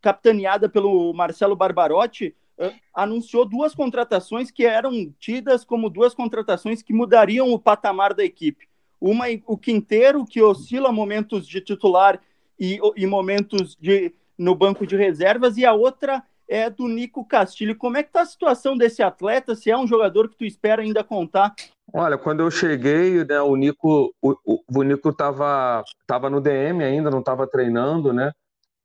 capitaneada 0.00 0.68
pelo 0.68 1.12
Marcelo 1.12 1.56
Barbarotti, 1.56 2.34
uh, 2.58 2.72
anunciou 2.94 3.44
duas 3.44 3.74
contratações 3.74 4.50
que 4.50 4.64
eram 4.64 5.12
tidas 5.18 5.64
como 5.64 5.90
duas 5.90 6.14
contratações 6.14 6.82
que 6.82 6.92
mudariam 6.92 7.50
o 7.52 7.58
patamar 7.58 8.14
da 8.14 8.24
equipe. 8.24 8.68
Uma, 9.00 9.26
o 9.46 9.56
Quinteiro, 9.56 10.24
que 10.24 10.42
oscila 10.42 10.90
momentos 10.90 11.46
de 11.46 11.60
titular 11.60 12.20
e, 12.58 12.80
e 12.96 13.06
momentos 13.06 13.76
de, 13.80 14.12
no 14.36 14.54
banco 14.54 14.86
de 14.86 14.96
reservas, 14.96 15.56
e 15.56 15.64
a 15.64 15.72
outra 15.72 16.22
é 16.48 16.70
do 16.70 16.88
Nico 16.88 17.24
Castilho. 17.24 17.76
Como 17.76 17.96
é 17.96 18.02
que 18.02 18.08
está 18.08 18.22
a 18.22 18.26
situação 18.26 18.76
desse 18.76 19.02
atleta? 19.02 19.54
Se 19.54 19.70
é 19.70 19.76
um 19.76 19.86
jogador 19.86 20.28
que 20.28 20.36
tu 20.36 20.44
espera 20.44 20.82
ainda 20.82 21.04
contar? 21.04 21.54
Olha, 21.92 22.18
quando 22.18 22.40
eu 22.40 22.50
cheguei, 22.50 23.24
né, 23.24 23.40
o 23.40 23.54
Nico 23.54 24.14
o, 24.20 24.34
o, 24.44 24.62
o 24.74 24.82
Nico 24.82 25.10
estava 25.10 25.84
tava 26.06 26.28
no 26.28 26.40
DM 26.40 26.82
ainda, 26.82 27.10
não 27.10 27.20
estava 27.20 27.46
treinando, 27.46 28.12
né? 28.12 28.32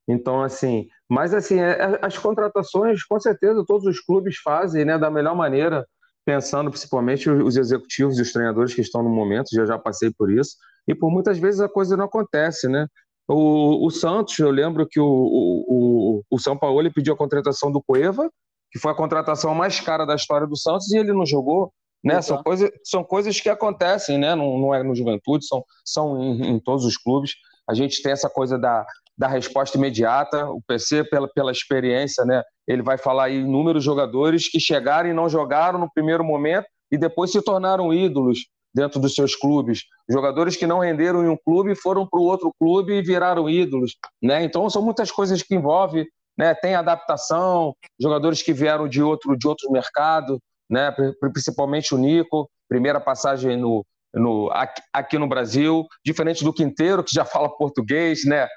Então, 0.08 0.42
assim, 0.42 0.88
mas 1.10 1.34
assim, 1.34 1.60
é, 1.60 1.72
é, 1.72 2.00
as 2.02 2.18
contratações, 2.18 3.04
com 3.04 3.20
certeza, 3.20 3.64
todos 3.66 3.86
os 3.86 4.00
clubes 4.00 4.38
fazem, 4.38 4.84
né, 4.84 4.98
da 4.98 5.10
melhor 5.10 5.36
maneira, 5.36 5.86
pensando 6.26 6.70
principalmente 6.70 7.30
os 7.30 7.58
executivos 7.58 8.18
e 8.18 8.22
os 8.22 8.32
treinadores 8.32 8.74
que 8.74 8.82
estão 8.82 9.04
no 9.04 9.10
momento, 9.10 9.50
já 9.54 9.66
já 9.66 9.78
passei 9.78 10.12
por 10.12 10.32
isso, 10.32 10.56
e 10.88 10.96
por 10.96 11.10
muitas 11.10 11.38
vezes 11.38 11.62
a 11.62 11.70
coisa 11.70 11.96
não 11.96 12.06
acontece, 12.06 12.68
né? 12.68 12.88
O, 13.28 13.86
o 13.86 13.90
Santos, 13.90 14.38
eu 14.40 14.52
lembro 14.52 14.86
que 14.88 15.00
o, 15.00 15.06
o, 15.06 16.24
o 16.30 16.40
São 16.40 16.58
Paulo 16.58 16.92
pediu 16.92 17.14
a 17.14 17.18
contratação 17.18 17.72
do 17.72 17.82
Cueva, 17.82 18.30
que 18.72 18.80
foi 18.80 18.92
a 18.92 18.96
contratação 18.96 19.56
mais 19.56 19.80
cara 19.80 20.06
da 20.06 20.16
história 20.16 20.46
do 20.46 20.58
Santos, 20.58 20.92
e 20.92 20.98
ele 20.98 21.14
não 21.14 21.26
jogou. 21.26 21.72
Né? 22.04 22.22
São, 22.22 22.44
coisa, 22.44 22.70
são 22.84 23.02
coisas 23.02 23.40
que 23.40 23.48
acontecem, 23.48 24.18
né? 24.18 24.36
não, 24.36 24.58
não 24.58 24.76
é 24.76 24.84
no 24.84 24.94
Juventude, 24.94 25.46
são, 25.46 25.64
são 25.86 26.22
em, 26.22 26.56
em 26.56 26.60
todos 26.60 26.84
os 26.84 26.98
clubes. 26.98 27.32
A 27.70 27.74
gente 27.74 28.02
tem 28.04 28.12
essa 28.12 28.30
coisa 28.30 28.60
da, 28.60 28.86
da 29.18 29.28
resposta 29.28 29.78
imediata. 29.78 30.46
O 30.50 30.62
PC, 30.68 31.04
pela, 31.06 31.28
pela 31.28 31.52
experiência, 31.52 32.26
né, 32.26 32.42
ele 32.68 32.82
vai 32.82 32.98
falar 32.98 33.26
aí 33.26 33.40
inúmeros 33.40 33.84
jogadores 33.84 34.50
que 34.50 34.60
chegaram 34.60 35.10
e 35.10 35.14
não 35.14 35.30
jogaram 35.30 35.80
no 35.80 35.92
primeiro 35.94 36.24
momento 36.24 36.66
e 36.92 36.98
depois 36.98 37.32
se 37.32 37.42
tornaram 37.42 37.94
ídolos 37.94 38.46
dentro 38.74 39.00
dos 39.00 39.14
seus 39.14 39.36
clubes. 39.36 39.82
Jogadores 40.10 40.56
que 40.56 40.66
não 40.66 40.80
renderam 40.80 41.24
em 41.24 41.30
um 41.30 41.38
clube 41.38 41.76
foram 41.76 42.08
para 42.08 42.20
o 42.20 42.24
outro 42.24 42.52
clube 42.60 42.94
e 42.94 43.02
viraram 43.02 43.50
ídolos. 43.50 43.96
Né? 44.22 44.44
Então, 44.44 44.70
são 44.70 44.82
muitas 44.82 45.12
coisas 45.12 45.42
que 45.44 45.56
envolvem. 45.56 46.08
Né? 46.38 46.56
Tem 46.56 46.74
adaptação, 46.74 47.76
jogadores 48.00 48.42
que 48.42 48.54
vieram 48.54 48.88
de 48.88 49.04
outro, 49.04 49.38
de 49.38 49.48
outro 49.48 49.72
mercado, 49.72 50.40
né? 50.70 50.94
principalmente 51.32 51.94
o 51.94 51.98
Nico, 51.98 52.50
primeira 52.68 53.00
passagem 53.00 53.56
no, 53.56 53.86
no, 54.14 54.50
aqui, 54.52 54.82
aqui 54.92 55.18
no 55.18 55.28
Brasil, 55.28 55.86
diferente 56.04 56.44
do 56.44 56.54
Quinteiro, 56.54 57.04
que 57.04 57.14
já 57.14 57.26
fala 57.26 57.56
português, 57.56 58.26
né? 58.26 58.48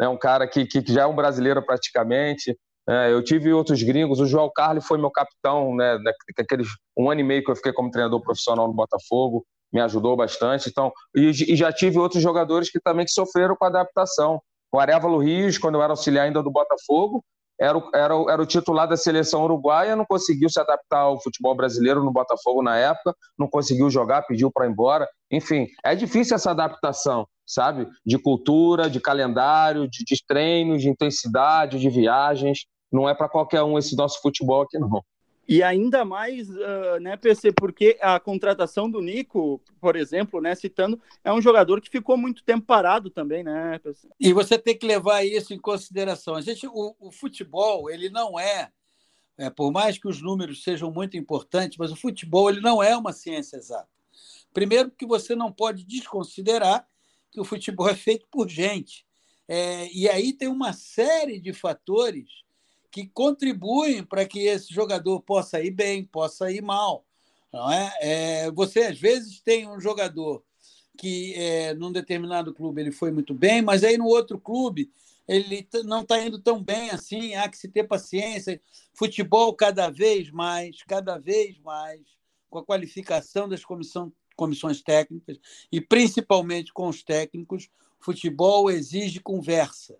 É 0.00 0.08
um 0.08 0.16
cara 0.16 0.46
que, 0.48 0.64
que, 0.64 0.82
já 0.92 1.02
é 1.02 1.06
um 1.06 1.14
brasileiro 1.14 1.64
praticamente. 1.64 2.56
É, 2.88 3.12
eu 3.12 3.22
tive 3.22 3.52
outros 3.52 3.82
gringos, 3.82 4.18
o 4.18 4.26
João 4.26 4.50
Carlos 4.52 4.86
foi 4.86 4.98
meu 4.98 5.10
capitão, 5.10 5.76
né, 5.76 5.98
daqueles 6.36 6.66
um 6.96 7.10
ano 7.10 7.20
e 7.20 7.24
meio 7.24 7.44
que 7.44 7.50
eu 7.50 7.56
fiquei 7.56 7.72
como 7.72 7.90
treinador 7.90 8.20
profissional 8.22 8.66
no 8.66 8.72
Botafogo, 8.74 9.44
me 9.72 9.80
ajudou 9.80 10.16
bastante. 10.16 10.68
Então, 10.68 10.90
e, 11.14 11.28
e 11.28 11.56
já 11.56 11.72
tive 11.72 11.98
outros 11.98 12.22
jogadores 12.22 12.70
que 12.70 12.80
também 12.80 13.04
que 13.04 13.12
sofreram 13.12 13.54
com 13.54 13.64
a 13.64 13.68
adaptação. 13.68 14.40
O 14.72 14.78
Arevalo 14.78 15.18
Rios, 15.18 15.58
quando 15.58 15.74
eu 15.74 15.82
era 15.82 15.92
auxiliar 15.92 16.26
ainda 16.26 16.42
do 16.42 16.50
Botafogo, 16.50 17.22
era 17.60 17.76
o, 17.76 17.90
era, 17.94 18.16
o, 18.16 18.30
era 18.30 18.42
o 18.42 18.46
titular 18.46 18.88
da 18.88 18.96
seleção 18.96 19.44
uruguaia, 19.44 19.94
não 19.94 20.06
conseguiu 20.06 20.48
se 20.48 20.58
adaptar 20.58 21.00
ao 21.00 21.20
futebol 21.20 21.54
brasileiro 21.54 22.02
no 22.02 22.12
Botafogo 22.12 22.62
na 22.62 22.76
época, 22.76 23.14
não 23.38 23.46
conseguiu 23.46 23.90
jogar, 23.90 24.22
pediu 24.22 24.50
para 24.50 24.66
ir 24.66 24.70
embora. 24.70 25.08
Enfim, 25.30 25.66
é 25.84 25.94
difícil 25.94 26.34
essa 26.34 26.50
adaptação 26.50 27.26
sabe? 27.50 27.88
De 28.06 28.16
cultura, 28.16 28.88
de 28.88 29.00
calendário, 29.00 29.88
de, 29.88 30.04
de 30.04 30.24
treinos, 30.24 30.82
de 30.82 30.88
intensidade, 30.88 31.80
de 31.80 31.90
viagens. 31.90 32.60
Não 32.92 33.08
é 33.08 33.14
para 33.14 33.28
qualquer 33.28 33.62
um 33.64 33.76
esse 33.76 33.96
nosso 33.96 34.20
futebol 34.22 34.62
aqui, 34.62 34.78
não. 34.78 35.02
E 35.50 35.64
ainda 35.64 36.04
mais, 36.04 36.48
uh, 36.48 37.00
né, 37.00 37.16
PC, 37.16 37.50
porque 37.50 37.98
a 38.00 38.20
contratação 38.20 38.88
do 38.88 39.00
Nico, 39.00 39.60
por 39.80 39.96
exemplo, 39.96 40.40
né, 40.40 40.54
citando, 40.54 41.02
é 41.24 41.32
um 41.32 41.42
jogador 41.42 41.80
que 41.80 41.90
ficou 41.90 42.16
muito 42.16 42.44
tempo 42.44 42.64
parado 42.64 43.10
também, 43.10 43.42
né, 43.42 43.80
PC? 43.80 44.08
E 44.20 44.32
você 44.32 44.56
tem 44.56 44.78
que 44.78 44.86
levar 44.86 45.24
isso 45.24 45.52
em 45.52 45.58
consideração. 45.58 46.36
A 46.36 46.40
gente, 46.40 46.68
o, 46.68 46.94
o 47.00 47.10
futebol, 47.10 47.90
ele 47.90 48.08
não 48.08 48.38
é, 48.38 48.70
é, 49.36 49.50
por 49.50 49.72
mais 49.72 49.98
que 49.98 50.06
os 50.06 50.22
números 50.22 50.62
sejam 50.62 50.88
muito 50.88 51.16
importantes, 51.16 51.76
mas 51.76 51.90
o 51.90 51.96
futebol 51.96 52.48
ele 52.48 52.60
não 52.60 52.80
é 52.80 52.96
uma 52.96 53.12
ciência 53.12 53.56
exata. 53.56 53.88
Primeiro, 54.54 54.88
que 54.92 55.04
você 55.04 55.34
não 55.34 55.50
pode 55.50 55.82
desconsiderar 55.84 56.86
que 57.28 57.40
o 57.40 57.44
futebol 57.44 57.88
é 57.88 57.96
feito 57.96 58.24
por 58.30 58.48
gente. 58.48 59.04
É, 59.48 59.92
e 59.92 60.08
aí 60.08 60.32
tem 60.32 60.46
uma 60.46 60.72
série 60.72 61.40
de 61.40 61.52
fatores 61.52 62.44
que 62.90 63.06
contribuem 63.06 64.04
para 64.04 64.26
que 64.26 64.40
esse 64.40 64.72
jogador 64.72 65.20
possa 65.20 65.62
ir 65.62 65.70
bem, 65.70 66.04
possa 66.04 66.50
ir 66.50 66.62
mal. 66.62 67.04
Não 67.52 67.70
é? 67.70 67.92
é 68.00 68.50
você, 68.50 68.80
às 68.80 68.98
vezes, 68.98 69.40
tem 69.40 69.68
um 69.68 69.80
jogador 69.80 70.42
que, 70.96 71.34
é, 71.34 71.74
num 71.74 71.90
determinado 71.90 72.52
clube, 72.52 72.80
ele 72.80 72.92
foi 72.92 73.10
muito 73.10 73.32
bem, 73.32 73.62
mas 73.62 73.82
aí 73.82 73.96
no 73.96 74.06
outro 74.06 74.38
clube 74.38 74.90
ele 75.26 75.66
não 75.84 76.02
está 76.02 76.20
indo 76.20 76.40
tão 76.40 76.62
bem 76.62 76.90
assim, 76.90 77.36
há 77.36 77.48
que 77.48 77.56
se 77.56 77.68
ter 77.68 77.84
paciência. 77.84 78.60
Futebol, 78.92 79.54
cada 79.54 79.88
vez 79.88 80.28
mais, 80.28 80.82
cada 80.82 81.18
vez 81.18 81.56
mais, 81.60 82.00
com 82.50 82.58
a 82.58 82.64
qualificação 82.64 83.48
das 83.48 83.64
comissão, 83.64 84.12
comissões 84.34 84.82
técnicas 84.82 85.38
e 85.70 85.80
principalmente 85.80 86.72
com 86.72 86.88
os 86.88 87.04
técnicos, 87.04 87.70
futebol 88.00 88.68
exige 88.70 89.20
conversa. 89.20 89.96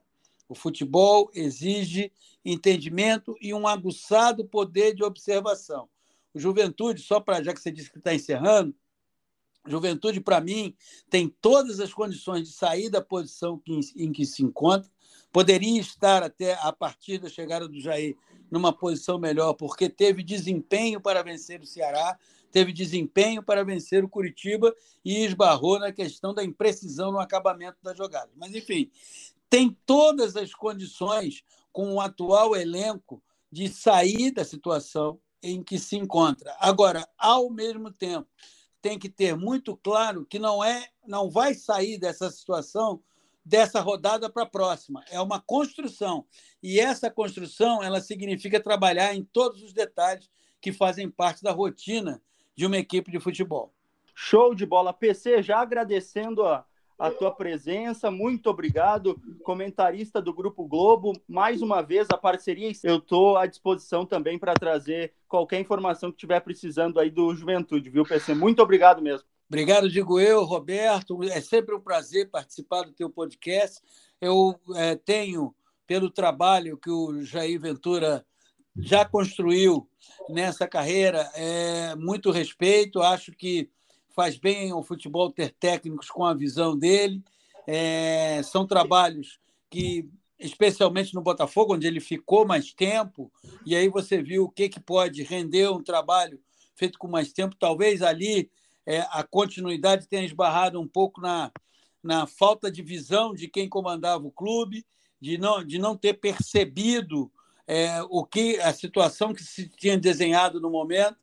O 0.51 0.55
futebol 0.57 1.31
exige 1.33 2.11
entendimento 2.45 3.37
e 3.41 3.55
um 3.55 3.69
aguçado 3.69 4.45
poder 4.45 4.97
de 4.97 5.05
observação. 5.05 5.89
O 6.35 6.41
Juventude, 6.41 7.01
só 7.01 7.21
para 7.21 7.41
já 7.41 7.55
que 7.55 7.61
você 7.61 7.71
disse 7.71 7.89
que 7.89 7.99
está 7.99 8.13
encerrando, 8.13 8.75
Juventude, 9.65 10.21
para 10.21 10.41
mim, 10.41 10.75
tem 11.09 11.29
todas 11.29 11.79
as 11.79 11.95
condições 11.95 12.49
de 12.49 12.53
sair 12.53 12.91
da 12.91 13.01
posição 13.01 13.63
em 13.97 14.11
que 14.11 14.27
se 14.27 14.43
encontra. 14.43 14.91
Poderia 15.31 15.81
estar 15.81 16.25
até 16.25 16.55
a 16.55 16.73
partir 16.73 17.19
da 17.19 17.29
chegada 17.29 17.69
do 17.69 17.81
Jair 17.81 18.17
numa 18.51 18.73
posição 18.73 19.21
melhor, 19.21 19.55
porque 19.55 19.89
teve 19.89 20.25
desempenho 20.25 21.01
para 21.01 21.23
vencer 21.23 21.61
o 21.61 21.67
Ceará, 21.67 22.19
teve 22.51 22.73
desempenho 22.73 23.41
para 23.41 23.63
vencer 23.63 24.03
o 24.03 24.09
Curitiba 24.09 24.75
e 25.05 25.25
esbarrou 25.25 25.79
na 25.79 25.93
questão 25.93 26.35
da 26.35 26.43
imprecisão 26.43 27.13
no 27.13 27.21
acabamento 27.21 27.79
das 27.81 27.97
jogadas. 27.97 28.35
Mas, 28.35 28.53
enfim, 28.53 28.91
tem 29.51 29.77
todas 29.85 30.37
as 30.37 30.55
condições, 30.55 31.43
com 31.73 31.93
o 31.95 32.01
atual 32.01 32.57
elenco, 32.57 33.23
de 33.51 33.69
sair 33.69 34.31
da 34.31 34.45
situação 34.45 35.21
em 35.43 35.63
que 35.63 35.79
se 35.79 35.97
encontra. 35.97 36.57
Agora, 36.61 37.07
ao 37.19 37.51
mesmo 37.51 37.91
tempo, 37.91 38.29
tem 38.81 38.99
que 38.99 39.09
ter 39.09 39.37
muito 39.37 39.77
claro 39.77 40.25
que 40.25 40.39
não 40.39 40.63
é, 40.63 40.89
não 41.07 41.29
vai 41.29 41.55
sair 41.55 41.99
dessa 41.99 42.31
situação 42.31 43.03
dessa 43.45 43.81
rodada 43.81 44.31
para 44.31 44.45
a 44.45 44.47
próxima. 44.47 45.05
É 45.11 45.21
uma 45.21 45.41
construção. 45.41 46.25
E 46.63 46.79
essa 46.79 47.11
construção, 47.11 47.83
ela 47.83 48.01
significa 48.01 48.61
trabalhar 48.61 49.15
em 49.15 49.25
todos 49.25 49.63
os 49.63 49.73
detalhes 49.73 50.31
que 50.61 50.73
fazem 50.73 51.11
parte 51.11 51.43
da 51.43 51.51
rotina 51.51 52.23
de 52.55 52.67
uma 52.67 52.77
equipe 52.77 53.11
de 53.11 53.19
futebol. 53.19 53.75
Show 54.15 54.55
de 54.55 54.67
bola, 54.67 54.93
PC, 54.93 55.43
já 55.43 55.61
agradecendo 55.61 56.45
a 56.45 56.65
a 57.01 57.11
tua 57.11 57.31
presença. 57.31 58.11
Muito 58.11 58.51
obrigado, 58.51 59.19
comentarista 59.43 60.21
do 60.21 60.35
Grupo 60.35 60.69
Globo. 60.69 61.15
Mais 61.27 61.63
uma 61.63 61.81
vez, 61.81 62.07
a 62.13 62.19
parceria. 62.19 62.71
Eu 62.85 62.99
estou 62.99 63.39
à 63.39 63.47
disposição 63.47 64.05
também 64.05 64.39
para 64.39 64.53
trazer 64.53 65.15
qualquer 65.27 65.59
informação 65.59 66.13
que 66.13 66.19
tiver 66.19 66.41
precisando 66.41 67.01
aí 67.01 67.09
do 67.09 67.35
Juventude, 67.35 67.89
viu, 67.89 68.05
PC? 68.05 68.35
Muito 68.35 68.61
obrigado 68.63 69.01
mesmo. 69.01 69.27
Obrigado, 69.49 69.89
digo 69.89 70.21
eu, 70.21 70.45
Roberto. 70.45 71.25
É 71.25 71.41
sempre 71.41 71.75
um 71.75 71.81
prazer 71.81 72.29
participar 72.29 72.83
do 72.83 72.93
teu 72.93 73.09
podcast. 73.09 73.81
Eu 74.21 74.55
é, 74.77 74.95
tenho, 74.95 75.55
pelo 75.87 76.11
trabalho 76.11 76.77
que 76.77 76.91
o 76.91 77.23
Jair 77.23 77.59
Ventura 77.59 78.27
já 78.77 79.07
construiu 79.07 79.89
nessa 80.29 80.69
carreira, 80.69 81.31
é, 81.35 81.95
muito 81.97 82.31
respeito. 82.31 83.01
Acho 83.01 83.33
que 83.33 83.71
faz 84.15 84.37
bem 84.37 84.71
ao 84.71 84.83
futebol 84.83 85.31
ter 85.31 85.53
técnicos 85.53 86.11
com 86.11 86.25
a 86.25 86.35
visão 86.35 86.77
dele. 86.77 87.23
É, 87.67 88.43
são 88.43 88.67
trabalhos 88.67 89.39
que, 89.69 90.09
especialmente 90.39 91.15
no 91.15 91.23
Botafogo, 91.23 91.75
onde 91.75 91.87
ele 91.87 92.01
ficou 92.01 92.47
mais 92.47 92.73
tempo, 92.73 93.31
e 93.65 93.77
aí 93.77 93.89
você 93.89 94.23
viu 94.23 94.45
o 94.45 94.51
que, 94.51 94.69
que 94.69 94.81
pode 94.81 95.23
render 95.23 95.71
um 95.71 95.83
trabalho 95.83 96.41
feito 96.75 96.99
com 96.99 97.09
mais 97.09 97.33
tempo. 97.33 97.57
Talvez 97.59 98.03
ali 98.03 98.51
é, 98.87 99.01
a 99.11 99.23
continuidade 99.23 100.09
tenha 100.09 100.25
esbarrado 100.25 100.81
um 100.81 100.89
pouco 100.89 101.21
na, 101.21 101.53
na 102.03 102.27
falta 102.27 102.71
de 102.71 102.83
visão 102.83 103.35
de 103.35 103.49
quem 103.49 103.69
comandava 103.69 104.27
o 104.27 104.33
clube, 104.33 104.85
de 105.21 105.37
não, 105.37 105.65
de 105.65 105.79
não 105.79 105.97
ter 105.97 106.15
percebido 106.15 107.31
é, 107.67 108.03
o 108.09 108.25
que 108.25 108.59
a 108.61 108.73
situação 108.73 109.33
que 109.33 109.45
se 109.45 109.69
tinha 109.69 109.97
desenhado 109.97 110.61
no 110.61 110.71
momento 110.71 111.17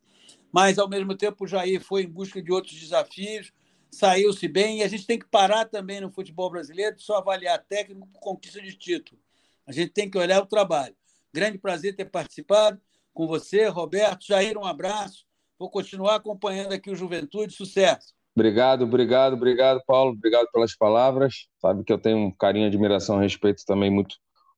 mas 0.51 0.79
ao 0.79 0.89
mesmo 0.89 1.15
tempo 1.15 1.43
o 1.43 1.47
Jair 1.47 1.81
foi 1.81 2.03
em 2.03 2.09
busca 2.09 2.41
de 2.41 2.51
outros 2.51 2.73
desafios, 2.79 3.51
saiu-se 3.91 4.47
bem, 4.47 4.79
e 4.79 4.83
a 4.83 4.87
gente 4.87 5.05
tem 5.05 5.19
que 5.19 5.27
parar 5.27 5.65
também 5.65 6.01
no 6.01 6.11
futebol 6.11 6.49
brasileiro 6.49 6.95
de 6.95 7.03
só 7.03 7.17
avaliar 7.17 7.63
técnico 7.63 8.07
por 8.07 8.19
conquista 8.19 8.61
de 8.61 8.73
título. 8.73 9.19
A 9.65 9.71
gente 9.71 9.91
tem 9.91 10.09
que 10.09 10.17
olhar 10.17 10.41
o 10.41 10.45
trabalho. 10.45 10.95
Grande 11.33 11.57
prazer 11.57 11.95
ter 11.95 12.05
participado 12.05 12.79
com 13.13 13.27
você, 13.27 13.67
Roberto. 13.67 14.25
Jair, 14.25 14.57
um 14.57 14.65
abraço. 14.65 15.25
Vou 15.59 15.69
continuar 15.69 16.15
acompanhando 16.15 16.73
aqui 16.73 16.89
o 16.89 16.95
Juventude. 16.95 17.53
Sucesso. 17.53 18.13
Obrigado, 18.35 18.83
obrigado, 18.83 19.33
obrigado, 19.33 19.81
Paulo. 19.85 20.11
Obrigado 20.11 20.47
pelas 20.53 20.75
palavras. 20.75 21.47
Sabe 21.59 21.83
que 21.83 21.91
eu 21.91 21.97
tenho 21.97 22.17
um 22.19 22.31
carinho, 22.31 22.67
admiração, 22.67 23.17
respeito 23.17 23.63
também 23.65 23.89
muito 23.89 24.15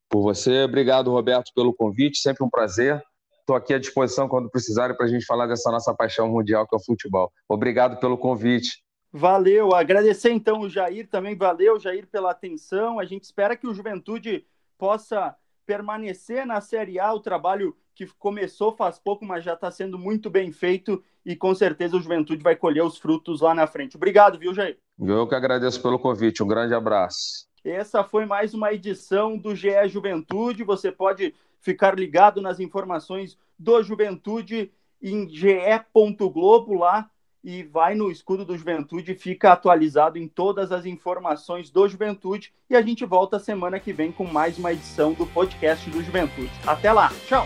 por 0.10 0.22
você. 0.22 0.64
Obrigado, 0.64 1.10
Roberto, 1.10 1.52
pelo 1.56 1.74
convite. 1.74 2.20
Sempre 2.20 2.44
um 2.44 2.50
prazer. 2.50 3.02
Estou 3.50 3.58
aqui 3.58 3.74
à 3.74 3.80
disposição 3.80 4.30
quando 4.30 4.48
precisarem 4.48 4.96
para 4.96 5.08
a 5.08 5.10
gente 5.10 5.26
falar 5.26 5.48
dessa 5.48 5.72
nossa 5.72 5.92
paixão 5.92 6.30
mundial 6.30 6.68
que 6.68 6.76
é 6.76 6.78
o 6.78 6.84
futebol. 6.86 7.34
Obrigado 7.48 8.00
pelo 8.00 8.16
convite. 8.16 8.84
Valeu, 9.12 9.74
agradecer 9.74 10.30
então 10.30 10.60
o 10.60 10.70
Jair 10.70 11.10
também, 11.10 11.36
valeu 11.36 11.80
Jair 11.80 12.06
pela 12.06 12.30
atenção. 12.30 13.00
A 13.00 13.06
gente 13.06 13.24
espera 13.24 13.58
que 13.58 13.66
o 13.66 13.74
Juventude 13.74 14.46
possa 14.78 15.36
permanecer 15.66 16.46
na 16.46 16.62
Série 16.62 17.00
A, 17.00 17.12
o 17.12 17.20
trabalho 17.20 17.76
que 17.96 18.06
começou 18.20 18.72
faz 18.72 19.00
pouco, 19.00 19.26
mas 19.26 19.44
já 19.44 19.54
está 19.54 19.72
sendo 19.72 19.98
muito 19.98 20.30
bem 20.30 20.52
feito 20.52 21.04
e 21.26 21.36
com 21.36 21.56
certeza 21.56 21.98
o 21.98 22.02
Juventude 22.02 22.44
vai 22.44 22.56
colher 22.56 22.84
os 22.84 23.00
frutos 23.00 23.42
lá 23.42 23.56
na 23.56 23.66
frente. 23.66 23.98
Obrigado, 23.98 24.38
viu, 24.38 24.54
Jair? 24.54 24.78
Eu 25.00 25.28
que 25.28 25.34
agradeço 25.34 25.82
pelo 25.82 25.98
convite, 25.98 26.44
um 26.44 26.48
grande 26.48 26.76
abraço. 26.76 27.50
Essa 27.66 28.04
foi 28.04 28.28
mais 28.28 28.54
uma 28.54 28.72
edição 28.72 29.36
do 29.36 29.56
GE 29.56 29.88
Juventude. 29.88 30.64
Você 30.64 30.92
pode 30.92 31.34
ficar 31.60 31.98
ligado 31.98 32.42
nas 32.42 32.60
informações 32.60 33.38
do 33.58 33.82
Juventude 33.84 34.72
em 35.02 35.28
ge.globo 35.30 36.74
lá 36.74 37.10
e 37.44 37.64
vai 37.64 37.96
no 37.96 38.12
escudo 38.12 38.44
do 38.44 38.58
Juventude, 38.58 39.16
fica 39.16 39.54
atualizado 39.54 40.18
em 40.18 40.28
todas 40.28 40.72
as 40.72 40.86
informações 40.86 41.70
do 41.70 41.88
Juventude 41.88 42.54
e 42.70 42.76
a 42.76 42.82
gente 42.82 43.06
volta 43.06 43.40
semana 43.40 43.80
que 43.80 43.94
vem 43.94 44.12
com 44.12 44.26
mais 44.26 44.58
uma 44.58 44.74
edição 44.74 45.14
do 45.14 45.26
podcast 45.26 45.90
do 45.90 46.04
Juventude. 46.04 46.52
Até 46.66 46.92
lá, 46.92 47.10
tchau! 47.28 47.46